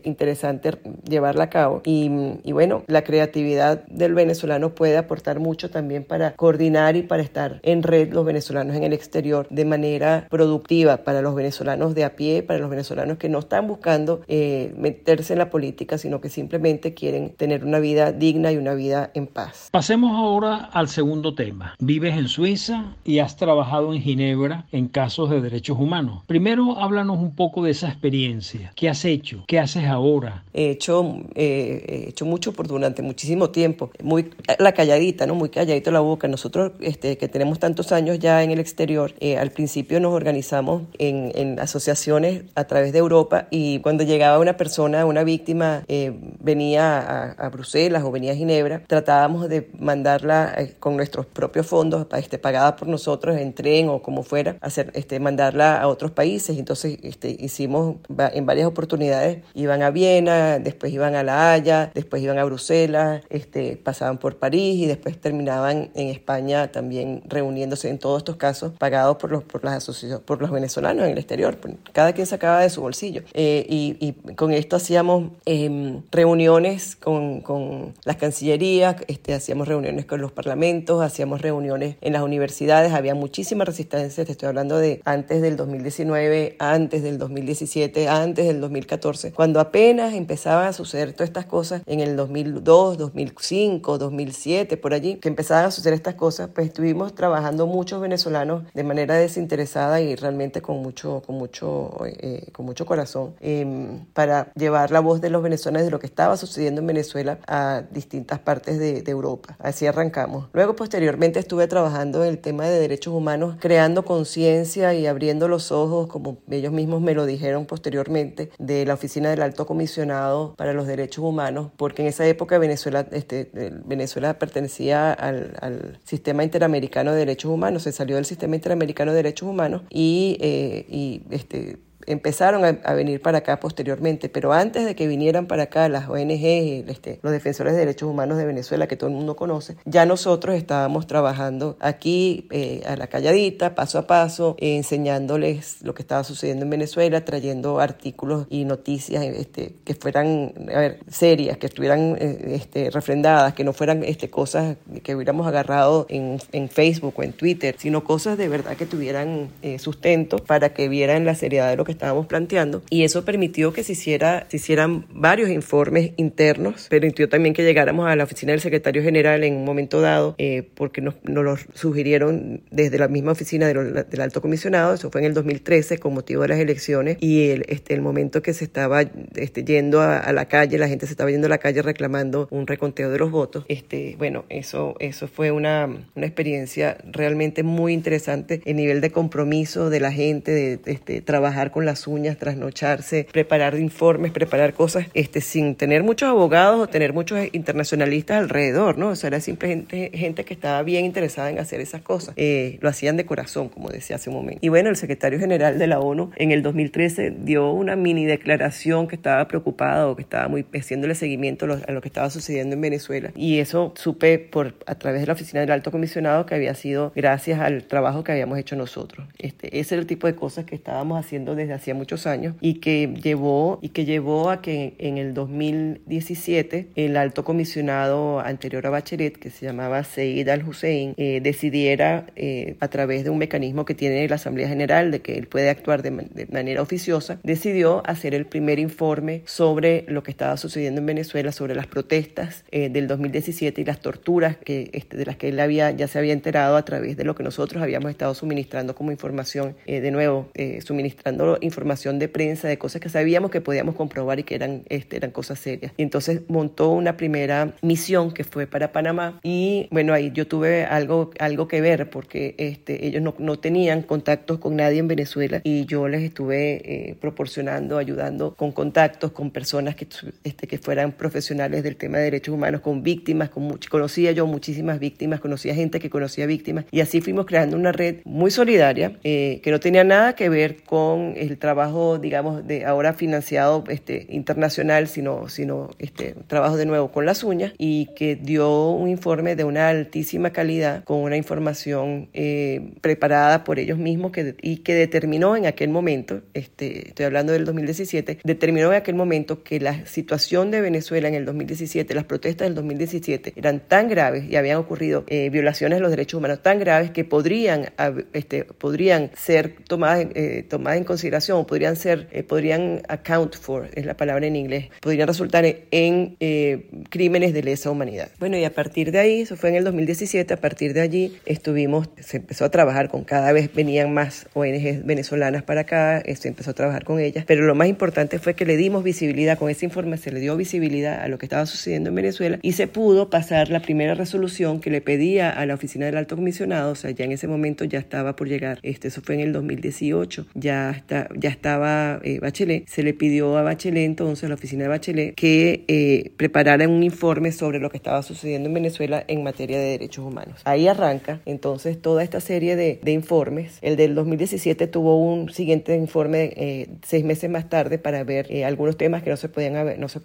interesante 0.03 0.77
llevarla 1.03 1.45
a 1.45 1.49
cabo. 1.49 1.81
Y, 1.83 2.11
y, 2.43 2.51
bueno, 2.51 2.83
la 2.87 3.03
creatividad 3.03 3.83
del 3.87 4.13
venezolano 4.13 4.75
puede 4.75 4.97
aportar 4.97 5.39
mucho 5.39 5.69
también 5.69 6.03
para 6.03 6.35
coordinar 6.35 6.95
y 6.95 7.01
para 7.01 7.23
estar 7.23 7.59
en 7.63 7.83
red 7.83 8.13
los 8.13 8.25
venezolanos 8.25 8.75
en 8.75 8.83
el 8.83 8.93
exterior 8.93 9.47
de 9.49 9.65
manera 9.65 10.27
productiva 10.29 10.97
para 10.97 11.21
los 11.21 11.35
venezolanos 11.35 11.95
de 11.95 12.03
a 12.03 12.15
pie, 12.15 12.43
para 12.43 12.59
los 12.59 12.69
venezolanos 12.69 13.17
que 13.17 13.29
no 13.29 13.39
están 13.39 13.67
buscando 13.67 14.21
meterse 14.27 15.33
en 15.33 15.39
la 15.39 15.49
política, 15.49 15.97
sino 15.97 16.21
que 16.21 16.29
simplemente 16.29 16.93
quieren 16.93 17.31
tener 17.31 17.65
una 17.65 17.79
vida 17.79 18.11
digna 18.11 18.28
y 18.29 18.57
una 18.57 18.75
vida 18.75 19.09
en 19.15 19.25
paz. 19.27 19.69
Pasemos 19.71 20.11
ahora 20.11 20.69
al 20.71 20.87
segundo 20.87 21.33
tema. 21.33 21.73
Vives 21.79 22.15
en 22.15 22.27
Suiza 22.27 22.93
y 23.03 23.19
has 23.19 23.37
trabajado 23.37 23.93
en 23.93 24.01
Ginebra 24.01 24.65
en 24.71 24.87
casos 24.87 25.31
de 25.31 25.41
derechos 25.41 25.79
humanos. 25.79 26.23
Primero, 26.27 26.77
háblanos 26.77 27.17
un 27.17 27.35
poco 27.35 27.63
de 27.63 27.71
esa 27.71 27.87
experiencia. 27.87 28.71
¿Qué 28.75 28.87
has 28.87 29.03
hecho? 29.03 29.45
¿Qué 29.47 29.59
haces 29.59 29.85
ahora? 29.85 30.43
He 30.53 30.69
hecho, 30.69 31.23
eh, 31.33 31.85
he 31.87 32.09
hecho 32.09 32.25
mucho 32.25 32.53
por 32.53 32.67
durante 32.67 33.01
muchísimo 33.01 33.49
tiempo. 33.49 33.89
Muy 34.03 34.29
la 34.59 34.73
calladita, 34.73 35.25
¿no? 35.25 35.33
Muy 35.33 35.49
calladito 35.49 35.89
la 35.89 36.01
boca. 36.01 36.27
Nosotros, 36.27 36.73
este, 36.81 37.17
que 37.17 37.27
tenemos 37.27 37.57
tantos 37.57 37.91
años 37.91 38.19
ya 38.19 38.43
en 38.43 38.51
el 38.51 38.59
exterior, 38.59 39.13
eh, 39.19 39.37
al 39.37 39.49
principio 39.51 39.99
nos 39.99 40.13
organizamos 40.13 40.83
en, 40.99 41.31
en, 41.33 41.59
asociaciones 41.59 42.43
a 42.55 42.65
través 42.65 42.93
de 42.93 42.99
Europa 42.99 43.47
y 43.49 43.79
cuando 43.79 44.03
llegaba 44.03 44.37
una 44.37 44.55
persona, 44.55 45.05
una 45.05 45.23
víctima, 45.23 45.83
eh, 45.87 46.13
venía 46.39 46.99
a, 46.99 47.31
a 47.31 47.49
Bruselas 47.49 48.03
o 48.03 48.11
venía 48.11 48.18
venía 48.19 48.33
a 48.33 48.35
Ginebra, 48.35 48.83
tratábamos 48.85 49.47
de 49.47 49.69
mandarla 49.79 50.53
eh, 50.57 50.75
con 50.77 50.97
nuestros 50.97 51.25
propios 51.25 51.65
fondos, 51.65 52.05
este, 52.17 52.37
pagada 52.37 52.75
por 52.75 52.89
nosotros 52.89 53.37
en 53.37 53.53
tren 53.53 53.87
o 53.87 54.01
como 54.01 54.23
fuera, 54.23 54.57
hacer, 54.59 54.91
este, 54.93 55.21
mandarla 55.21 55.79
a 55.79 55.87
otros 55.87 56.11
países. 56.11 56.57
Entonces 56.57 56.99
este, 57.01 57.35
hicimos 57.39 57.95
en 58.09 58.45
varias 58.45 58.67
oportunidades, 58.67 59.43
iban 59.53 59.83
a 59.83 59.89
Viena, 59.89 60.59
después 60.59 60.91
iban 60.91 61.15
a 61.15 61.23
La 61.23 61.53
Haya, 61.53 61.91
después 61.93 62.21
iban 62.21 62.37
a 62.37 62.43
Bruselas, 62.43 63.23
este, 63.29 63.77
pasaban 63.77 64.17
por 64.17 64.37
París 64.37 64.75
y 64.75 64.85
después 64.85 65.19
terminaban 65.19 65.89
en 65.93 66.09
España 66.09 66.71
también 66.71 67.23
reuniéndose 67.25 67.89
en 67.89 67.99
todos 67.99 68.17
estos 68.17 68.35
casos 68.35 68.73
pagados 68.77 69.15
por 69.15 69.31
los, 69.31 69.43
por 69.43 69.63
las 69.63 69.75
asociaciones, 69.75 70.25
por 70.25 70.41
los 70.41 70.51
venezolanos 70.51 71.05
en 71.05 71.11
el 71.11 71.17
exterior. 71.17 71.57
Cada 71.93 72.11
quien 72.11 72.27
sacaba 72.27 72.59
de 72.59 72.69
su 72.69 72.81
bolsillo. 72.81 73.23
Eh, 73.33 73.65
y, 73.69 73.95
y, 74.01 74.33
con 74.35 74.51
esto 74.51 74.75
hacíamos 74.75 75.31
em, 75.45 76.01
reuniones 76.11 76.97
con, 76.97 77.41
con, 77.41 77.93
las 78.09 78.17
cancillerías, 78.17 78.95
este, 79.07 79.35
hacíamos 79.35 79.67
reuniones 79.67 80.07
con 80.07 80.19
los 80.19 80.31
parlamentos, 80.31 81.03
hacíamos 81.03 81.43
reuniones 81.43 81.95
en 82.01 82.13
las 82.13 82.23
universidades. 82.23 82.91
Había 82.91 83.13
muchísima 83.13 83.65
resistencia, 83.65 84.25
te 84.25 84.31
estoy 84.31 84.47
hablando 84.47 84.79
de 84.79 84.99
antes 85.05 85.43
del 85.43 85.55
2019, 85.55 86.55
antes 86.57 87.03
del 87.03 87.19
2017, 87.19 88.07
antes 88.07 88.47
del 88.47 88.61
2014, 88.61 89.31
cuando 89.31 89.59
apenas 89.59 90.15
empezaban 90.15 90.65
a 90.65 90.73
suceder 90.73 91.13
todas 91.13 91.29
estas 91.29 91.45
cosas 91.45 91.83
en 91.85 91.99
el 91.99 92.15
2002, 92.15 92.97
2005, 92.97 93.99
2007, 93.99 94.77
por 94.77 94.95
allí, 94.95 95.17
que 95.17 95.29
empezaban 95.29 95.65
a 95.65 95.69
suceder 95.69 95.93
estas 95.93 96.15
cosas, 96.15 96.49
pues 96.51 96.65
estuvimos 96.65 97.13
trabajando 97.13 97.67
muchos 97.67 98.01
venezolanos 98.01 98.63
de 98.73 98.83
manera 98.83 99.13
desinteresada 99.17 100.01
y 100.01 100.15
realmente 100.15 100.63
con 100.63 100.81
mucho, 100.81 101.21
con 101.27 101.35
mucho, 101.35 101.95
eh, 102.07 102.47
con 102.53 102.65
mucho 102.65 102.87
corazón 102.87 103.35
em, 103.39 104.03
para 104.13 104.51
llevar 104.55 104.89
la 104.89 104.99
voz 104.99 105.21
de 105.21 105.29
los 105.29 105.43
venezolanos 105.43 105.85
de 105.85 105.91
lo 105.91 105.99
que 105.99 106.07
estaba 106.07 106.37
sucediendo 106.37 106.81
en 106.81 106.87
Venezuela 106.87 107.37
a 107.45 107.83
distintas 107.99 108.39
partes 108.39 108.79
de, 108.79 109.03
Europa. 109.09 109.57
Así 109.59 109.87
arrancamos. 109.87 110.49
Luego, 110.53 110.75
posteriormente, 110.75 111.39
estuve 111.39 111.67
trabajando 111.67 112.23
en 112.23 112.29
el 112.29 112.37
tema 112.37 112.65
de 112.65 112.79
derechos 112.79 113.11
humanos, 113.11 113.55
creando 113.59 114.05
conciencia 114.05 114.93
y 114.93 115.07
abriendo 115.07 115.47
los 115.47 115.71
ojos, 115.71 116.07
como 116.07 116.37
ellos 116.49 116.71
mismos 116.71 117.01
me 117.01 117.15
lo 117.15 117.25
dijeron 117.25 117.65
posteriormente, 117.65 118.51
de 118.59 118.85
la 118.85 118.93
Oficina 118.93 119.31
del 119.31 119.41
Alto 119.41 119.65
Comisionado 119.65 120.53
para 120.55 120.73
los 120.73 120.85
Derechos 120.85 121.23
Humanos, 121.23 121.71
porque 121.75 122.03
en 122.03 122.07
esa 122.09 122.27
época 122.27 122.59
Venezuela, 122.59 123.07
este, 123.11 123.49
Venezuela 123.85 124.37
pertenecía 124.37 125.11
al, 125.11 125.55
al 125.59 125.99
sistema 126.03 126.43
interamericano 126.43 127.11
de 127.11 127.17
derechos 127.17 127.51
humanos, 127.51 127.83
se 127.83 127.91
salió 127.91 128.15
del 128.15 128.25
sistema 128.25 128.55
interamericano 128.55 129.11
de 129.11 129.17
derechos 129.17 129.49
humanos 129.49 129.81
y, 129.89 130.37
eh, 130.39 130.85
y 130.87 131.23
este, 131.31 131.79
empezaron 132.09 132.65
a, 132.65 132.93
venir 132.93 133.21
para 133.21 133.39
acá 133.39 133.59
posteriormente, 133.59 134.29
pero 134.29 134.51
antes 134.51 134.85
de 134.85 134.95
que 134.95 135.07
vinieran 135.07 135.45
para 135.45 135.63
acá 135.63 135.87
las 135.89 136.09
ONG, 136.09 136.89
este, 136.89 137.19
los 137.21 137.31
defensores 137.31 137.73
de 137.73 137.79
derechos 137.79 138.09
humanos 138.09 138.37
de 138.37 138.45
Venezuela, 138.45 138.87
que 138.87 138.95
todo 138.95 139.09
el 139.09 139.15
mundo 139.15 139.35
conoce, 139.35 139.77
ya 139.85 140.05
nosotros 140.05 140.55
estábamos 140.55 141.05
trabajando 141.07 141.77
aquí 141.79 142.47
eh, 142.49 142.81
a 142.87 142.95
la 142.95 143.07
calladita, 143.07 143.75
paso 143.75 143.99
a 143.99 144.07
paso, 144.07 144.55
eh, 144.59 144.75
enseñándoles 144.75 145.83
lo 145.83 145.93
que 145.93 146.01
estaba 146.01 146.23
sucediendo 146.23 146.65
en 146.65 146.71
Venezuela, 146.71 147.23
trayendo 147.23 147.79
artículos 147.79 148.47
y 148.49 148.65
noticias 148.65 149.23
este, 149.23 149.75
que 149.85 149.93
fueran 149.93 150.53
a 150.73 150.95
serias, 151.11 151.57
que 151.57 151.67
estuvieran 151.67 152.17
eh, 152.19 152.55
este, 152.55 152.89
refrendadas, 152.89 153.53
que 153.53 153.63
no 153.63 153.73
fueran 153.73 154.03
este, 154.03 154.29
cosas 154.29 154.77
que 155.03 155.15
hubiéramos 155.15 155.47
agarrado 155.47 156.07
en, 156.09 156.39
en 156.53 156.69
Facebook 156.69 157.13
o 157.17 157.23
en 157.23 157.33
Twitter, 157.33 157.75
sino 157.77 158.03
cosas 158.03 158.37
de 158.37 158.47
verdad 158.47 158.75
que 158.75 158.87
tuvieran 158.87 159.49
sustento 159.77 160.37
para 160.37 160.73
que 160.73 160.89
vieran 160.89 161.25
la 161.25 161.35
seriedad 161.35 161.69
de 161.69 161.75
lo 161.75 161.85
que 161.85 161.98
estábamos 161.99 162.27
planteando. 162.27 162.81
Y 162.89 163.03
eso 163.03 163.25
permitió 163.25 163.73
que 163.73 163.83
se, 163.83 163.91
hiciera, 163.91 164.45
se 164.49 164.55
hicieran 164.55 165.05
varios 165.13 165.49
informes 165.49 166.11
internos, 166.15 166.87
permitió 166.89 167.27
también 167.27 167.53
que 167.53 167.63
llegáramos 167.63 168.07
a 168.07 168.15
la 168.15 168.23
oficina 168.23 168.53
del 168.53 168.61
secretario 168.61 169.03
general 169.03 169.43
en 169.43 169.55
un 169.55 169.65
momento 169.65 169.99
dado, 169.99 170.33
eh, 170.37 170.63
porque 170.75 171.01
nos, 171.01 171.15
nos, 171.23 171.43
lo 171.43 171.57
sugirieron 171.73 172.61
desde 172.71 172.97
la 172.97 173.09
misma 173.09 173.33
oficina 173.33 173.67
del, 173.67 173.93
del, 173.93 174.21
alto 174.21 174.41
comisionado, 174.41 174.93
eso 174.93 175.11
fue 175.11 175.19
en 175.21 175.27
el 175.27 175.33
2013 175.33 175.97
con 175.97 176.13
motivo 176.13 176.43
de 176.43 176.47
las 176.47 176.59
elecciones. 176.59 177.17
Y 177.19 177.49
el, 177.49 177.65
este, 177.67 177.95
el 177.95 178.01
momento 178.01 178.41
que 178.41 178.53
se 178.53 178.63
estaba 178.63 179.01
este, 179.35 179.65
yendo 179.65 179.99
a, 179.99 180.19
a, 180.19 180.31
la 180.31 180.45
calle, 180.45 180.77
la 180.77 180.87
gente 180.87 181.05
se 181.05 181.11
estaba 181.11 181.31
yendo 181.31 181.47
a 181.47 181.49
la 181.49 181.57
calle 181.57 181.81
reclamando 181.81 182.47
un 182.49 182.65
reconteo 182.65 183.09
de 183.09 183.19
los 183.19 183.29
votos, 183.29 183.65
este, 183.67 184.15
bueno, 184.17 184.45
eso, 184.47 184.95
eso 184.99 185.27
fue 185.27 185.51
una, 185.51 185.85
una 186.15 186.25
experiencia 186.25 186.97
realmente 187.03 187.63
muy 187.63 187.91
interesante, 187.91 188.61
el 188.63 188.77
nivel 188.77 189.01
de 189.01 189.11
compromiso 189.11 189.89
de 189.89 189.99
la 189.99 190.13
gente, 190.13 190.51
de 190.51 190.79
este, 190.85 191.21
trabajar 191.21 191.71
con 191.71 191.88
las 191.89 192.07
uñas, 192.07 192.37
trasnocharse, 192.37 193.27
preparar 193.31 193.75
informes, 193.79 194.31
preparar 194.31 194.73
cosas, 194.73 195.07
este, 195.13 195.41
sin 195.41 195.75
tener 195.75 196.03
muchos 196.03 196.29
abogados 196.29 196.79
o 196.79 196.87
tener 196.87 197.13
muchos 197.13 197.39
internacionalistas 197.51 198.37
alrededor, 198.37 198.97
¿no? 198.97 199.09
O 199.09 199.15
sea, 199.15 199.29
era 199.29 199.39
simplemente 199.39 200.11
gente 200.13 200.43
que 200.43 200.53
estaba 200.53 200.83
bien 200.83 201.05
interesada 201.05 201.49
en 201.49 201.59
hacer 201.59 201.81
esas 201.81 202.01
cosas. 202.01 202.33
Eh, 202.37 202.77
lo 202.81 202.89
hacían 202.89 203.17
de 203.17 203.25
corazón, 203.25 203.69
como 203.69 203.89
decía 203.89 204.17
hace 204.17 204.29
un 204.29 204.35
momento. 204.35 204.59
Y 204.61 204.69
bueno, 204.69 204.89
el 204.89 204.95
secretario 204.95 205.39
general 205.39 205.79
de 205.79 205.87
la 205.87 205.99
ONU 205.99 206.31
en 206.35 206.51
el 206.51 206.61
2013 206.61 207.31
dio 207.43 207.71
una 207.71 207.95
mini 207.95 208.25
declaración 208.25 209.07
que 209.07 209.15
estaba 209.15 209.47
preocupado, 209.47 210.15
que 210.15 210.21
estaba 210.21 210.47
muy 210.47 210.65
haciéndole 210.73 211.15
seguimiento 211.15 211.65
a 211.65 211.91
lo, 211.91 212.01
que 212.01 212.07
estaba 212.07 212.29
sucediendo 212.29 212.75
en 212.75 212.81
Venezuela. 212.81 213.31
Y 213.35 213.59
eso 213.59 213.93
supe 213.95 214.37
por 214.37 214.75
a 214.85 214.95
través 214.95 215.21
de 215.21 215.27
la 215.27 215.33
oficina 215.33 215.61
del 215.61 215.71
alto 215.71 215.91
comisionado 215.91 216.45
que 216.45 216.55
había 216.55 216.75
sido 216.75 217.11
gracias 217.15 217.59
al 217.59 217.83
trabajo 217.83 218.23
que 218.23 218.31
habíamos 218.31 218.59
hecho 218.59 218.75
nosotros. 218.75 219.27
Este, 219.39 219.79
ese 219.79 219.95
era 219.95 220.01
el 220.01 220.07
tipo 220.07 220.27
de 220.27 220.35
cosas 220.35 220.65
que 220.65 220.75
estábamos 220.75 221.19
haciendo 221.19 221.55
desde 221.55 221.68
hacía 221.71 221.93
muchos 221.93 222.27
años 222.27 222.55
y 222.61 222.75
que 222.75 223.13
llevó 223.21 223.79
y 223.81 223.89
que 223.89 224.05
llevó 224.05 224.49
a 224.49 224.61
que 224.61 224.93
en 224.97 225.17
el 225.17 225.33
2017 225.33 226.89
el 226.95 227.17
alto 227.17 227.43
comisionado 227.43 228.39
anterior 228.39 228.85
a 228.87 228.89
Bachelet 228.89 229.37
que 229.37 229.49
se 229.49 229.65
llamaba 229.65 230.03
Seid 230.03 230.47
al-Hussein 230.49 231.13
eh, 231.17 231.39
decidiera 231.41 232.27
eh, 232.35 232.75
a 232.79 232.87
través 232.87 233.23
de 233.23 233.29
un 233.29 233.37
mecanismo 233.37 233.85
que 233.85 233.95
tiene 233.95 234.27
la 234.27 234.35
Asamblea 234.35 234.67
General 234.67 235.11
de 235.11 235.21
que 235.21 235.37
él 235.37 235.47
puede 235.47 235.69
actuar 235.69 236.01
de, 236.01 236.11
de, 236.11 236.47
manera 236.47 236.81
oficiosa 236.81 237.39
decidió 237.43 238.01
hacer 238.05 238.33
el 238.33 238.45
primer 238.45 238.79
informe 238.79 239.41
sobre 239.45 240.05
lo 240.07 240.23
que 240.23 240.31
estaba 240.31 240.57
sucediendo 240.57 240.99
en 241.01 241.05
Venezuela 241.05 241.51
sobre 241.51 241.75
las 241.75 241.87
protestas 241.87 242.63
eh, 242.71 242.89
del 242.89 243.07
2017 243.07 243.81
y 243.81 243.85
las 243.85 243.99
torturas 243.99 244.57
que 244.57 244.89
este, 244.93 245.17
de 245.17 245.25
las 245.25 245.37
que 245.37 245.49
él 245.49 245.59
había 245.59 245.91
ya 245.91 246.07
se 246.07 246.19
había 246.19 246.33
enterado 246.33 246.75
a 246.75 246.85
través 246.85 247.17
de 247.17 247.23
lo 247.23 247.35
que 247.35 247.43
nosotros 247.43 247.81
habíamos 247.83 248.11
estado 248.11 248.33
suministrando 248.33 248.95
como 248.95 249.11
información 249.11 249.75
de 249.85 250.11
nuevo 250.11 250.49
suministrando 250.83 251.57
información 251.61 252.19
de 252.19 252.27
prensa 252.27 252.67
de 252.67 252.77
cosas 252.77 253.01
que 253.01 253.09
sabíamos 253.09 253.51
que 253.51 253.61
podíamos 253.61 253.95
comprobar 253.95 254.39
y 254.39 254.43
que 254.43 254.55
eran, 254.55 254.83
este, 254.89 255.17
eran 255.17 255.31
cosas 255.31 255.59
serias. 255.59 255.93
Y 255.97 256.03
entonces 256.03 256.41
montó 256.47 256.89
una 256.89 257.17
primera 257.17 257.73
misión 257.81 258.31
que 258.31 258.43
fue 258.43 258.67
para 258.67 258.91
Panamá 258.91 259.39
y 259.43 259.87
bueno, 259.91 260.13
ahí 260.13 260.31
yo 260.33 260.47
tuve 260.47 260.85
algo, 260.85 261.31
algo 261.39 261.67
que 261.67 261.81
ver 261.81 262.09
porque 262.09 262.55
este, 262.57 263.05
ellos 263.05 263.21
no, 263.21 263.35
no 263.39 263.59
tenían 263.59 264.01
contactos 264.03 264.59
con 264.59 264.75
nadie 264.75 264.99
en 264.99 265.07
Venezuela 265.07 265.61
y 265.63 265.85
yo 265.85 266.07
les 266.07 266.21
estuve 266.21 267.09
eh, 267.09 267.15
proporcionando, 267.19 267.97
ayudando 267.97 268.55
con 268.55 268.71
contactos 268.71 269.31
con 269.31 269.51
personas 269.51 269.95
que, 269.95 270.07
este, 270.43 270.67
que 270.67 270.77
fueran 270.77 271.11
profesionales 271.11 271.83
del 271.83 271.95
tema 271.95 272.17
de 272.17 272.25
derechos 272.25 272.53
humanos, 272.53 272.81
con 272.81 273.03
víctimas, 273.03 273.49
con 273.49 273.63
much, 273.63 273.87
conocía 273.87 274.31
yo 274.31 274.45
muchísimas 274.47 274.99
víctimas, 274.99 275.39
conocía 275.39 275.73
gente 275.75 275.99
que 275.99 276.09
conocía 276.09 276.45
víctimas 276.45 276.85
y 276.91 277.01
así 277.01 277.21
fuimos 277.21 277.45
creando 277.45 277.77
una 277.77 277.91
red 277.91 278.17
muy 278.25 278.51
solidaria 278.51 279.17
eh, 279.23 279.59
que 279.63 279.71
no 279.71 279.79
tenía 279.79 280.03
nada 280.03 280.33
que 280.33 280.49
ver 280.49 280.83
con 280.83 281.33
el 281.49 281.57
trabajo, 281.57 282.17
digamos, 282.17 282.65
de 282.65 282.85
ahora 282.85 283.13
financiado 283.13 283.83
este, 283.89 284.27
internacional, 284.29 285.07
sino, 285.07 285.49
sino 285.49 285.89
este, 285.99 286.35
trabajo 286.47 286.77
de 286.77 286.85
nuevo 286.85 287.11
con 287.11 287.25
las 287.25 287.43
uñas 287.43 287.73
y 287.77 288.07
que 288.15 288.35
dio 288.35 288.91
un 288.91 289.09
informe 289.09 289.55
de 289.55 289.63
una 289.63 289.89
altísima 289.89 290.51
calidad 290.51 291.03
con 291.03 291.19
una 291.19 291.37
información 291.37 292.29
eh, 292.33 292.93
preparada 293.01 293.63
por 293.63 293.79
ellos 293.79 293.97
mismos 293.97 294.31
que, 294.31 294.55
y 294.61 294.77
que 294.77 294.93
determinó 294.93 295.55
en 295.55 295.65
aquel 295.65 295.89
momento, 295.89 296.41
este, 296.53 297.09
estoy 297.09 297.25
hablando 297.25 297.53
del 297.53 297.65
2017, 297.65 298.39
determinó 298.43 298.91
en 298.91 298.97
aquel 298.97 299.15
momento 299.15 299.63
que 299.63 299.79
la 299.79 300.05
situación 300.05 300.71
de 300.71 300.81
Venezuela 300.81 301.27
en 301.27 301.35
el 301.35 301.45
2017, 301.45 302.13
las 302.13 302.25
protestas 302.25 302.67
del 302.67 302.75
2017 302.75 303.53
eran 303.55 303.79
tan 303.79 304.07
graves 304.07 304.45
y 304.49 304.55
habían 304.55 304.77
ocurrido 304.77 305.23
eh, 305.27 305.49
violaciones 305.49 305.97
de 305.97 306.01
los 306.01 306.11
derechos 306.11 306.37
humanos 306.37 306.61
tan 306.61 306.79
graves 306.79 307.11
que 307.11 307.23
podrían, 307.23 307.91
este, 308.33 308.65
podrían 308.65 309.31
ser 309.35 309.75
tomadas, 309.87 310.27
eh, 310.35 310.65
tomadas 310.69 310.97
en 310.97 311.03
consideración, 311.03 311.38
podrían 311.67 311.95
ser, 311.95 312.27
eh, 312.31 312.43
podrían 312.43 313.01
account 313.07 313.55
for, 313.55 313.89
es 313.93 314.05
la 314.05 314.15
palabra 314.15 314.45
en 314.45 314.55
inglés, 314.55 314.89
podrían 315.01 315.27
resultar 315.27 315.65
en 315.65 316.35
eh, 316.39 316.87
crímenes 317.09 317.53
de 317.53 317.63
lesa 317.63 317.89
humanidad. 317.89 318.29
Bueno, 318.39 318.57
y 318.57 318.63
a 318.63 318.73
partir 318.73 319.11
de 319.11 319.19
ahí, 319.19 319.41
eso 319.41 319.55
fue 319.55 319.69
en 319.69 319.75
el 319.75 319.83
2017, 319.83 320.53
a 320.53 320.57
partir 320.57 320.93
de 320.93 321.01
allí 321.01 321.37
estuvimos, 321.45 322.09
se 322.19 322.37
empezó 322.37 322.65
a 322.65 322.69
trabajar 322.69 323.09
con 323.09 323.23
cada 323.23 323.51
vez 323.51 323.73
venían 323.73 324.13
más 324.13 324.47
ONGs 324.53 325.05
venezolanas 325.05 325.63
para 325.63 325.81
acá, 325.81 326.23
se 326.35 326.47
empezó 326.47 326.71
a 326.71 326.73
trabajar 326.73 327.03
con 327.03 327.19
ellas, 327.19 327.43
pero 327.47 327.65
lo 327.65 327.75
más 327.75 327.87
importante 327.87 328.39
fue 328.39 328.53
que 328.53 328.65
le 328.65 328.77
dimos 328.77 329.03
visibilidad, 329.03 329.57
con 329.57 329.69
ese 329.69 329.85
informe 329.85 330.17
se 330.17 330.31
le 330.31 330.39
dio 330.39 330.55
visibilidad 330.55 331.21
a 331.21 331.27
lo 331.27 331.37
que 331.37 331.45
estaba 331.45 331.65
sucediendo 331.65 332.09
en 332.09 332.15
Venezuela 332.15 332.59
y 332.61 332.73
se 332.73 332.87
pudo 332.87 333.29
pasar 333.29 333.69
la 333.69 333.81
primera 333.81 334.13
resolución 334.13 334.79
que 334.79 334.89
le 334.89 335.01
pedía 335.01 335.49
a 335.49 335.65
la 335.65 335.73
oficina 335.73 336.05
del 336.05 336.17
alto 336.17 336.35
comisionado, 336.35 336.91
o 336.91 336.95
sea, 336.95 337.11
ya 337.11 337.25
en 337.25 337.31
ese 337.31 337.47
momento 337.47 337.85
ya 337.85 337.99
estaba 337.99 338.35
por 338.35 338.47
llegar, 338.47 338.79
este, 338.83 339.07
eso 339.07 339.21
fue 339.21 339.35
en 339.35 339.41
el 339.41 339.53
2018, 339.53 340.47
ya 340.53 340.91
está 340.91 341.28
ya 341.35 341.49
estaba 341.49 342.19
eh, 342.23 342.39
Bachelet, 342.39 342.87
se 342.87 343.03
le 343.03 343.13
pidió 343.13 343.57
a 343.57 343.63
Bachelet 343.63 344.05
entonces, 344.05 344.45
a 344.45 344.47
la 344.49 344.55
oficina 344.55 344.83
de 344.83 344.89
Bachelet, 344.89 345.35
que 345.35 345.85
eh, 345.87 346.31
preparara 346.37 346.87
un 346.87 347.03
informe 347.03 347.51
sobre 347.51 347.79
lo 347.79 347.89
que 347.89 347.97
estaba 347.97 348.21
sucediendo 348.23 348.67
en 348.69 348.73
Venezuela 348.73 349.23
en 349.27 349.43
materia 349.43 349.77
de 349.77 349.85
derechos 349.85 350.25
humanos. 350.25 350.61
Ahí 350.65 350.87
arranca 350.87 351.41
entonces 351.45 352.01
toda 352.01 352.23
esta 352.23 352.39
serie 352.39 352.75
de, 352.75 352.99
de 353.01 353.11
informes. 353.11 353.77
El 353.81 353.95
del 353.95 354.15
2017 354.15 354.87
tuvo 354.87 355.21
un 355.21 355.51
siguiente 355.51 355.95
informe 355.95 356.53
eh, 356.55 356.89
seis 357.03 357.23
meses 357.23 357.49
más 357.49 357.69
tarde 357.69 357.97
para 357.97 358.23
ver 358.23 358.47
algunos 358.65 358.97
temas 358.97 359.23
que 359.23 359.29
no 359.29 359.37
se 359.37 359.49
podían 359.49 359.75
haber, 359.75 359.99
no 359.99 360.09
se, 360.09 360.19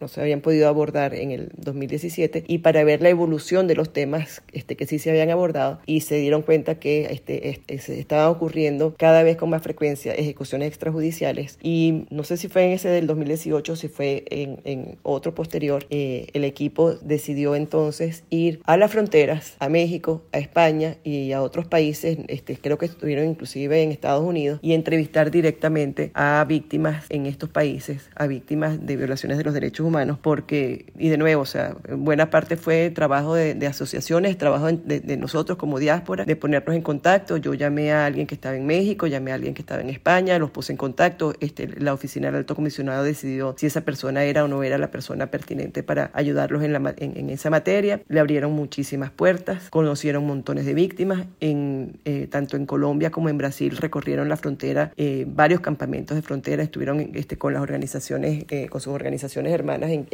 no 0.00 0.08
se 0.08 0.20
habían 0.20 0.40
podido 0.40 0.68
abordar 0.68 1.14
en 1.14 1.30
el 1.30 1.50
2017 1.56 2.44
y 2.46 2.58
para 2.58 2.84
ver 2.84 3.02
la 3.02 3.08
evolución 3.08 3.66
de 3.66 3.74
los 3.74 3.92
temas 3.92 4.42
este, 4.52 4.76
que 4.76 4.86
sí 4.86 4.98
se 4.98 5.10
habían 5.10 5.30
abordado 5.30 5.80
y 5.86 6.00
se 6.00 6.16
dieron 6.16 6.42
cuenta 6.42 6.76
que 6.76 7.06
este, 7.10 7.50
este, 7.50 7.78
se 7.78 7.98
estaban 7.98 8.28
ocurriendo 8.28 8.94
cada 8.96 9.22
vez 9.22 9.36
con 9.36 9.50
más 9.50 9.62
frecuencia 9.62 10.12
ejecuciones 10.12 10.49
extrajudiciales 10.52 11.58
y 11.62 12.06
no 12.10 12.24
sé 12.24 12.36
si 12.36 12.48
fue 12.48 12.66
en 12.66 12.72
ese 12.72 12.88
del 12.88 13.06
2018 13.06 13.72
o 13.72 13.76
si 13.76 13.88
fue 13.88 14.24
en, 14.30 14.60
en 14.64 14.98
otro 15.02 15.34
posterior, 15.34 15.86
eh, 15.90 16.28
el 16.32 16.44
equipo 16.44 16.94
decidió 16.94 17.54
entonces 17.54 18.24
ir 18.30 18.60
a 18.64 18.76
las 18.76 18.90
fronteras, 18.90 19.56
a 19.58 19.68
México, 19.68 20.22
a 20.32 20.38
España 20.38 20.96
y 21.04 21.32
a 21.32 21.42
otros 21.42 21.66
países, 21.66 22.18
este, 22.28 22.56
creo 22.56 22.78
que 22.78 22.86
estuvieron 22.86 23.26
inclusive 23.26 23.82
en 23.82 23.92
Estados 23.92 24.24
Unidos, 24.24 24.60
y 24.62 24.72
entrevistar 24.72 25.30
directamente 25.30 26.10
a 26.14 26.44
víctimas 26.46 27.04
en 27.08 27.26
estos 27.26 27.48
países, 27.48 28.10
a 28.14 28.26
víctimas 28.26 28.84
de 28.84 28.96
violaciones 28.96 29.38
de 29.38 29.44
los 29.44 29.54
derechos 29.54 29.86
humanos, 29.86 30.18
porque, 30.20 30.86
y 30.98 31.08
de 31.08 31.16
nuevo, 31.16 31.42
o 31.42 31.46
sea, 31.46 31.76
buena 31.96 32.30
parte 32.30 32.56
fue 32.56 32.90
trabajo 32.90 33.34
de, 33.34 33.54
de 33.54 33.66
asociaciones, 33.66 34.36
trabajo 34.38 34.66
de, 34.72 35.00
de 35.00 35.16
nosotros 35.16 35.58
como 35.58 35.78
diáspora, 35.78 36.24
de 36.24 36.36
ponernos 36.36 36.74
en 36.74 36.82
contacto. 36.82 37.36
Yo 37.36 37.54
llamé 37.54 37.92
a 37.92 38.06
alguien 38.06 38.26
que 38.26 38.34
estaba 38.34 38.56
en 38.56 38.66
México, 38.66 39.06
llamé 39.06 39.32
a 39.32 39.34
alguien 39.34 39.54
que 39.54 39.62
estaba 39.62 39.80
en 39.80 39.90
España, 39.90 40.38
los 40.40 40.50
puse 40.50 40.72
en 40.72 40.76
contacto. 40.76 41.34
Este, 41.40 41.68
la 41.80 41.94
oficina 41.94 42.28
del 42.28 42.36
alto 42.36 42.54
comisionado 42.54 43.04
decidió 43.04 43.54
si 43.56 43.66
esa 43.66 43.82
persona 43.82 44.24
era 44.24 44.44
o 44.44 44.48
no 44.48 44.62
era 44.62 44.78
la 44.78 44.90
persona 44.90 45.30
pertinente 45.30 45.82
para 45.82 46.10
ayudarlos 46.14 46.62
en, 46.62 47.30
esa 47.30 47.50
materia. 47.50 48.02
Le 48.08 48.20
abrieron 48.20 48.52
muchísimas 48.52 49.10
puertas, 49.10 49.70
conocieron 49.70 50.26
montones 50.26 50.66
de 50.66 50.74
víctimas, 50.74 51.26
eh, 51.40 52.28
tanto 52.30 52.56
en 52.56 52.66
Colombia 52.66 53.10
como 53.10 53.28
en 53.28 53.38
Brasil 53.38 53.76
recorrieron 53.76 54.28
la 54.28 54.36
frontera, 54.36 54.92
eh, 54.96 55.26
varios 55.28 55.60
campamentos 55.60 56.16
de 56.16 56.22
frontera, 56.22 56.62
estuvieron 56.62 57.10
este, 57.14 57.36
con 57.36 57.52
las 57.52 57.62
organizaciones, 57.62 58.44
eh, 58.50 58.68
con 58.68 58.80
sus 58.80 58.92
organizaciones 58.92 59.52
hermanas 59.52 59.90
en, 59.90 60.06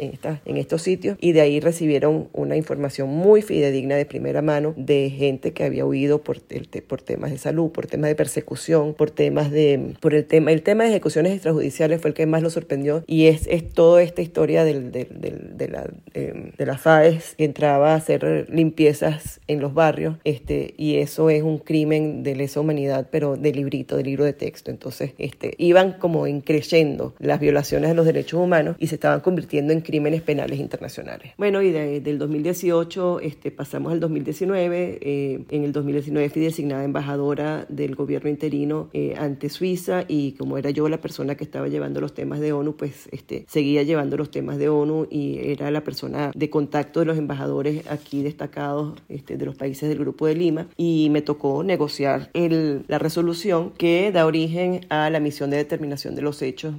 estos 0.57 0.81
sitios 0.81 1.17
y 1.21 1.33
de 1.33 1.41
ahí 1.41 1.59
recibieron 1.59 2.29
una 2.33 2.57
información 2.57 3.09
muy 3.09 3.41
fidedigna 3.41 3.95
de 3.95 4.05
primera 4.05 4.41
mano 4.41 4.73
de 4.75 5.09
gente 5.09 5.53
que 5.53 5.63
había 5.63 5.85
huido 5.85 6.21
por 6.21 6.39
temas 6.39 7.31
de 7.31 7.37
salud, 7.37 7.71
por 7.71 7.87
temas 7.87 8.09
de 8.09 8.15
persecución, 8.15 8.93
por 8.93 9.11
temas 9.11 9.51
de, 9.51 9.93
por 9.99 10.13
el 10.17 10.25
tema, 10.25 10.51
el 10.51 10.61
tema 10.61 10.83
de 10.83 10.89
ejecuciones 10.89 11.33
extrajudiciales 11.33 12.01
fue 12.01 12.09
el 12.09 12.13
que 12.13 12.25
más 12.25 12.41
lo 12.43 12.49
sorprendió 12.49 13.03
y 13.07 13.27
es, 13.27 13.47
es 13.47 13.71
toda 13.71 14.01
esta 14.01 14.21
historia 14.21 14.63
del, 14.63 14.91
del, 14.91 15.07
del, 15.11 15.77
eh, 16.13 16.51
de 16.57 16.65
la 16.65 16.77
FAES 16.77 17.35
que 17.37 17.45
entraba 17.45 17.93
a 17.93 17.95
hacer 17.95 18.47
limpiezas 18.49 19.39
en 19.47 19.59
los 19.59 19.73
barrios 19.73 20.15
este, 20.23 20.73
y 20.77 20.95
eso 20.95 21.29
es 21.29 21.43
un 21.43 21.59
crimen 21.59 22.23
de 22.23 22.35
lesa 22.35 22.59
humanidad, 22.59 23.07
pero 23.11 23.37
de 23.37 23.51
librito, 23.53 23.97
de 23.97 24.03
libro 24.03 24.25
de 24.25 24.33
texto. 24.33 24.71
Entonces, 24.71 25.13
este, 25.17 25.53
iban 25.57 25.93
como 25.93 26.27
increyendo 26.27 27.13
las 27.19 27.39
violaciones 27.39 27.89
de 27.89 27.95
los 27.95 28.05
derechos 28.05 28.39
humanos 28.39 28.75
y 28.79 28.87
se 28.87 28.95
estaban 28.95 29.21
convirtiendo 29.21 29.73
en 29.73 29.81
crímenes 29.81 30.21
penales 30.21 30.59
internacionales. 30.59 31.33
Bueno, 31.37 31.61
y 31.61 31.71
de, 31.71 32.01
del 32.01 32.17
2018 32.17 33.19
este, 33.21 33.51
pasamos 33.51 33.91
al 33.91 33.99
2019. 33.99 34.99
Eh, 35.01 35.39
en 35.49 35.63
el 35.63 35.71
2019 35.71 36.29
fui 36.29 36.41
designada 36.41 36.83
embajadora 36.83 37.65
del 37.69 37.95
gobierno 37.95 38.29
interino 38.29 38.89
eh, 38.93 39.15
ante 39.17 39.49
Suiza 39.49 39.96
y 40.07 40.33
como 40.33 40.57
era 40.57 40.69
yo 40.69 40.89
la 40.89 40.99
persona 40.99 41.35
que 41.35 41.43
estaba 41.43 41.67
llevando 41.67 42.01
los 42.01 42.13
temas 42.13 42.39
de 42.39 42.53
ONU, 42.53 42.75
pues 42.75 43.09
este, 43.11 43.45
seguía 43.47 43.83
llevando 43.83 44.17
los 44.17 44.31
temas 44.31 44.57
de 44.57 44.69
ONU 44.69 45.07
y 45.09 45.39
era 45.39 45.71
la 45.71 45.83
persona 45.83 46.31
de 46.35 46.49
contacto 46.49 46.99
de 46.99 47.05
los 47.05 47.17
embajadores 47.17 47.87
aquí 47.89 48.23
destacados 48.23 48.99
este, 49.09 49.37
de 49.37 49.45
los 49.45 49.55
países 49.55 49.89
del 49.89 49.99
Grupo 49.99 50.27
de 50.27 50.35
Lima 50.35 50.67
y 50.77 51.09
me 51.11 51.21
tocó 51.21 51.63
negociar 51.63 52.29
el, 52.33 52.83
la 52.87 52.99
resolución 52.99 53.71
que 53.71 54.11
da 54.11 54.25
origen 54.25 54.81
a 54.89 55.09
la 55.09 55.19
misión 55.19 55.49
de 55.49 55.57
determinación 55.57 56.15
de 56.15 56.21
los 56.21 56.41
hechos. 56.41 56.75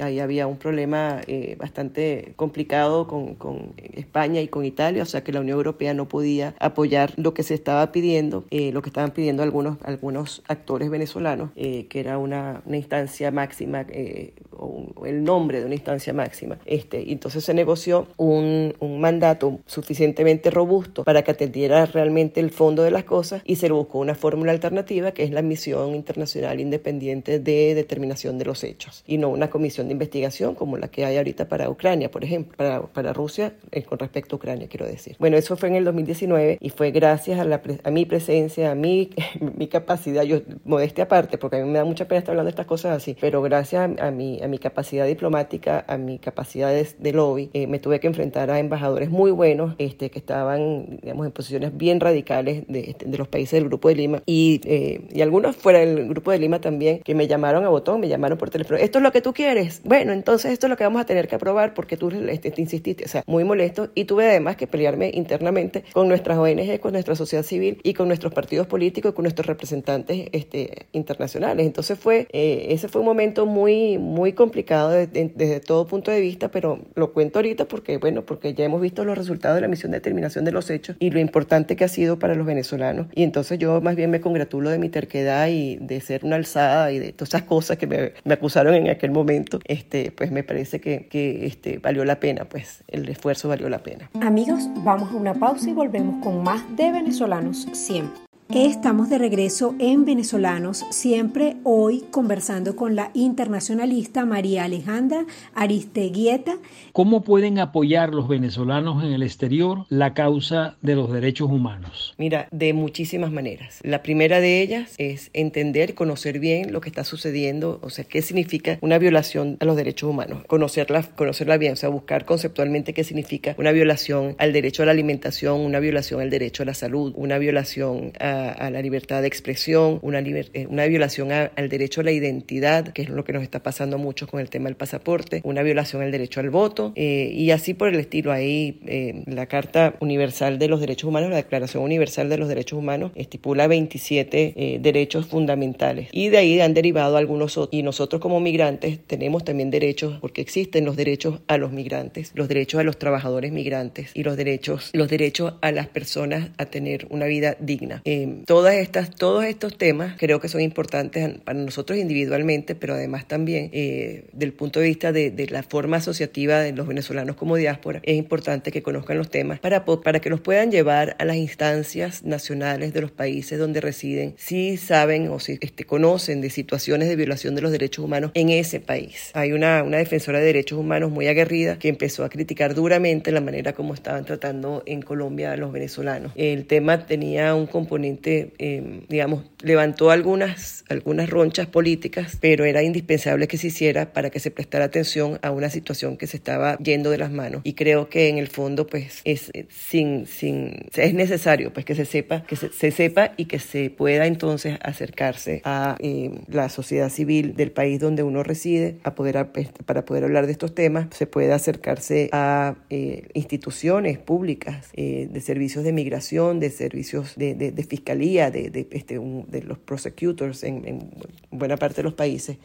Ahí 0.00 0.20
había 0.20 0.46
un 0.46 0.56
problema 0.56 1.20
eh, 1.26 1.56
bastante 1.58 2.32
complicado 2.36 3.06
con, 3.06 3.34
con, 3.34 3.72
España 3.94 4.40
y 4.40 4.48
con 4.48 4.64
Italia, 4.64 5.02
o 5.02 5.06
sea 5.06 5.22
que 5.22 5.32
la 5.32 5.40
Unión 5.40 5.56
Europea 5.56 5.94
no 5.94 6.08
podía 6.08 6.54
apoyar 6.58 7.12
lo 7.16 7.34
que 7.34 7.42
se 7.42 7.54
estaba 7.54 7.92
pidiendo, 7.92 8.44
eh, 8.50 8.72
lo 8.72 8.82
que 8.82 8.88
estaban 8.88 9.10
pidiendo 9.10 9.42
algunos, 9.42 9.78
algunos 9.82 10.42
actores 10.48 10.90
venezolanos, 10.90 11.50
eh, 11.56 11.86
que 11.88 12.00
era 12.00 12.18
una, 12.18 12.51
una 12.66 12.76
instancia 12.76 13.30
máxima 13.30 13.86
eh, 13.88 14.34
o 14.52 15.06
el 15.06 15.24
nombre 15.24 15.60
de 15.60 15.66
una 15.66 15.74
instancia 15.74 16.12
máxima. 16.12 16.58
Este, 16.66 17.02
y 17.02 17.12
entonces 17.12 17.44
se 17.44 17.54
negoció 17.54 18.08
un, 18.16 18.74
un, 18.78 19.00
mandato 19.00 19.60
suficientemente 19.66 20.50
robusto 20.50 21.04
para 21.04 21.22
que 21.22 21.32
atendiera 21.32 21.86
realmente 21.86 22.40
el 22.40 22.50
fondo 22.50 22.82
de 22.82 22.90
las 22.90 23.04
cosas 23.04 23.42
y 23.44 23.56
se 23.56 23.70
buscó 23.70 23.98
una 23.98 24.14
fórmula 24.14 24.52
alternativa 24.52 25.12
que 25.12 25.24
es 25.24 25.30
la 25.30 25.42
misión 25.42 25.94
internacional 25.94 26.60
independiente 26.60 27.40
de 27.40 27.74
determinación 27.74 28.38
de 28.38 28.44
los 28.44 28.62
hechos 28.62 29.02
y 29.06 29.18
no 29.18 29.30
una 29.30 29.50
comisión 29.50 29.88
de 29.88 29.92
investigación 29.92 30.54
como 30.54 30.76
la 30.76 30.88
que 30.88 31.04
hay 31.04 31.16
ahorita 31.16 31.48
para 31.48 31.68
Ucrania, 31.68 32.10
por 32.10 32.24
ejemplo, 32.24 32.56
para, 32.56 32.82
para 32.82 33.12
Rusia 33.12 33.54
eh, 33.70 33.82
con 33.82 33.98
respecto 33.98 34.36
a 34.36 34.38
Ucrania, 34.38 34.68
quiero 34.68 34.86
decir. 34.86 35.16
Bueno, 35.18 35.36
eso 35.36 35.56
fue 35.56 35.68
en 35.68 35.76
el 35.76 35.84
2019 35.84 36.58
y 36.60 36.70
fue 36.70 36.90
gracias 36.90 37.40
a, 37.40 37.44
la, 37.44 37.60
a 37.84 37.90
mi 37.90 38.04
presencia, 38.04 38.70
a 38.70 38.74
mi, 38.74 39.10
mi 39.56 39.68
capacidad, 39.68 40.22
yo 40.22 40.40
modestia 40.64 41.04
aparte, 41.04 41.38
porque 41.38 41.56
a 41.56 41.64
mí 41.64 41.70
me 41.70 41.78
da 41.78 41.84
mucha 41.84 42.06
pena 42.06 42.20
estar 42.20 42.32
hablando 42.32 42.41
de 42.44 42.50
estas 42.50 42.66
cosas 42.66 42.96
así, 42.96 43.16
pero 43.20 43.42
gracias 43.42 43.90
a, 43.98 44.06
a 44.06 44.10
mi, 44.10 44.42
a 44.42 44.48
mi 44.48 44.58
capacidad 44.58 45.06
diplomática, 45.06 45.84
a 45.86 45.96
mi 45.96 46.18
capacidad 46.18 46.70
de, 46.70 46.86
de 46.98 47.12
lobby, 47.12 47.50
eh, 47.52 47.66
me 47.66 47.78
tuve 47.78 48.00
que 48.00 48.06
enfrentar 48.06 48.50
a 48.50 48.58
embajadores 48.58 49.10
muy 49.10 49.30
buenos 49.30 49.74
este, 49.78 50.10
que 50.10 50.18
estaban, 50.18 50.98
digamos, 51.02 51.26
en 51.26 51.32
posiciones 51.32 51.76
bien 51.76 52.00
radicales 52.00 52.64
de, 52.68 52.90
este, 52.90 53.06
de 53.06 53.18
los 53.18 53.28
países 53.28 53.52
del 53.52 53.68
Grupo 53.68 53.88
de 53.88 53.94
Lima 53.94 54.22
y, 54.26 54.60
eh, 54.64 55.02
y 55.12 55.20
algunos 55.20 55.56
fuera 55.56 55.80
del 55.80 56.08
Grupo 56.08 56.30
de 56.30 56.38
Lima 56.38 56.60
también 56.60 57.00
que 57.00 57.14
me 57.14 57.26
llamaron 57.26 57.64
a 57.64 57.68
botón, 57.68 58.00
me 58.00 58.08
llamaron 58.08 58.38
por 58.38 58.50
teléfono. 58.50 58.78
Esto 58.78 58.98
es 58.98 59.02
lo 59.02 59.12
que 59.12 59.20
tú 59.20 59.32
quieres. 59.32 59.82
Bueno, 59.84 60.12
entonces 60.12 60.52
esto 60.52 60.66
es 60.66 60.70
lo 60.70 60.76
que 60.76 60.84
vamos 60.84 61.00
a 61.00 61.06
tener 61.06 61.28
que 61.28 61.36
aprobar 61.36 61.74
porque 61.74 61.96
tú 61.96 62.10
este, 62.10 62.50
te 62.50 62.60
insististe. 62.60 63.04
O 63.04 63.08
sea, 63.08 63.22
muy 63.26 63.44
molesto 63.44 63.90
y 63.94 64.04
tuve 64.04 64.28
además 64.28 64.56
que 64.56 64.66
pelearme 64.66 65.10
internamente 65.14 65.84
con 65.92 66.08
nuestras 66.08 66.38
ONG, 66.38 66.80
con 66.80 66.92
nuestra 66.92 67.14
sociedad 67.14 67.44
civil 67.44 67.80
y 67.82 67.94
con 67.94 68.08
nuestros 68.08 68.32
partidos 68.32 68.66
políticos 68.66 69.12
y 69.12 69.14
con 69.14 69.24
nuestros 69.24 69.46
representantes 69.46 70.28
este, 70.32 70.86
internacionales. 70.92 71.66
Entonces 71.66 71.98
fue, 71.98 72.28
eh, 72.32 72.68
ese 72.70 72.88
fue 72.88 73.00
un 73.00 73.06
momento 73.06 73.46
muy, 73.46 73.98
muy 73.98 74.32
complicado 74.32 74.90
de, 74.90 75.06
de, 75.06 75.30
desde 75.34 75.60
todo 75.60 75.86
punto 75.86 76.10
de 76.10 76.20
vista, 76.20 76.50
pero 76.50 76.80
lo 76.94 77.12
cuento 77.12 77.38
ahorita 77.38 77.66
porque, 77.66 77.98
bueno, 77.98 78.22
porque 78.22 78.54
ya 78.54 78.64
hemos 78.64 78.80
visto 78.80 79.04
los 79.04 79.16
resultados 79.16 79.56
de 79.56 79.60
la 79.60 79.68
misión 79.68 79.92
de 79.92 79.98
determinación 79.98 80.44
de 80.44 80.52
los 80.52 80.70
hechos 80.70 80.96
y 80.98 81.10
lo 81.10 81.20
importante 81.20 81.76
que 81.76 81.84
ha 81.84 81.88
sido 81.88 82.18
para 82.18 82.34
los 82.34 82.46
venezolanos. 82.46 83.06
Y 83.14 83.22
entonces 83.22 83.58
yo 83.58 83.80
más 83.80 83.96
bien 83.96 84.10
me 84.10 84.20
congratulo 84.20 84.70
de 84.70 84.78
mi 84.78 84.88
terquedad 84.88 85.48
y 85.48 85.76
de 85.76 86.00
ser 86.00 86.24
una 86.24 86.36
alzada 86.36 86.90
y 86.92 86.98
de 86.98 87.12
todas 87.12 87.30
esas 87.30 87.42
cosas 87.42 87.76
que 87.76 87.86
me, 87.86 88.12
me 88.24 88.34
acusaron 88.34 88.74
en 88.74 88.88
aquel 88.88 89.10
momento, 89.10 89.60
este, 89.64 90.10
pues 90.12 90.30
me 90.30 90.42
parece 90.42 90.80
que, 90.80 91.08
que 91.08 91.46
este, 91.46 91.78
valió 91.78 92.04
la 92.04 92.18
pena, 92.18 92.46
pues 92.46 92.82
el 92.88 93.08
esfuerzo 93.08 93.48
valió 93.48 93.68
la 93.68 93.82
pena. 93.82 94.10
Amigos, 94.20 94.68
vamos 94.76 95.12
a 95.12 95.16
una 95.16 95.34
pausa 95.34 95.68
y 95.68 95.72
volvemos 95.72 96.22
con 96.22 96.42
más 96.42 96.64
de 96.76 96.92
venezolanos 96.92 97.68
siempre. 97.72 98.31
Estamos 98.54 99.08
de 99.08 99.16
regreso 99.16 99.74
en 99.78 100.04
Venezolanos, 100.04 100.84
siempre 100.90 101.56
hoy 101.64 102.04
conversando 102.10 102.76
con 102.76 102.94
la 102.94 103.10
internacionalista 103.14 104.26
María 104.26 104.64
Alejandra 104.64 105.24
Aristeguieta. 105.54 106.58
¿Cómo 106.92 107.22
pueden 107.22 107.58
apoyar 107.58 108.12
los 108.12 108.28
venezolanos 108.28 109.02
en 109.04 109.12
el 109.12 109.22
exterior 109.22 109.86
la 109.88 110.12
causa 110.12 110.76
de 110.82 110.94
los 110.96 111.10
derechos 111.10 111.50
humanos? 111.50 112.12
Mira, 112.18 112.48
de 112.50 112.74
muchísimas 112.74 113.32
maneras. 113.32 113.80
La 113.84 114.02
primera 114.02 114.38
de 114.38 114.60
ellas 114.60 114.96
es 114.98 115.30
entender, 115.32 115.94
conocer 115.94 116.38
bien 116.38 116.74
lo 116.74 116.82
que 116.82 116.90
está 116.90 117.04
sucediendo, 117.04 117.80
o 117.82 117.88
sea, 117.88 118.04
qué 118.04 118.20
significa 118.20 118.76
una 118.82 118.98
violación 118.98 119.56
a 119.60 119.64
los 119.64 119.76
derechos 119.76 120.10
humanos, 120.10 120.44
conocerla, 120.46 121.02
conocerla 121.02 121.56
bien, 121.56 121.72
o 121.72 121.76
sea, 121.76 121.88
buscar 121.88 122.26
conceptualmente 122.26 122.92
qué 122.92 123.02
significa 123.02 123.54
una 123.56 123.72
violación 123.72 124.36
al 124.36 124.52
derecho 124.52 124.82
a 124.82 124.86
la 124.86 124.92
alimentación, 124.92 125.58
una 125.58 125.80
violación 125.80 126.20
al 126.20 126.28
derecho 126.28 126.64
a 126.64 126.66
la 126.66 126.74
salud, 126.74 127.14
una 127.16 127.38
violación 127.38 128.12
a 128.20 128.41
a, 128.50 128.70
la 128.70 128.82
libertad 128.82 129.22
de 129.22 129.28
expresión, 129.28 129.98
una, 130.02 130.20
liber, 130.20 130.50
eh, 130.54 130.66
una 130.68 130.86
violación 130.86 131.32
a, 131.32 131.50
al 131.56 131.68
derecho 131.68 132.00
a 132.00 132.04
la 132.04 132.12
identidad, 132.12 132.88
que 132.88 133.02
es 133.02 133.08
lo 133.08 133.24
que 133.24 133.32
nos 133.32 133.42
está 133.42 133.62
pasando 133.62 133.98
mucho 133.98 134.26
con 134.26 134.40
el 134.40 134.50
tema 134.50 134.66
del 134.66 134.76
pasaporte, 134.76 135.40
una 135.44 135.62
violación 135.62 136.02
al 136.02 136.10
derecho 136.10 136.40
al 136.40 136.50
voto 136.50 136.92
eh, 136.96 137.30
y 137.34 137.50
así 137.50 137.74
por 137.74 137.88
el 137.88 137.98
estilo. 137.98 138.32
Ahí 138.32 138.80
eh, 138.86 139.24
la 139.26 139.46
Carta 139.46 139.94
Universal 140.00 140.58
de 140.58 140.68
los 140.68 140.80
Derechos 140.80 141.08
Humanos, 141.08 141.30
la 141.30 141.36
Declaración 141.36 141.82
Universal 141.82 142.28
de 142.28 142.38
los 142.38 142.48
Derechos 142.48 142.78
Humanos, 142.78 143.12
estipula 143.14 143.66
27 143.66 144.54
eh, 144.56 144.78
derechos 144.80 145.26
fundamentales 145.26 146.08
y 146.12 146.28
de 146.28 146.38
ahí 146.38 146.60
han 146.60 146.74
derivado 146.74 147.16
algunos 147.16 147.56
otros. 147.56 147.72
Y 147.72 147.82
nosotros 147.82 148.20
como 148.20 148.40
migrantes 148.40 148.98
tenemos 149.06 149.44
también 149.44 149.70
derechos, 149.70 150.18
porque 150.20 150.40
existen 150.40 150.84
los 150.84 150.96
derechos 150.96 151.40
a 151.46 151.58
los 151.58 151.72
migrantes, 151.72 152.32
los 152.34 152.48
derechos 152.48 152.80
a 152.80 152.84
los 152.84 152.98
trabajadores 152.98 153.52
migrantes 153.52 154.10
y 154.14 154.22
los 154.22 154.36
derechos, 154.36 154.90
los 154.92 155.08
derechos 155.08 155.54
a 155.60 155.72
las 155.72 155.88
personas 155.88 156.50
a 156.58 156.66
tener 156.66 157.06
una 157.10 157.26
vida 157.26 157.56
digna. 157.60 158.02
Eh, 158.04 158.31
Todas 158.46 158.74
estas, 158.74 159.10
todos 159.10 159.44
estos 159.44 159.76
temas 159.76 160.16
creo 160.18 160.40
que 160.40 160.48
son 160.48 160.60
importantes 160.60 161.38
para 161.40 161.58
nosotros 161.58 161.98
individualmente, 161.98 162.74
pero 162.74 162.94
además 162.94 163.26
también 163.26 163.70
eh, 163.72 164.24
del 164.32 164.52
punto 164.52 164.80
de 164.80 164.86
vista 164.86 165.12
de, 165.12 165.30
de, 165.30 165.46
la 165.48 165.62
forma 165.62 165.98
asociativa 165.98 166.60
de 166.60 166.72
los 166.72 166.86
venezolanos 166.86 167.36
como 167.36 167.56
diáspora, 167.56 168.00
es 168.04 168.16
importante 168.16 168.72
que 168.72 168.82
conozcan 168.82 169.18
los 169.18 169.30
temas 169.30 169.60
para, 169.60 169.84
para 169.84 170.20
que 170.20 170.30
los 170.30 170.40
puedan 170.40 170.70
llevar 170.70 171.16
a 171.18 171.24
las 171.24 171.36
instancias 171.36 172.24
nacionales 172.24 172.92
de 172.92 173.00
los 173.00 173.10
países 173.10 173.58
donde 173.58 173.80
residen, 173.80 174.34
si 174.36 174.76
saben 174.76 175.28
o 175.28 175.38
si 175.40 175.58
este, 175.60 175.84
conocen 175.84 176.40
de 176.40 176.50
situaciones 176.50 177.08
de 177.08 177.16
violación 177.16 177.54
de 177.54 177.62
los 177.62 177.72
derechos 177.72 178.04
humanos 178.04 178.30
en 178.34 178.48
ese 178.48 178.80
país. 178.80 179.30
Hay 179.34 179.52
una, 179.52 179.82
una 179.82 179.98
defensora 179.98 180.38
de 180.38 180.46
derechos 180.46 180.78
humanos 180.78 181.10
muy 181.10 181.26
aguerrida 181.26 181.78
que 181.78 181.88
empezó 181.88 182.24
a 182.24 182.28
criticar 182.28 182.74
duramente 182.74 183.32
la 183.32 183.40
manera 183.40 183.72
como 183.72 183.94
estaban 183.94 184.24
tratando 184.24 184.82
en 184.86 185.02
Colombia 185.02 185.52
a 185.52 185.56
los 185.56 185.72
venezolanos. 185.72 186.32
El 186.34 186.66
tema 186.66 187.06
tenía 187.06 187.54
un 187.54 187.66
componente, 187.66 188.21
eh, 188.26 189.02
digamos, 189.08 189.44
levantó 189.60 190.10
algunas, 190.10 190.84
algunas 190.88 191.30
ronchas 191.30 191.66
políticas, 191.66 192.36
pero 192.40 192.64
era 192.64 192.82
indispensable 192.82 193.48
que 193.48 193.58
se 193.58 193.68
hiciera 193.68 194.12
para 194.12 194.30
que 194.30 194.40
se 194.40 194.50
prestara 194.50 194.86
atención 194.86 195.38
a 195.42 195.50
una 195.50 195.70
situación 195.70 196.16
que 196.16 196.26
se 196.26 196.36
estaba 196.36 196.76
yendo 196.78 197.10
de 197.10 197.18
las 197.18 197.30
manos. 197.30 197.62
Y 197.64 197.74
creo 197.74 198.08
que 198.08 198.28
en 198.28 198.38
el 198.38 198.48
fondo, 198.48 198.86
pues, 198.86 199.20
es, 199.24 199.50
sin, 199.68 200.26
sin, 200.26 200.86
es 200.94 201.14
necesario 201.14 201.72
pues, 201.72 201.84
que 201.84 201.94
se 201.94 202.04
sepa, 202.04 202.42
que 202.44 202.56
se, 202.56 202.90
sepa 202.90 203.32
y 203.36 203.46
que 203.46 203.58
se 203.58 203.90
pueda 203.90 204.26
entonces 204.26 204.78
acercarse 204.82 205.60
a 205.64 205.96
eh, 206.00 206.30
la 206.48 206.68
sociedad 206.68 207.08
civil 207.08 207.54
del 207.54 207.70
país 207.70 208.00
donde 208.00 208.22
uno 208.22 208.42
reside 208.42 208.98
a 209.04 209.14
poder, 209.14 209.48
este, 209.54 209.82
para 209.84 210.04
poder 210.04 210.24
hablar 210.24 210.46
de 210.46 210.52
estos 210.52 210.74
temas, 210.74 211.06
se 211.10 211.26
puede 211.26 211.52
acercarse 211.52 212.28
a 212.32 212.76
eh, 212.90 213.28
instituciones 213.34 214.18
públicas 214.18 214.88
eh, 214.94 215.28
de 215.30 215.40
servicios 215.40 215.84
de 215.84 215.92
migración, 215.92 216.60
de 216.60 216.70
servicios 216.70 217.34
de, 217.36 217.54
de, 217.54 217.82
fiscalía, 217.84 218.01
de, 218.04 218.70
de, 218.70 218.88
este, 218.90 219.18
de 219.18 219.62
los 219.62 219.78
prosecutors 219.78 220.62
en, 220.64 221.10
buena 221.50 221.76
parte 221.76 221.96
de 221.96 222.02
los 222.04 222.14
países, 222.14 222.58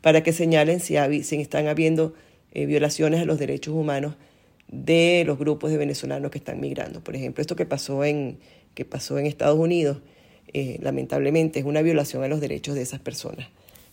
para 0.00 0.22
que 0.22 0.32
señalen 0.32 0.80
si, 0.80 0.96
están 0.96 1.66
habiendo 1.66 2.14
violaciones 2.54 3.20
a 3.20 3.24
los 3.24 3.38
derechos 3.38 3.74
humanos 3.74 4.14
de 4.68 5.24
los 5.26 5.38
grupos 5.38 5.70
de 5.70 5.78
venezolanos 5.78 6.30
que 6.30 6.38
están 6.38 6.60
migrando. 6.60 7.02
Por 7.02 7.16
ejemplo, 7.16 7.40
esto 7.40 7.56
que 7.56 7.66
pasó 7.66 8.04
en, 8.04 8.38
que 8.74 8.84
pasó 8.84 9.18
en 9.18 9.26
Estados 9.26 9.58
Unidos, 9.58 9.98
eh, 10.52 10.78
lamentablemente 10.80 11.58
es 11.58 11.64
una 11.64 11.82
violación 11.82 12.22
a 12.22 12.28
los 12.28 12.40
derechos 12.40 12.74
de 12.74 12.82
esas 12.82 13.00
personas. 13.00 13.48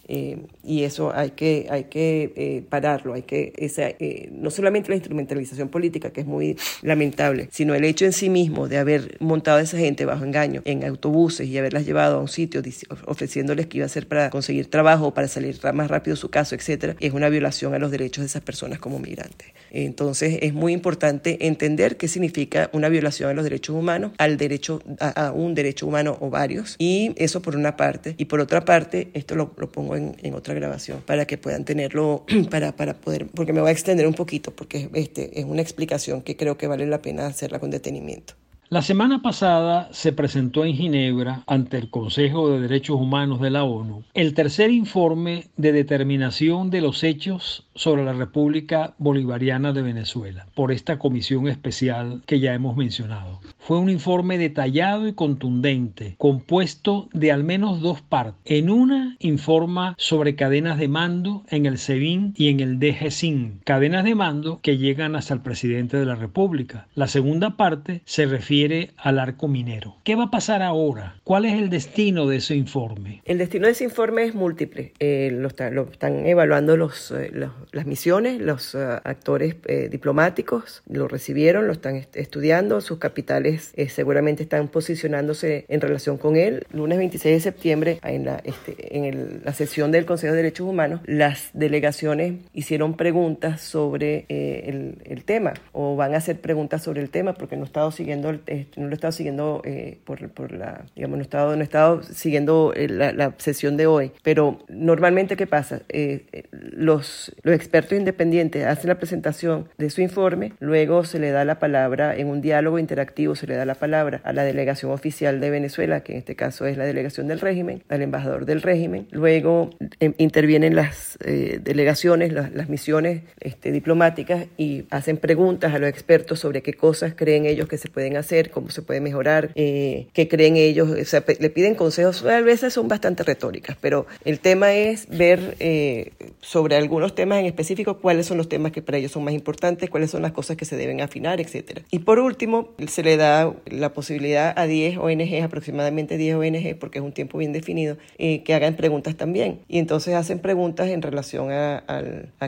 Eh, 0.07 0.37
y 0.63 0.83
eso 0.83 1.13
hay 1.15 1.31
que, 1.31 1.67
hay 1.69 1.85
que 1.85 2.33
eh, 2.35 2.63
pararlo, 2.67 3.13
hay 3.13 3.23
que, 3.23 3.53
esa, 3.57 3.87
eh, 3.87 4.29
no 4.31 4.51
solamente 4.51 4.89
la 4.89 4.95
instrumentalización 4.95 5.69
política, 5.69 6.11
que 6.11 6.21
es 6.21 6.27
muy 6.27 6.57
lamentable, 6.81 7.49
sino 7.51 7.73
el 7.73 7.83
hecho 7.85 8.05
en 8.05 8.13
sí 8.13 8.29
mismo 8.29 8.67
de 8.67 8.77
haber 8.77 9.17
montado 9.19 9.57
a 9.57 9.61
esa 9.61 9.77
gente 9.77 10.05
bajo 10.05 10.23
engaño 10.23 10.61
en 10.65 10.83
autobuses 10.83 11.47
y 11.47 11.57
haberlas 11.57 11.85
llevado 11.85 12.17
a 12.17 12.21
un 12.21 12.27
sitio 12.27 12.61
ofreciéndoles 13.05 13.67
que 13.67 13.77
iba 13.77 13.85
a 13.85 13.89
ser 13.89 14.07
para 14.07 14.29
conseguir 14.29 14.69
trabajo, 14.69 15.13
para 15.13 15.27
salir 15.27 15.59
más 15.73 15.89
rápido 15.89 16.15
su 16.15 16.29
caso, 16.29 16.55
etcétera, 16.55 16.95
es 16.99 17.13
una 17.13 17.29
violación 17.29 17.73
a 17.73 17.79
los 17.79 17.91
derechos 17.91 18.21
de 18.21 18.27
esas 18.27 18.43
personas 18.43 18.79
como 18.79 18.99
migrantes. 18.99 19.49
Entonces 19.71 20.39
es 20.41 20.53
muy 20.53 20.73
importante 20.73 21.47
entender 21.47 21.97
qué 21.97 22.07
significa 22.07 22.69
una 22.73 22.89
violación 22.89 23.29
a 23.29 23.33
los 23.33 23.43
derechos 23.43 23.75
humanos, 23.75 24.11
al 24.17 24.37
derecho 24.37 24.81
a, 24.99 25.31
un 25.31 25.55
derecho 25.55 25.87
humano 25.87 26.17
o 26.21 26.29
varios, 26.29 26.75
y 26.77 27.13
eso 27.17 27.41
por 27.41 27.55
una 27.55 27.75
parte, 27.75 28.15
y 28.17 28.25
por 28.25 28.39
otra 28.39 28.63
parte, 28.63 29.09
esto 29.13 29.35
lo, 29.35 29.53
lo 29.57 29.71
pongo 29.71 29.94
en, 29.97 30.33
otra 30.33 30.53
grabación 30.53 31.01
para 31.05 31.25
que 31.25 31.37
puedan 31.37 31.65
tenerlo, 31.65 32.25
para, 32.49 32.75
para 32.75 32.95
poder, 32.95 33.27
porque 33.27 33.53
me 33.53 33.61
voy 33.61 33.69
a 33.69 33.71
extender 33.71 34.07
un 34.07 34.13
poquito, 34.13 34.51
porque 34.51 34.89
este, 34.93 35.39
es 35.39 35.45
una 35.45 35.61
explicación 35.61 36.21
que 36.21 36.35
creo 36.35 36.57
que 36.57 36.67
vale 36.67 36.85
la 36.85 37.01
pena 37.01 37.27
hacerla 37.27 37.59
con 37.59 37.71
detenimiento. 37.71 38.33
La 38.69 38.81
semana 38.81 39.21
pasada 39.21 39.89
se 39.91 40.11
presentó 40.11 40.65
en 40.65 40.73
Ginebra, 40.73 41.43
ante 41.45 41.77
el 41.77 41.91
Consejo 41.91 42.49
de 42.49 42.61
Derechos 42.61 42.95
Humanos 42.99 43.39
de 43.39 43.51
la 43.51 43.63
ONU, 43.63 44.03
el 44.15 44.33
tercer 44.33 44.71
informe 44.71 45.45
de 45.55 45.71
determinación 45.71 46.71
de 46.71 46.81
los 46.81 47.03
hechos 47.03 47.64
sobre 47.75 48.03
la 48.03 48.13
República 48.13 48.93
Bolivariana 48.97 49.73
de 49.73 49.81
Venezuela, 49.81 50.47
por 50.55 50.71
esta 50.71 50.97
comisión 50.97 51.47
especial 51.47 52.23
que 52.25 52.39
ya 52.39 52.53
hemos 52.53 52.75
mencionado. 52.77 53.41
Fue 53.59 53.79
un 53.79 53.89
informe 53.89 54.37
detallado 54.37 55.07
y 55.07 55.13
contundente, 55.13 56.15
compuesto 56.17 57.09
de 57.13 57.31
al 57.31 57.43
menos 57.43 57.81
dos 57.81 58.01
partes. 58.01 58.35
En 58.45 58.69
una 58.69 59.17
informa 59.19 59.95
sobre 59.97 60.35
cadenas 60.35 60.77
de 60.77 60.87
mando 60.87 61.43
en 61.49 61.65
el 61.65 61.77
SEBIN 61.77 62.33
y 62.37 62.49
en 62.49 62.59
el 62.59 62.79
DGCIN, 62.79 63.61
cadenas 63.63 64.03
de 64.03 64.15
mando 64.15 64.59
que 64.61 64.77
llegan 64.77 65.15
hasta 65.15 65.33
el 65.33 65.41
presidente 65.41 65.97
de 65.97 66.05
la 66.05 66.15
República. 66.15 66.87
La 66.95 67.07
segunda 67.07 67.57
parte 67.57 68.01
se 68.05 68.25
refiere 68.25 68.91
al 68.97 69.19
arco 69.19 69.47
minero. 69.47 69.97
¿Qué 70.03 70.15
va 70.15 70.25
a 70.25 70.31
pasar 70.31 70.61
ahora? 70.61 71.15
¿Cuál 71.23 71.45
es 71.45 71.53
el 71.53 71.69
destino 71.69 72.27
de 72.27 72.37
ese 72.37 72.55
informe? 72.55 73.21
El 73.25 73.39
destino 73.39 73.65
de 73.65 73.73
ese 73.73 73.83
informe 73.83 74.23
es 74.23 74.35
múltiple. 74.35 74.93
Eh, 74.99 75.29
lo, 75.31 75.47
están 75.47 76.25
evaluando 76.25 76.77
los, 76.77 77.11
eh, 77.11 77.31
las 77.71 77.85
misiones, 77.85 78.41
los 78.41 78.75
eh, 78.75 78.79
actores 79.03 79.55
diplomáticos 79.89 80.83
lo 80.87 81.07
recibieron, 81.07 81.67
lo 81.67 81.73
están 81.73 82.05
estudiando, 82.13 82.81
sus 82.81 82.99
capitales 82.99 83.73
seguramente 83.89 84.43
están 84.43 84.67
posicionándose 84.67 85.65
en 85.67 85.81
relación 85.81 86.17
con 86.17 86.35
él. 86.35 86.65
Lunes 86.71 86.97
26 86.97 87.35
de 87.35 87.39
septiembre, 87.39 87.99
en 88.03 88.25
la, 88.25 88.41
este, 88.43 88.97
en 88.97 89.41
la 89.43 89.53
sesión 89.53 89.91
del 89.91 90.05
Consejo 90.05 90.33
de 90.33 90.37
Derechos 90.37 90.67
Humanos, 90.67 91.01
las 91.05 91.49
delegaciones 91.53 92.35
hicieron 92.53 92.95
preguntas 92.95 93.61
sobre 93.61 94.25
el, 94.29 94.97
el 95.05 95.23
tema 95.23 95.53
o 95.71 95.95
van 95.95 96.13
a 96.13 96.17
hacer 96.17 96.39
preguntas 96.39 96.83
sobre 96.83 97.01
el 97.01 97.09
tema 97.09 97.33
porque 97.33 97.55
no 97.55 97.63
he 97.63 97.65
estado 97.65 97.91
siguiendo 97.91 98.29
el 98.29 98.41
no 98.77 98.87
lo 98.87 98.91
he 98.91 98.95
estado 98.95 99.11
siguiendo 99.11 99.61
eh, 99.63 99.97
por, 100.03 100.29
por, 100.29 100.51
la, 100.51 100.85
digamos, 100.95 101.17
no 101.17 101.21
he 101.21 101.23
estado, 101.23 101.55
no 101.55 101.61
he 101.61 101.63
estado 101.63 102.03
siguiendo 102.03 102.73
eh, 102.75 102.87
la, 102.87 103.11
la, 103.13 103.33
sesión 103.37 103.77
de 103.77 103.87
hoy, 103.87 104.11
pero 104.23 104.59
normalmente, 104.69 105.35
¿qué 105.35 105.47
pasa? 105.47 105.81
Eh, 105.89 106.45
los 106.51 107.33
expertos 107.55 107.97
independientes 107.97 108.65
hacen 108.65 108.89
la 108.89 108.97
presentación 108.97 109.69
de 109.77 109.89
su 109.89 110.01
informe, 110.01 110.53
luego 110.59 111.03
se 111.03 111.19
le 111.19 111.31
da 111.31 111.45
la 111.45 111.59
palabra 111.59 112.15
en 112.15 112.27
un 112.27 112.41
diálogo 112.41 112.79
interactivo, 112.79 113.35
se 113.35 113.47
le 113.47 113.55
da 113.55 113.65
la 113.65 113.75
palabra 113.75 114.21
a 114.23 114.33
la 114.33 114.43
delegación 114.43 114.91
oficial 114.91 115.39
de 115.39 115.49
Venezuela, 115.49 116.01
que 116.01 116.13
en 116.13 116.19
este 116.19 116.35
caso 116.35 116.65
es 116.65 116.77
la 116.77 116.85
delegación 116.85 117.27
del 117.27 117.39
régimen, 117.39 117.83
al 117.89 118.01
embajador 118.01 118.45
del 118.45 118.61
régimen, 118.61 119.07
luego 119.11 119.69
em, 119.99 120.13
intervienen 120.17 120.75
las 120.75 121.17
delegaciones, 121.25 122.31
las, 122.31 122.53
las 122.53 122.69
misiones 122.69 123.23
este, 123.39 123.71
diplomáticas 123.71 124.45
y 124.57 124.85
hacen 124.89 125.17
preguntas 125.17 125.73
a 125.73 125.79
los 125.79 125.89
expertos 125.89 126.39
sobre 126.39 126.61
qué 126.61 126.73
cosas 126.73 127.13
creen 127.15 127.45
ellos 127.45 127.67
que 127.67 127.77
se 127.77 127.89
pueden 127.89 128.17
hacer 128.17 128.35
cómo 128.51 128.69
se 128.69 128.81
puede 128.81 129.01
mejorar, 129.01 129.51
eh, 129.55 130.07
qué 130.13 130.27
creen 130.27 130.57
ellos, 130.57 130.89
o 130.89 131.05
sea, 131.05 131.23
le 131.39 131.49
piden 131.49 131.75
consejos, 131.75 132.23
a 132.25 132.41
veces 132.41 132.73
son 132.73 132.87
bastante 132.87 133.23
retóricas, 133.23 133.77
pero 133.79 134.05
el 134.23 134.39
tema 134.39 134.73
es 134.73 135.07
ver 135.09 135.55
eh, 135.59 136.11
sobre 136.41 136.75
algunos 136.75 137.15
temas 137.15 137.39
en 137.39 137.44
específico 137.45 137.99
cuáles 137.99 138.25
son 138.25 138.37
los 138.37 138.49
temas 138.49 138.71
que 138.71 138.81
para 138.81 138.97
ellos 138.97 139.11
son 139.11 139.23
más 139.23 139.33
importantes, 139.33 139.89
cuáles 139.89 140.11
son 140.11 140.21
las 140.21 140.31
cosas 140.31 140.57
que 140.57 140.65
se 140.65 140.77
deben 140.77 141.01
afinar, 141.01 141.39
etcétera. 141.41 141.81
Y 141.91 141.99
por 141.99 142.19
último, 142.19 142.69
se 142.87 143.03
le 143.03 143.17
da 143.17 143.53
la 143.65 143.93
posibilidad 143.93 144.53
a 144.57 144.67
10 144.67 144.97
ONG, 144.97 145.43
aproximadamente 145.43 146.17
10 146.17 146.35
ONG, 146.35 146.77
porque 146.79 146.99
es 146.99 147.05
un 147.05 147.11
tiempo 147.11 147.37
bien 147.37 147.53
definido, 147.53 147.97
eh, 148.17 148.43
que 148.43 148.53
hagan 148.53 148.75
preguntas 148.75 149.15
también. 149.15 149.59
Y 149.67 149.79
entonces 149.79 150.15
hacen 150.15 150.39
preguntas 150.39 150.89
en 150.89 151.01
relación 151.01 151.51
a, 151.51 151.83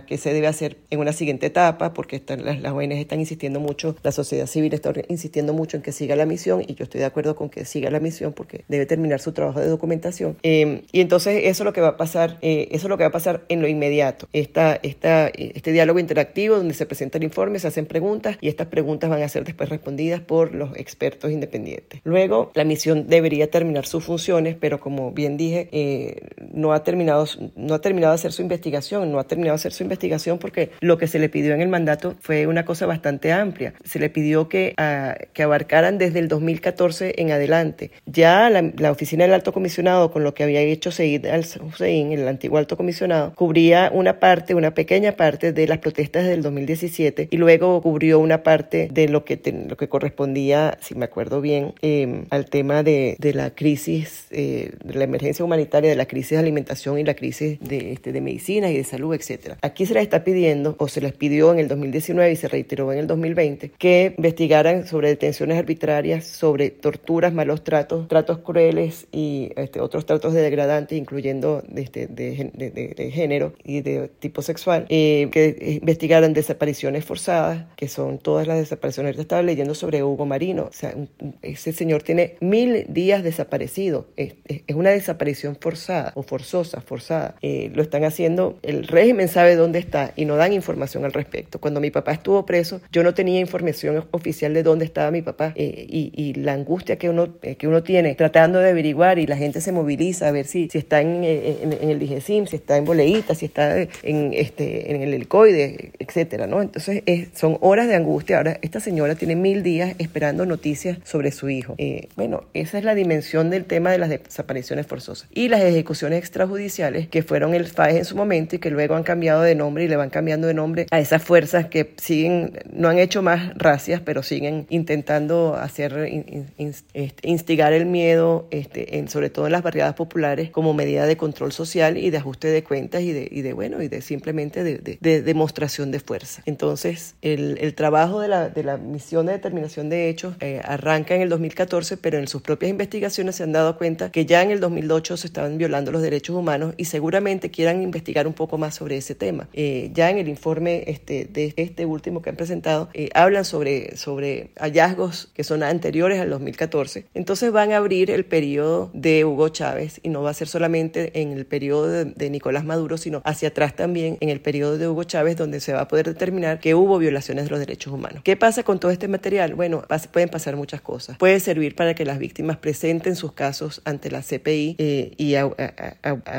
qué 0.05 0.17
se 0.17 0.33
debe 0.33 0.47
hacer 0.47 0.77
en 0.89 0.99
una 0.99 1.13
siguiente 1.13 1.47
etapa, 1.47 1.93
porque 1.93 2.15
están, 2.15 2.45
las, 2.45 2.61
las 2.61 2.71
ONG 2.71 2.93
están 2.93 3.19
insistiendo 3.19 3.59
mucho, 3.59 3.95
la 4.03 4.11
sociedad 4.11 4.45
civil 4.47 4.73
está 4.73 4.93
insistiendo 5.09 5.53
mucho 5.53 5.77
en 5.77 5.83
que 5.83 5.91
siga 5.91 6.15
la 6.15 6.25
misión 6.25 6.63
y 6.65 6.75
yo 6.75 6.83
estoy 6.83 6.99
de 6.99 7.05
acuerdo 7.05 7.35
con 7.35 7.49
que 7.49 7.65
siga 7.65 7.89
la 7.89 7.99
misión 7.99 8.33
porque 8.33 8.63
debe 8.67 8.85
terminar 8.85 9.19
su 9.19 9.31
trabajo 9.31 9.59
de 9.59 9.67
documentación. 9.67 10.37
Eh, 10.43 10.83
y 10.91 11.01
entonces 11.01 11.41
eso 11.45 11.63
es 11.63 11.65
lo 11.65 11.73
que 11.73 11.81
va 11.81 11.89
a 11.89 11.97
pasar, 11.97 12.37
eh, 12.41 12.67
eso 12.71 12.87
es 12.87 12.89
lo 12.89 12.97
que 12.97 13.03
va 13.03 13.09
a 13.09 13.11
pasar 13.11 13.45
en 13.49 13.61
lo 13.61 13.67
inmediato. 13.67 14.27
Esta, 14.33 14.75
esta, 14.87 15.27
este 15.27 15.71
diálogo 15.71 15.99
interactivo 15.99 16.57
donde 16.57 16.73
se 16.73 16.85
presenta 16.85 17.17
el 17.17 17.23
informe, 17.23 17.59
se 17.59 17.67
hacen 17.67 17.85
preguntas 17.85 18.37
y 18.41 18.47
estas 18.47 18.67
preguntas 18.67 19.09
van 19.09 19.21
a 19.21 19.29
ser 19.29 19.43
después 19.43 19.69
respondidas 19.69 20.21
por 20.21 20.53
los 20.53 20.75
expertos 20.77 21.31
independientes. 21.31 22.01
Luego 22.03 22.51
la 22.55 22.63
misión 22.63 23.07
debería 23.07 23.49
terminar 23.49 23.85
sus 23.85 24.03
funciones, 24.03 24.55
pero 24.59 24.79
como 24.79 25.11
bien 25.11 25.37
dije, 25.37 25.69
eh, 25.71 26.21
no, 26.53 26.73
ha 26.73 26.83
terminado, 26.83 27.25
no 27.55 27.75
ha 27.75 27.81
terminado 27.81 28.13
de 28.13 28.15
hacer 28.15 28.31
su 28.31 28.41
investigación, 28.41 29.11
no 29.11 29.19
ha 29.19 29.25
terminado 29.25 29.53
de 29.53 29.61
hacer 29.61 29.73
su 29.73 29.83
investigación 29.83 30.39
porque 30.39 30.71
lo 30.81 30.97
que 30.97 31.07
se 31.07 31.19
le 31.19 31.29
pidió 31.29 31.53
en 31.53 31.61
el 31.61 31.69
mandato 31.69 32.15
fue 32.19 32.47
una 32.47 32.65
cosa 32.65 32.85
bastante 32.85 33.31
amplia. 33.31 33.73
Se 33.83 33.99
le 33.99 34.09
pidió 34.09 34.49
que, 34.49 34.73
a, 34.77 35.17
que 35.33 35.43
abarcaran 35.43 35.97
desde 35.97 36.19
el 36.19 36.27
2014 36.27 37.15
en 37.17 37.31
adelante. 37.31 37.91
Ya 38.05 38.49
la, 38.49 38.91
oficina 38.91 39.25
del 39.25 39.33
alto 39.33 39.53
comisionado, 39.53 40.11
con 40.11 40.23
lo 40.23 40.33
que 40.33 40.43
había 40.43 40.61
hecho 40.61 40.91
Seid 40.91 41.25
al-Hussein, 41.25 42.11
el 42.11 42.27
antiguo 42.27 42.57
alto 42.57 42.77
comisionado, 42.77 43.33
cubría 43.35 43.91
una 43.93 44.19
parte, 44.19 44.55
una 44.55 44.73
pequeña 44.77 45.13
parte 45.13 45.53
de 45.53 45.67
las 45.67 45.79
protestas 45.79 46.27
del 46.27 46.43
2017 46.43 47.29
y 47.31 47.37
luego 47.37 47.81
cubrió 47.81 48.19
una 48.19 48.43
parte 48.43 48.89
de 48.91 49.09
lo 49.09 49.25
que, 49.25 49.41
lo 49.67 49.75
que 49.75 49.89
correspondía, 49.89 50.77
si 50.81 50.93
me 50.93 51.05
acuerdo 51.05 51.41
bien, 51.41 51.73
em, 51.81 52.25
al 52.29 52.45
tema 52.45 52.83
de, 52.83 53.15
de 53.17 53.33
la 53.33 53.49
crisis, 53.49 54.27
eh, 54.29 54.73
de 54.83 54.93
la 54.93 55.05
emergencia 55.05 55.43
humanitaria, 55.43 55.89
de 55.89 55.95
la 55.95 56.05
crisis 56.05 56.29
de 56.29 56.37
alimentación 56.37 56.99
y 56.99 57.03
la 57.03 57.15
crisis 57.15 57.57
de, 57.59 57.93
este, 57.93 58.11
de 58.11 58.21
medicinas 58.21 58.69
y 58.69 58.77
de 58.77 58.83
salud, 58.83 59.15
etcétera. 59.15 59.57
Aquí 59.63 59.87
se 59.87 59.95
les 59.95 60.03
está 60.03 60.23
pidiendo, 60.23 60.75
o 60.77 60.87
se 60.87 61.01
les 61.01 61.13
pidió 61.13 61.51
en 61.53 61.57
el 61.57 61.67
2019 61.67 62.31
y 62.31 62.35
se 62.35 62.47
reiteró 62.47 62.93
en 62.93 62.99
el 62.99 63.07
2020, 63.07 63.71
que 63.79 64.13
investigaran 64.15 64.85
sobre 64.85 65.09
detenciones 65.09 65.57
arbitrarias, 65.57 66.27
sobre 66.27 66.69
torturas, 66.69 67.33
malos 67.33 67.63
tratos, 67.63 68.07
tratos 68.07 68.37
crueles 68.37 69.07
y 69.11 69.49
este, 69.55 69.81
otros 69.81 70.05
tratos 70.05 70.35
de 70.35 70.41
degradantes, 70.43 70.99
incluyendo 70.99 71.63
este, 71.75 72.05
de, 72.05 72.51
de, 72.53 72.69
de, 72.69 73.11
género 73.11 73.53
y 73.63 73.81
de 73.81 74.07
tipo 74.19 74.43
sexual, 74.43 74.56
eh, 74.89 75.29
que 75.31 75.79
investigaran 75.81 76.33
desapariciones 76.33 77.05
forzadas, 77.05 77.65
que 77.75 77.87
son 77.87 78.17
todas 78.17 78.47
las 78.47 78.57
desapariciones. 78.57 79.09
Ahorita 79.09 79.21
estaba 79.21 79.41
leyendo 79.41 79.75
sobre 79.75 80.03
Hugo 80.03 80.25
Marino, 80.25 80.67
o 80.69 80.73
sea, 80.73 80.93
ese 81.41 81.73
señor 81.73 82.03
tiene 82.03 82.35
mil 82.39 82.85
días 82.89 83.23
desaparecido, 83.23 84.07
es, 84.15 84.35
es 84.45 84.75
una 84.75 84.89
desaparición 84.91 85.57
forzada 85.59 86.11
o 86.15 86.23
forzosa, 86.23 86.81
forzada. 86.81 87.35
Eh, 87.41 87.71
lo 87.73 87.81
están 87.81 88.03
haciendo, 88.03 88.57
el 88.63 88.87
régimen 88.87 89.27
sabe 89.27 89.55
dónde 89.55 89.79
está 89.79 90.13
y 90.15 90.25
no 90.25 90.35
dan 90.35 90.53
información 90.53 91.05
al 91.05 91.13
respecto. 91.13 91.59
Cuando 91.59 91.79
mi 91.79 91.91
papá 91.91 92.13
estuvo 92.13 92.45
preso, 92.45 92.81
yo 92.91 93.03
no 93.03 93.13
tenía 93.13 93.39
información 93.39 94.05
oficial 94.11 94.53
de 94.53 94.63
dónde 94.63 94.85
estaba 94.85 95.11
mi 95.11 95.21
papá 95.21 95.53
eh, 95.55 95.85
y, 95.89 96.11
y, 96.15 96.33
la 96.33 96.53
angustia 96.53 96.97
que 96.97 97.09
uno, 97.09 97.35
eh, 97.41 97.55
que 97.55 97.67
uno 97.67 97.83
tiene 97.83 98.15
tratando 98.15 98.59
de 98.59 98.69
averiguar 98.69 99.19
y 99.19 99.25
la 99.25 99.37
gente 99.37 99.61
se 99.61 99.71
moviliza 99.71 100.27
a 100.27 100.31
ver 100.31 100.45
si, 100.45 100.69
si 100.69 100.77
está 100.77 101.01
en, 101.01 101.23
en, 101.23 101.73
en 101.73 101.89
el 101.89 101.99
DGCIM, 101.99 102.47
si 102.47 102.55
está 102.55 102.77
en 102.77 102.85
Boleíta, 102.85 103.35
si 103.35 103.45
está 103.45 103.77
en, 104.03 104.33
este, 104.47 104.93
en 104.93 105.01
el 105.01 105.13
helicoide, 105.13 105.91
etcétera, 105.99 106.47
¿no? 106.47 106.61
Entonces 106.61 107.03
son 107.35 107.57
horas 107.59 107.87
de 107.87 107.95
angustia. 107.95 108.37
Ahora, 108.37 108.57
esta 108.61 108.79
señora 108.79 109.15
tiene 109.15 109.35
mil 109.35 109.61
días 109.61 109.95
esperando 109.99 110.45
noticias 110.45 110.99
sobre 111.03 111.31
su 111.31 111.49
hijo. 111.49 111.75
bueno, 112.15 112.45
esa 112.53 112.77
es 112.77 112.83
la 112.83 112.95
dimensión 112.95 113.49
del 113.49 113.65
tema 113.65 113.91
de 113.91 113.97
las 113.97 114.09
desapariciones 114.09 114.87
forzosas. 114.87 115.27
Y 115.33 115.49
las 115.49 115.61
ejecuciones 115.61 116.19
extrajudiciales, 116.19 117.07
que 117.07 117.23
fueron 117.23 117.53
el 117.53 117.67
FAES 117.67 117.97
en 117.97 118.05
su 118.05 118.15
momento 118.15 118.55
y 118.55 118.59
que 118.59 118.69
luego 118.69 118.95
han 118.95 119.03
cambiado 119.03 119.41
de 119.41 119.55
nombre 119.55 119.83
y 119.83 119.87
le 119.87 119.97
van 119.97 120.09
cambiando 120.09 120.47
de 120.47 120.53
nombre 120.53 120.87
a 120.91 120.99
esas 120.99 121.21
fuerzas 121.21 121.67
que 121.67 121.93
siguen, 121.97 122.57
no 122.71 122.87
han 122.87 122.99
hecho 122.99 123.21
más 123.21 123.53
racias, 123.57 124.01
pero 124.03 124.23
siguen 124.23 124.65
intentando 124.69 125.55
hacer, 125.55 126.09
este, 126.57 127.27
instigar 127.27 127.73
el 127.73 127.85
miedo, 127.85 128.47
este, 128.51 129.05
sobre 129.07 129.29
todo 129.29 129.47
en 129.47 129.51
las 129.51 129.63
barriadas 129.63 129.95
populares, 129.95 130.49
como 130.49 130.73
medida 130.73 131.05
de 131.05 131.17
control 131.17 131.51
social 131.51 131.97
y 131.97 132.09
de 132.09 132.17
ajuste 132.17 132.47
de 132.47 132.63
cuentas 132.63 133.01
y 133.01 133.11
de 133.11 133.53
bueno, 133.53 133.81
y 133.81 133.87
de 133.87 134.01
simplemente 134.01 134.36
de, 134.37 135.21
demostración 135.21 135.91
de 135.91 135.99
fuerza. 135.99 136.41
Entonces, 136.45 137.15
el, 137.21 137.57
el 137.59 137.73
trabajo 137.73 138.21
de 138.21 138.27
la, 138.27 138.49
de 138.49 138.63
la, 138.63 138.77
misión 138.77 139.25
de 139.25 139.33
determinación 139.33 139.89
de 139.89 140.09
hechos 140.09 140.35
eh, 140.39 140.61
arranca 140.63 141.15
en 141.15 141.21
el 141.21 141.29
2014, 141.29 141.97
pero 141.97 142.17
en 142.19 142.27
sus 142.27 142.41
propias 142.41 142.69
investigaciones 142.69 143.35
se 143.35 143.43
han 143.43 143.51
dado 143.51 143.77
cuenta 143.77 144.11
que 144.11 144.25
ya 144.25 144.41
en 144.43 144.51
el 144.51 144.59
2008 144.59 145.17
se 145.17 145.27
estaban 145.27 145.57
violando 145.57 145.91
los 145.91 146.01
derechos 146.01 146.35
humanos 146.35 146.73
y 146.77 146.85
seguramente 146.85 147.49
quieran 147.49 147.81
investigar 147.81 148.27
un 148.27 148.33
poco 148.33 148.57
más 148.57 148.75
sobre 148.75 148.97
ese 148.97 149.15
tema. 149.15 149.49
Eh, 149.53 149.91
ya 149.93 150.09
en 150.09 150.17
el 150.17 150.27
informe 150.27 150.83
este, 150.87 151.25
de 151.25 151.53
este 151.57 151.85
último 151.85 152.21
que 152.21 152.29
han 152.29 152.35
presentado, 152.35 152.89
eh, 152.93 153.09
hablan 153.13 153.45
sobre, 153.45 153.97
sobre 153.97 154.51
hallazgos 154.59 155.29
que 155.33 155.43
son 155.43 155.63
anteriores 155.63 156.19
al 156.19 156.29
2014. 156.29 157.05
Entonces 157.13 157.51
van 157.51 157.71
a 157.71 157.77
abrir 157.77 158.11
el 158.11 158.25
periodo 158.25 158.91
de 158.93 159.25
Hugo 159.25 159.49
Chávez 159.49 159.99
y 160.03 160.09
no 160.09 160.21
va 160.21 160.29
a 160.29 160.33
ser 160.33 160.47
solamente 160.47 161.21
en 161.21 161.31
el 161.31 161.45
periodo 161.45 161.87
de, 161.87 162.05
de 162.05 162.29
Nicolás 162.29 162.65
Maduro, 162.65 162.97
sino 162.97 163.21
hacia 163.25 163.49
atrás 163.49 163.75
también 163.75 164.17
en 164.19 164.26
el 164.29 164.41
periodo 164.41 164.77
de 164.77 164.87
Hugo 164.87 165.03
Chávez, 165.03 165.37
donde 165.37 165.59
se 165.59 165.73
va 165.73 165.81
a 165.81 165.87
poder 165.87 166.07
determinar 166.07 166.59
que 166.59 166.75
hubo 166.75 166.97
violaciones 166.97 167.45
de 167.45 167.51
los 167.51 167.59
derechos 167.59 167.93
humanos. 167.93 168.21
¿Qué 168.23 168.35
pasa 168.35 168.63
con 168.63 168.79
todo 168.79 168.91
este 168.91 169.07
material? 169.07 169.55
Bueno, 169.55 169.83
pueden 170.11 170.29
pasar 170.29 170.55
muchas 170.55 170.81
cosas. 170.81 171.17
Puede 171.17 171.39
servir 171.39 171.75
para 171.75 171.93
que 171.93 172.05
las 172.05 172.19
víctimas 172.19 172.57
presenten 172.57 173.15
sus 173.15 173.33
casos 173.33 173.81
ante 173.85 174.11
la 174.11 174.21
CPI 174.21 174.75
eh, 174.77 175.11
y, 175.17 175.35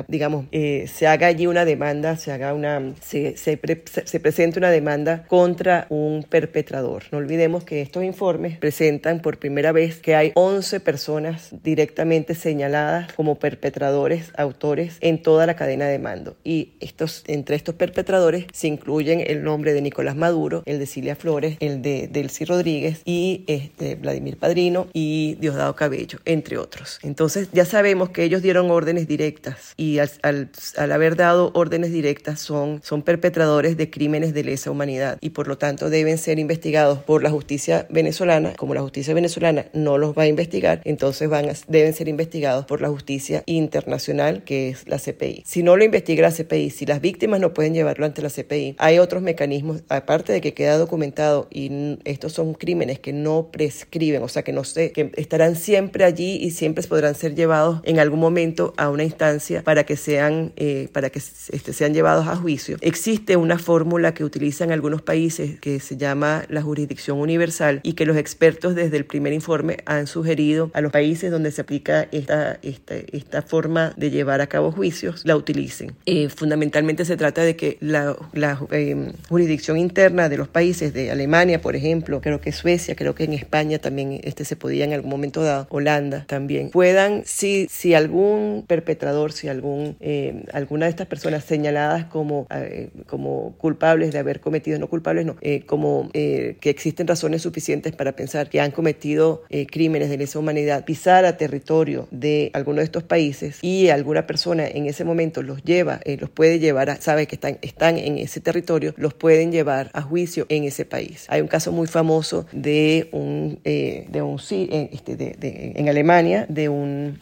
digamos, 0.08 0.46
eh, 0.52 0.86
se 0.92 1.06
haga 1.06 1.26
allí 1.26 1.46
una 1.46 1.64
demanda, 1.64 2.16
se 2.16 2.32
haga 2.32 2.54
una, 2.54 2.94
se, 3.00 3.36
se, 3.36 3.58
se 4.04 4.20
presente 4.20 4.58
una 4.58 4.70
demanda 4.70 5.24
contra 5.26 5.86
un 5.88 6.24
perpetrador. 6.28 7.04
No 7.12 7.18
olvidemos 7.18 7.64
que 7.64 7.82
estos 7.82 8.04
informes 8.04 8.58
presentan 8.58 9.20
por 9.20 9.38
primera 9.38 9.72
vez 9.72 9.98
que 10.00 10.14
hay 10.14 10.32
11 10.34 10.80
personas 10.80 11.50
directamente 11.62 12.34
señaladas 12.34 13.12
como 13.12 13.38
perpetradores, 13.38 14.32
autores 14.36 14.98
en 15.00 15.22
toda 15.22 15.46
la 15.46 15.56
cadena 15.56 15.86
de 15.86 15.98
mando. 15.98 16.36
Y 16.44 16.74
estos, 16.80 17.24
entre 17.26 17.56
estos 17.56 17.74
perpetradores 17.78 18.44
se 18.52 18.68
incluyen 18.68 19.22
el 19.26 19.42
nombre 19.42 19.72
de 19.72 19.80
Nicolás 19.80 20.16
Maduro, 20.16 20.62
el 20.66 20.78
de 20.78 20.86
Cilia 20.86 21.16
Flores, 21.16 21.56
el 21.60 21.80
de 21.82 22.08
Delcy 22.08 22.44
Rodríguez 22.44 23.02
y 23.04 23.44
este, 23.46 23.94
Vladimir 23.94 24.36
Padrino 24.36 24.88
y 24.92 25.36
Diosdado 25.40 25.74
Cabello, 25.74 26.18
entre 26.24 26.58
otros. 26.58 26.98
Entonces 27.02 27.48
ya 27.52 27.64
sabemos 27.64 28.10
que 28.10 28.24
ellos 28.24 28.42
dieron 28.42 28.70
órdenes 28.70 29.08
directas 29.08 29.72
y 29.76 29.98
al, 29.98 30.50
haber 30.92 31.16
dado 31.16 31.50
órdenes 31.54 31.92
directas 31.92 32.40
son, 32.40 32.80
son 32.84 33.02
perpetradores 33.02 33.76
de 33.76 33.90
crímenes 33.90 34.34
de 34.34 34.44
lesa 34.44 34.70
humanidad 34.70 35.18
y 35.20 35.30
por 35.30 35.48
lo 35.48 35.58
tanto 35.58 35.90
deben 35.90 36.18
ser 36.18 36.38
investigados 36.38 36.98
por 36.98 37.22
la 37.22 37.30
justicia 37.30 37.86
venezolana. 37.88 38.54
Como 38.54 38.74
la 38.74 38.82
justicia 38.82 39.14
venezolana 39.14 39.66
no 39.72 39.98
los 39.98 40.16
va 40.16 40.22
a 40.24 40.26
investigar, 40.26 40.80
entonces 40.84 41.28
van 41.28 41.48
deben 41.68 41.94
ser 41.94 42.08
investigados 42.08 42.66
por 42.66 42.80
la 42.80 42.88
justicia 42.88 43.42
internacional 43.46 44.42
que 44.44 44.68
es 44.68 44.86
la 44.88 44.98
CPI. 44.98 45.42
Si 45.46 45.62
no 45.62 45.76
lo 45.76 45.84
investiga 45.84 46.22
la 46.22 46.34
CPI, 46.34 46.70
si 46.70 46.86
las 46.86 47.00
víctimas 47.00 47.40
no 47.40 47.54
pueden 47.54 47.67
llevarlo 47.74 48.06
ante 48.06 48.22
la 48.22 48.30
CPI, 48.30 48.76
hay 48.78 48.98
otros 48.98 49.22
mecanismos, 49.22 49.82
aparte 49.88 50.32
de 50.32 50.40
que 50.40 50.54
queda 50.54 50.78
documentado 50.78 51.48
y 51.50 51.98
estos 52.04 52.32
son 52.32 52.54
crímenes 52.54 52.98
que 52.98 53.12
no 53.12 53.48
prescriben, 53.50 54.22
o 54.22 54.28
sea 54.28 54.42
que 54.42 54.52
no 54.52 54.64
sé, 54.64 54.92
que 54.92 55.12
estarán 55.16 55.56
siempre 55.56 56.04
allí 56.04 56.36
y 56.36 56.50
siempre 56.50 56.84
podrán 56.84 57.14
ser 57.14 57.34
llevados 57.34 57.80
en 57.84 57.98
algún 57.98 58.20
momento 58.20 58.74
a 58.76 58.90
una 58.90 59.04
instancia 59.04 59.62
para 59.62 59.84
que 59.84 59.96
sean, 59.96 60.52
eh, 60.56 60.88
para 60.92 61.10
que 61.10 61.18
este, 61.18 61.72
sean 61.72 61.94
llevados 61.94 62.26
a 62.26 62.36
juicio. 62.36 62.76
Existe 62.80 63.36
una 63.36 63.58
fórmula 63.58 64.14
que 64.14 64.24
utilizan 64.24 64.72
algunos 64.72 65.02
países 65.02 65.60
que 65.60 65.80
se 65.80 65.96
llama 65.96 66.44
la 66.48 66.62
jurisdicción 66.62 67.18
universal 67.18 67.80
y 67.82 67.94
que 67.94 68.06
los 68.06 68.16
expertos 68.16 68.74
desde 68.74 68.96
el 68.96 69.04
primer 69.04 69.32
informe 69.32 69.78
han 69.84 70.06
sugerido 70.06 70.70
a 70.74 70.80
los 70.80 70.92
países 70.92 71.30
donde 71.30 71.50
se 71.50 71.60
aplica 71.60 72.08
esta, 72.12 72.58
esta, 72.62 72.94
esta 73.12 73.42
forma 73.42 73.92
de 73.96 74.10
llevar 74.10 74.40
a 74.40 74.46
cabo 74.46 74.72
juicios, 74.72 75.22
la 75.24 75.36
utilicen. 75.36 75.92
Eh, 76.06 76.28
fundamentalmente 76.28 77.04
se 77.04 77.16
trata 77.16 77.42
de 77.42 77.56
que 77.58 77.76
la, 77.80 78.16
la 78.32 78.58
eh, 78.70 79.12
jurisdicción 79.28 79.76
interna 79.76 80.30
de 80.30 80.38
los 80.38 80.48
países, 80.48 80.94
de 80.94 81.10
Alemania, 81.10 81.60
por 81.60 81.76
ejemplo, 81.76 82.22
creo 82.22 82.40
que 82.40 82.52
Suecia, 82.52 82.96
creo 82.96 83.14
que 83.14 83.24
en 83.24 83.34
España 83.34 83.78
también 83.78 84.18
este 84.24 84.46
se 84.46 84.56
podía 84.56 84.86
en 84.86 84.94
algún 84.94 85.10
momento 85.10 85.42
dado, 85.42 85.66
Holanda 85.68 86.24
también, 86.26 86.70
puedan, 86.70 87.22
si, 87.26 87.66
si 87.70 87.92
algún 87.92 88.64
perpetrador, 88.66 89.32
si 89.32 89.48
algún, 89.48 89.96
eh, 90.00 90.44
alguna 90.54 90.86
de 90.86 90.90
estas 90.90 91.08
personas 91.08 91.44
señaladas 91.44 92.06
como, 92.06 92.46
eh, 92.50 92.88
como 93.06 93.58
culpables 93.58 94.12
de 94.12 94.18
haber 94.18 94.40
cometido, 94.40 94.78
no 94.78 94.88
culpables, 94.88 95.26
no, 95.26 95.36
eh, 95.40 95.64
como 95.66 96.10
eh, 96.14 96.56
que 96.60 96.70
existen 96.70 97.06
razones 97.06 97.42
suficientes 97.42 97.94
para 97.94 98.12
pensar 98.12 98.48
que 98.48 98.60
han 98.60 98.70
cometido 98.70 99.42
eh, 99.50 99.66
crímenes 99.66 100.10
de 100.10 100.18
lesa 100.18 100.38
humanidad, 100.38 100.84
pisar 100.84 101.24
a 101.24 101.36
territorio 101.36 102.08
de 102.10 102.50
alguno 102.54 102.78
de 102.78 102.84
estos 102.84 103.02
países 103.02 103.58
y 103.62 103.88
alguna 103.88 104.26
persona 104.26 104.66
en 104.66 104.86
ese 104.86 105.04
momento 105.04 105.42
los 105.42 105.62
lleva, 105.64 106.00
los 106.20 106.30
puede 106.30 106.58
llevar, 106.58 106.90
a, 106.90 107.00
sabe 107.00 107.26
que 107.26 107.36
están, 107.62 107.96
en 107.98 108.18
ese 108.18 108.40
territorio, 108.40 108.94
los 108.96 109.14
pueden 109.14 109.52
llevar 109.52 109.90
a 109.94 110.02
juicio 110.02 110.46
en 110.48 110.64
ese 110.64 110.84
país. 110.84 111.26
Hay 111.28 111.40
un 111.40 111.48
caso 111.48 111.72
muy 111.72 111.86
famoso 111.86 112.46
de 112.52 113.08
un, 113.12 113.60
de 113.64 114.22
un 114.22 114.38
este, 114.38 115.16
de, 115.16 115.72
en 115.76 115.88
Alemania, 115.88 116.46
de 116.48 116.68
un, 116.68 117.18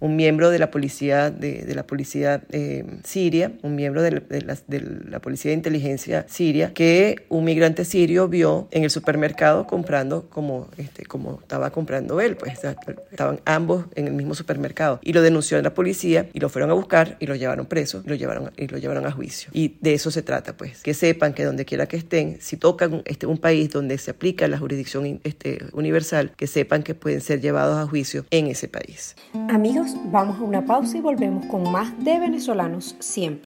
un 0.00 0.16
miembro 0.16 0.50
de 0.50 0.58
la 0.58 0.70
policía, 0.70 1.30
de, 1.30 1.64
de 1.64 1.74
la 1.74 1.86
policía 1.86 2.42
siria, 3.04 3.52
un 3.62 3.74
miembro 3.74 4.02
de 4.02 4.10
la, 4.10 4.58
de 4.66 4.80
la 5.08 5.20
policía 5.20 5.50
de 5.50 5.56
inteligencia 5.56 6.26
siria, 6.28 6.72
que 6.74 7.26
un 7.28 7.44
migrante 7.44 7.84
sirio 7.84 8.28
vio 8.28 8.68
en 8.70 8.84
el 8.84 8.90
supermercado 8.90 9.66
comprando 9.66 10.28
como, 10.28 10.68
este, 10.76 11.04
como 11.04 11.38
estaba 11.40 11.70
comprando 11.70 12.20
él, 12.20 12.36
pues 12.36 12.52
estaban 13.10 13.40
ambos 13.44 13.86
en 13.94 14.06
el 14.06 14.14
mismo 14.14 14.34
supermercado 14.34 15.00
y 15.02 15.12
lo 15.12 15.22
denunció 15.22 15.58
a 15.58 15.62
la 15.62 15.74
policía 15.74 16.28
y 16.32 16.40
lo 16.40 16.48
fueron 16.48 16.70
a 16.70 16.74
buscar 16.74 17.16
y 17.20 17.26
lo 17.26 17.34
llevaron 17.34 17.66
preso 17.66 18.02
y 18.04 18.08
lo 18.08 18.14
llevaron, 18.14 18.50
y 18.56 18.66
lo 18.66 18.78
llevaron 18.78 19.06
a 19.06 19.12
juicio. 19.12 19.47
Y 19.52 19.76
de 19.80 19.94
eso 19.94 20.10
se 20.10 20.22
trata, 20.22 20.56
pues, 20.56 20.82
que 20.82 20.94
sepan 20.94 21.34
que 21.34 21.44
donde 21.44 21.64
quiera 21.64 21.86
que 21.86 21.96
estén, 21.96 22.38
si 22.40 22.56
tocan 22.56 23.02
este, 23.04 23.26
un 23.26 23.38
país 23.38 23.70
donde 23.70 23.98
se 23.98 24.10
aplica 24.10 24.48
la 24.48 24.58
jurisdicción 24.58 25.20
este, 25.24 25.58
universal, 25.72 26.32
que 26.36 26.46
sepan 26.46 26.82
que 26.82 26.94
pueden 26.94 27.20
ser 27.20 27.40
llevados 27.40 27.76
a 27.76 27.86
juicio 27.88 28.24
en 28.30 28.46
ese 28.46 28.68
país. 28.68 29.16
Amigos, 29.48 29.94
vamos 30.06 30.38
a 30.38 30.42
una 30.42 30.64
pausa 30.64 30.98
y 30.98 31.00
volvemos 31.00 31.46
con 31.46 31.70
más 31.70 31.92
de 32.04 32.18
venezolanos 32.18 32.96
siempre. 32.98 33.44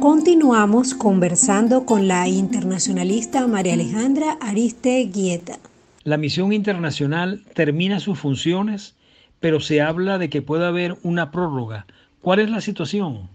Continuamos 0.00 0.94
conversando 0.94 1.84
con 1.84 2.06
la 2.06 2.28
internacionalista 2.28 3.44
María 3.48 3.74
Alejandra 3.74 4.38
Ariste 4.40 5.04
Guieta. 5.12 5.58
La 6.04 6.16
misión 6.16 6.52
internacional 6.52 7.42
termina 7.54 7.98
sus 7.98 8.18
funciones, 8.18 8.94
pero 9.40 9.58
se 9.58 9.80
habla 9.80 10.18
de 10.18 10.30
que 10.30 10.42
puede 10.42 10.64
haber 10.64 10.96
una 11.02 11.32
prórroga. 11.32 11.86
¿Cuál 12.22 12.38
es 12.38 12.50
la 12.50 12.60
situación? 12.60 13.28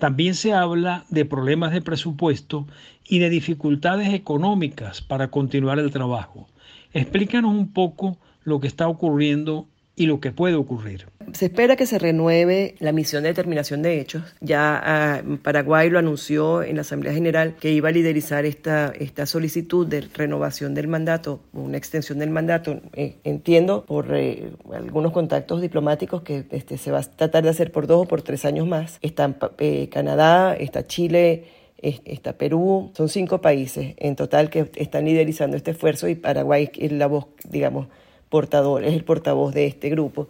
También 0.00 0.34
se 0.34 0.54
habla 0.54 1.04
de 1.10 1.26
problemas 1.26 1.72
de 1.72 1.82
presupuesto 1.82 2.66
y 3.06 3.18
de 3.18 3.28
dificultades 3.28 4.14
económicas 4.14 5.02
para 5.02 5.28
continuar 5.28 5.78
el 5.78 5.90
trabajo. 5.90 6.48
Explícanos 6.94 7.52
un 7.52 7.70
poco 7.72 8.16
lo 8.42 8.60
que 8.60 8.66
está 8.66 8.88
ocurriendo 8.88 9.68
y 9.96 10.06
lo 10.06 10.20
que 10.20 10.32
puede 10.32 10.54
ocurrir. 10.54 11.06
Se 11.32 11.46
espera 11.46 11.76
que 11.76 11.86
se 11.86 11.98
renueve 11.98 12.74
la 12.78 12.92
misión 12.92 13.22
de 13.22 13.28
determinación 13.28 13.82
de 13.82 14.00
hechos. 14.00 14.22
Ya 14.40 14.80
ah, 14.82 15.22
Paraguay 15.42 15.90
lo 15.90 15.98
anunció 15.98 16.62
en 16.62 16.76
la 16.76 16.82
Asamblea 16.82 17.12
General 17.12 17.54
que 17.60 17.70
iba 17.70 17.90
a 17.90 17.92
liderizar 17.92 18.46
esta, 18.46 18.92
esta 18.98 19.26
solicitud 19.26 19.86
de 19.86 20.00
renovación 20.00 20.74
del 20.74 20.88
mandato, 20.88 21.40
una 21.52 21.76
extensión 21.76 22.18
del 22.18 22.30
mandato. 22.30 22.80
Eh, 22.94 23.16
entiendo 23.24 23.84
por 23.84 24.14
eh, 24.14 24.50
algunos 24.72 25.12
contactos 25.12 25.60
diplomáticos 25.60 26.22
que 26.22 26.44
este, 26.50 26.78
se 26.78 26.90
va 26.90 27.00
a 27.00 27.02
tratar 27.02 27.44
de 27.44 27.50
hacer 27.50 27.70
por 27.70 27.86
dos 27.86 28.02
o 28.02 28.08
por 28.08 28.22
tres 28.22 28.44
años 28.44 28.66
más. 28.66 28.98
Están 29.02 29.36
eh, 29.58 29.88
Canadá, 29.90 30.54
está 30.54 30.86
Chile, 30.86 31.44
está 31.82 32.34
Perú, 32.34 32.90
son 32.94 33.08
cinco 33.08 33.40
países 33.40 33.94
en 33.98 34.16
total 34.16 34.50
que 34.50 34.70
están 34.76 35.04
liderizando 35.04 35.56
este 35.56 35.70
esfuerzo 35.70 36.08
y 36.08 36.14
Paraguay 36.14 36.70
es 36.76 36.92
la 36.92 37.06
voz, 37.06 37.26
digamos, 37.48 37.88
portador, 38.30 38.84
es 38.84 38.94
el 38.94 39.04
portavoz 39.04 39.52
de 39.52 39.66
este 39.66 39.90
grupo 39.90 40.28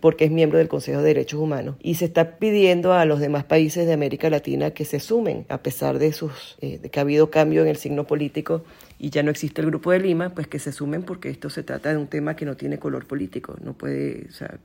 porque 0.00 0.24
es 0.24 0.30
miembro 0.30 0.58
del 0.58 0.68
Consejo 0.68 1.00
de 1.00 1.08
Derechos 1.08 1.40
Humanos. 1.40 1.76
Y 1.82 1.94
se 1.94 2.06
está 2.06 2.38
pidiendo 2.38 2.92
a 2.92 3.04
los 3.04 3.20
demás 3.20 3.44
países 3.44 3.86
de 3.86 3.92
América 3.92 4.30
Latina 4.30 4.70
que 4.72 4.84
se 4.84 4.98
sumen, 4.98 5.46
a 5.48 5.58
pesar 5.58 5.98
de, 5.98 6.12
sus, 6.12 6.56
eh, 6.60 6.78
de 6.78 6.90
que 6.90 6.98
ha 6.98 7.02
habido 7.02 7.30
cambio 7.30 7.62
en 7.62 7.68
el 7.68 7.76
signo 7.76 8.06
político 8.06 8.64
y 8.98 9.10
ya 9.10 9.22
no 9.22 9.30
existe 9.30 9.60
el 9.60 9.68
Grupo 9.68 9.92
de 9.92 10.00
Lima, 10.00 10.30
pues 10.30 10.46
que 10.46 10.58
se 10.58 10.72
sumen 10.72 11.02
porque 11.02 11.30
esto 11.30 11.50
se 11.50 11.62
trata 11.62 11.90
de 11.90 11.96
un 11.96 12.06
tema 12.06 12.34
que 12.34 12.44
no 12.44 12.56
tiene 12.56 12.78
color 12.78 13.06
político. 13.06 13.56
No 13.62 13.74
puede, 13.74 14.26
o 14.28 14.32
sea, 14.32 14.58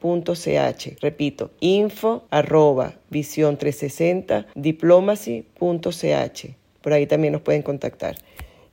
punto 0.00 0.34
ch. 0.34 0.96
Repito, 1.00 1.50
info 1.60 2.24
arroba 2.30 2.94
visión 3.10 3.56
360 3.56 4.46
diplomacy 4.54 5.44
punto 5.58 5.90
ch. 5.90 6.54
Por 6.82 6.92
ahí 6.92 7.06
también 7.06 7.32
nos 7.32 7.42
pueden 7.42 7.62
contactar. 7.62 8.16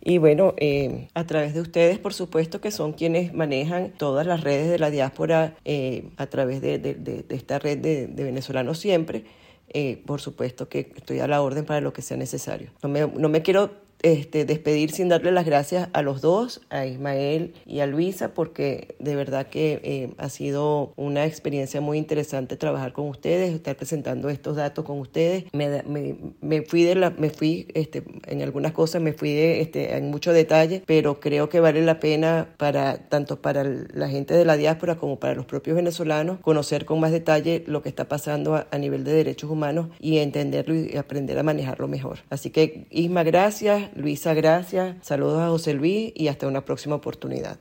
Y 0.06 0.18
bueno, 0.18 0.54
eh, 0.58 1.08
a 1.14 1.26
través 1.26 1.54
de 1.54 1.62
ustedes, 1.62 1.98
por 1.98 2.14
supuesto, 2.14 2.60
que 2.60 2.72
son 2.72 2.92
quienes 2.92 3.34
manejan 3.34 3.92
todas 3.92 4.28
las 4.28 4.42
redes 4.42 4.70
de 4.70 4.78
la 4.78 4.90
diáspora 4.90 5.56
eh, 5.64 6.10
a 6.18 6.28
través 6.28 6.62
de, 6.62 7.26
esta 7.30 7.58
red 7.58 7.78
de, 7.78 8.08
venezolanos 8.08 8.80
siempre. 8.80 9.24
Eh, 9.70 10.04
por 10.06 10.20
supuesto 10.20 10.68
que 10.68 10.92
estoy 10.94 11.20
a 11.20 11.28
la 11.28 11.42
orden 11.42 11.64
para 11.64 11.80
lo 11.80 11.94
que 11.94 12.02
sea 12.02 12.18
necesario. 12.18 12.70
No 12.84 12.90
me, 12.90 13.08
no 13.08 13.30
me 13.30 13.42
quiero 13.44 13.72
este, 14.04 14.46
despedir 14.46 14.92
sin 14.92 15.10
darle 15.10 15.32
las 15.32 15.46
gracias 15.46 15.90
a 15.94 16.02
los 16.02 16.22
dos, 16.22 16.62
a 16.70 16.86
Ismael 16.86 17.54
y 17.66 17.80
a 17.80 17.88
Luisa, 17.88 18.34
porque 18.34 18.96
de 19.00 19.16
verdad 19.16 19.48
que 19.48 19.80
eh, 19.84 20.14
ha 20.18 20.30
sido 20.30 20.94
una 20.98 21.26
experiencia 21.26 21.82
muy 21.82 21.98
interesante 21.98 22.58
trabajar 22.58 22.94
con 22.94 23.08
ustedes, 23.08 23.54
estar 23.54 23.76
presentando 23.76 24.30
estos 24.30 24.58
datos 24.58 24.86
con 24.86 25.00
ustedes. 25.00 25.46
Me, 25.54 25.84
me, 25.84 26.18
me 26.42 26.62
fui 26.62 26.84
de 26.84 26.94
me 27.18 27.30
fui, 27.30 27.68
este, 27.74 28.04
en 28.28 28.42
algunas 28.42 28.74
cosas 28.74 29.02
me 29.02 29.14
fui 29.14 29.34
de, 29.34 29.62
este, 29.62 29.96
en 29.96 30.12
mucho 30.12 30.34
detalle, 30.34 30.84
pero 30.86 31.20
creo 31.20 31.50
que 31.50 31.60
vale 31.60 31.82
la 31.82 32.00
pena 32.00 32.50
para 32.58 33.08
tanto 33.10 33.42
para 33.42 33.64
la 33.64 34.10
gente 34.10 34.34
de 34.34 34.46
la 34.46 34.58
diáspora 34.58 34.96
como 34.96 35.20
para 35.20 35.34
los 35.34 35.46
propios 35.46 35.76
venezolanos 35.76 36.40
conocer 36.42 36.86
con 36.86 37.00
más 37.00 37.12
detalle 37.12 37.64
lo 37.68 37.82
que 37.82 37.90
está 37.90 38.08
pasando 38.08 38.56
a, 38.56 38.68
a 38.70 38.78
nivel 38.78 39.04
de 39.04 39.14
derechos 39.14 39.50
humanos 39.50 39.88
y 40.00 40.18
entenderlo 40.18 40.76
y 40.76 40.98
aprender 40.98 41.40
a 41.40 41.44
manejarlo 41.44 41.88
mejor. 41.88 42.20
Así 42.30 42.50
que 42.50 42.86
Isma, 42.90 43.24
gracias. 43.24 43.93
Luisa, 43.96 44.34
gracias. 44.34 44.96
Saludos 45.02 45.40
a 45.40 45.50
José 45.50 45.74
Luis 45.74 46.12
y 46.16 46.28
hasta 46.28 46.48
una 46.48 46.66
próxima 46.66 46.96
oportunidad. 46.96 47.60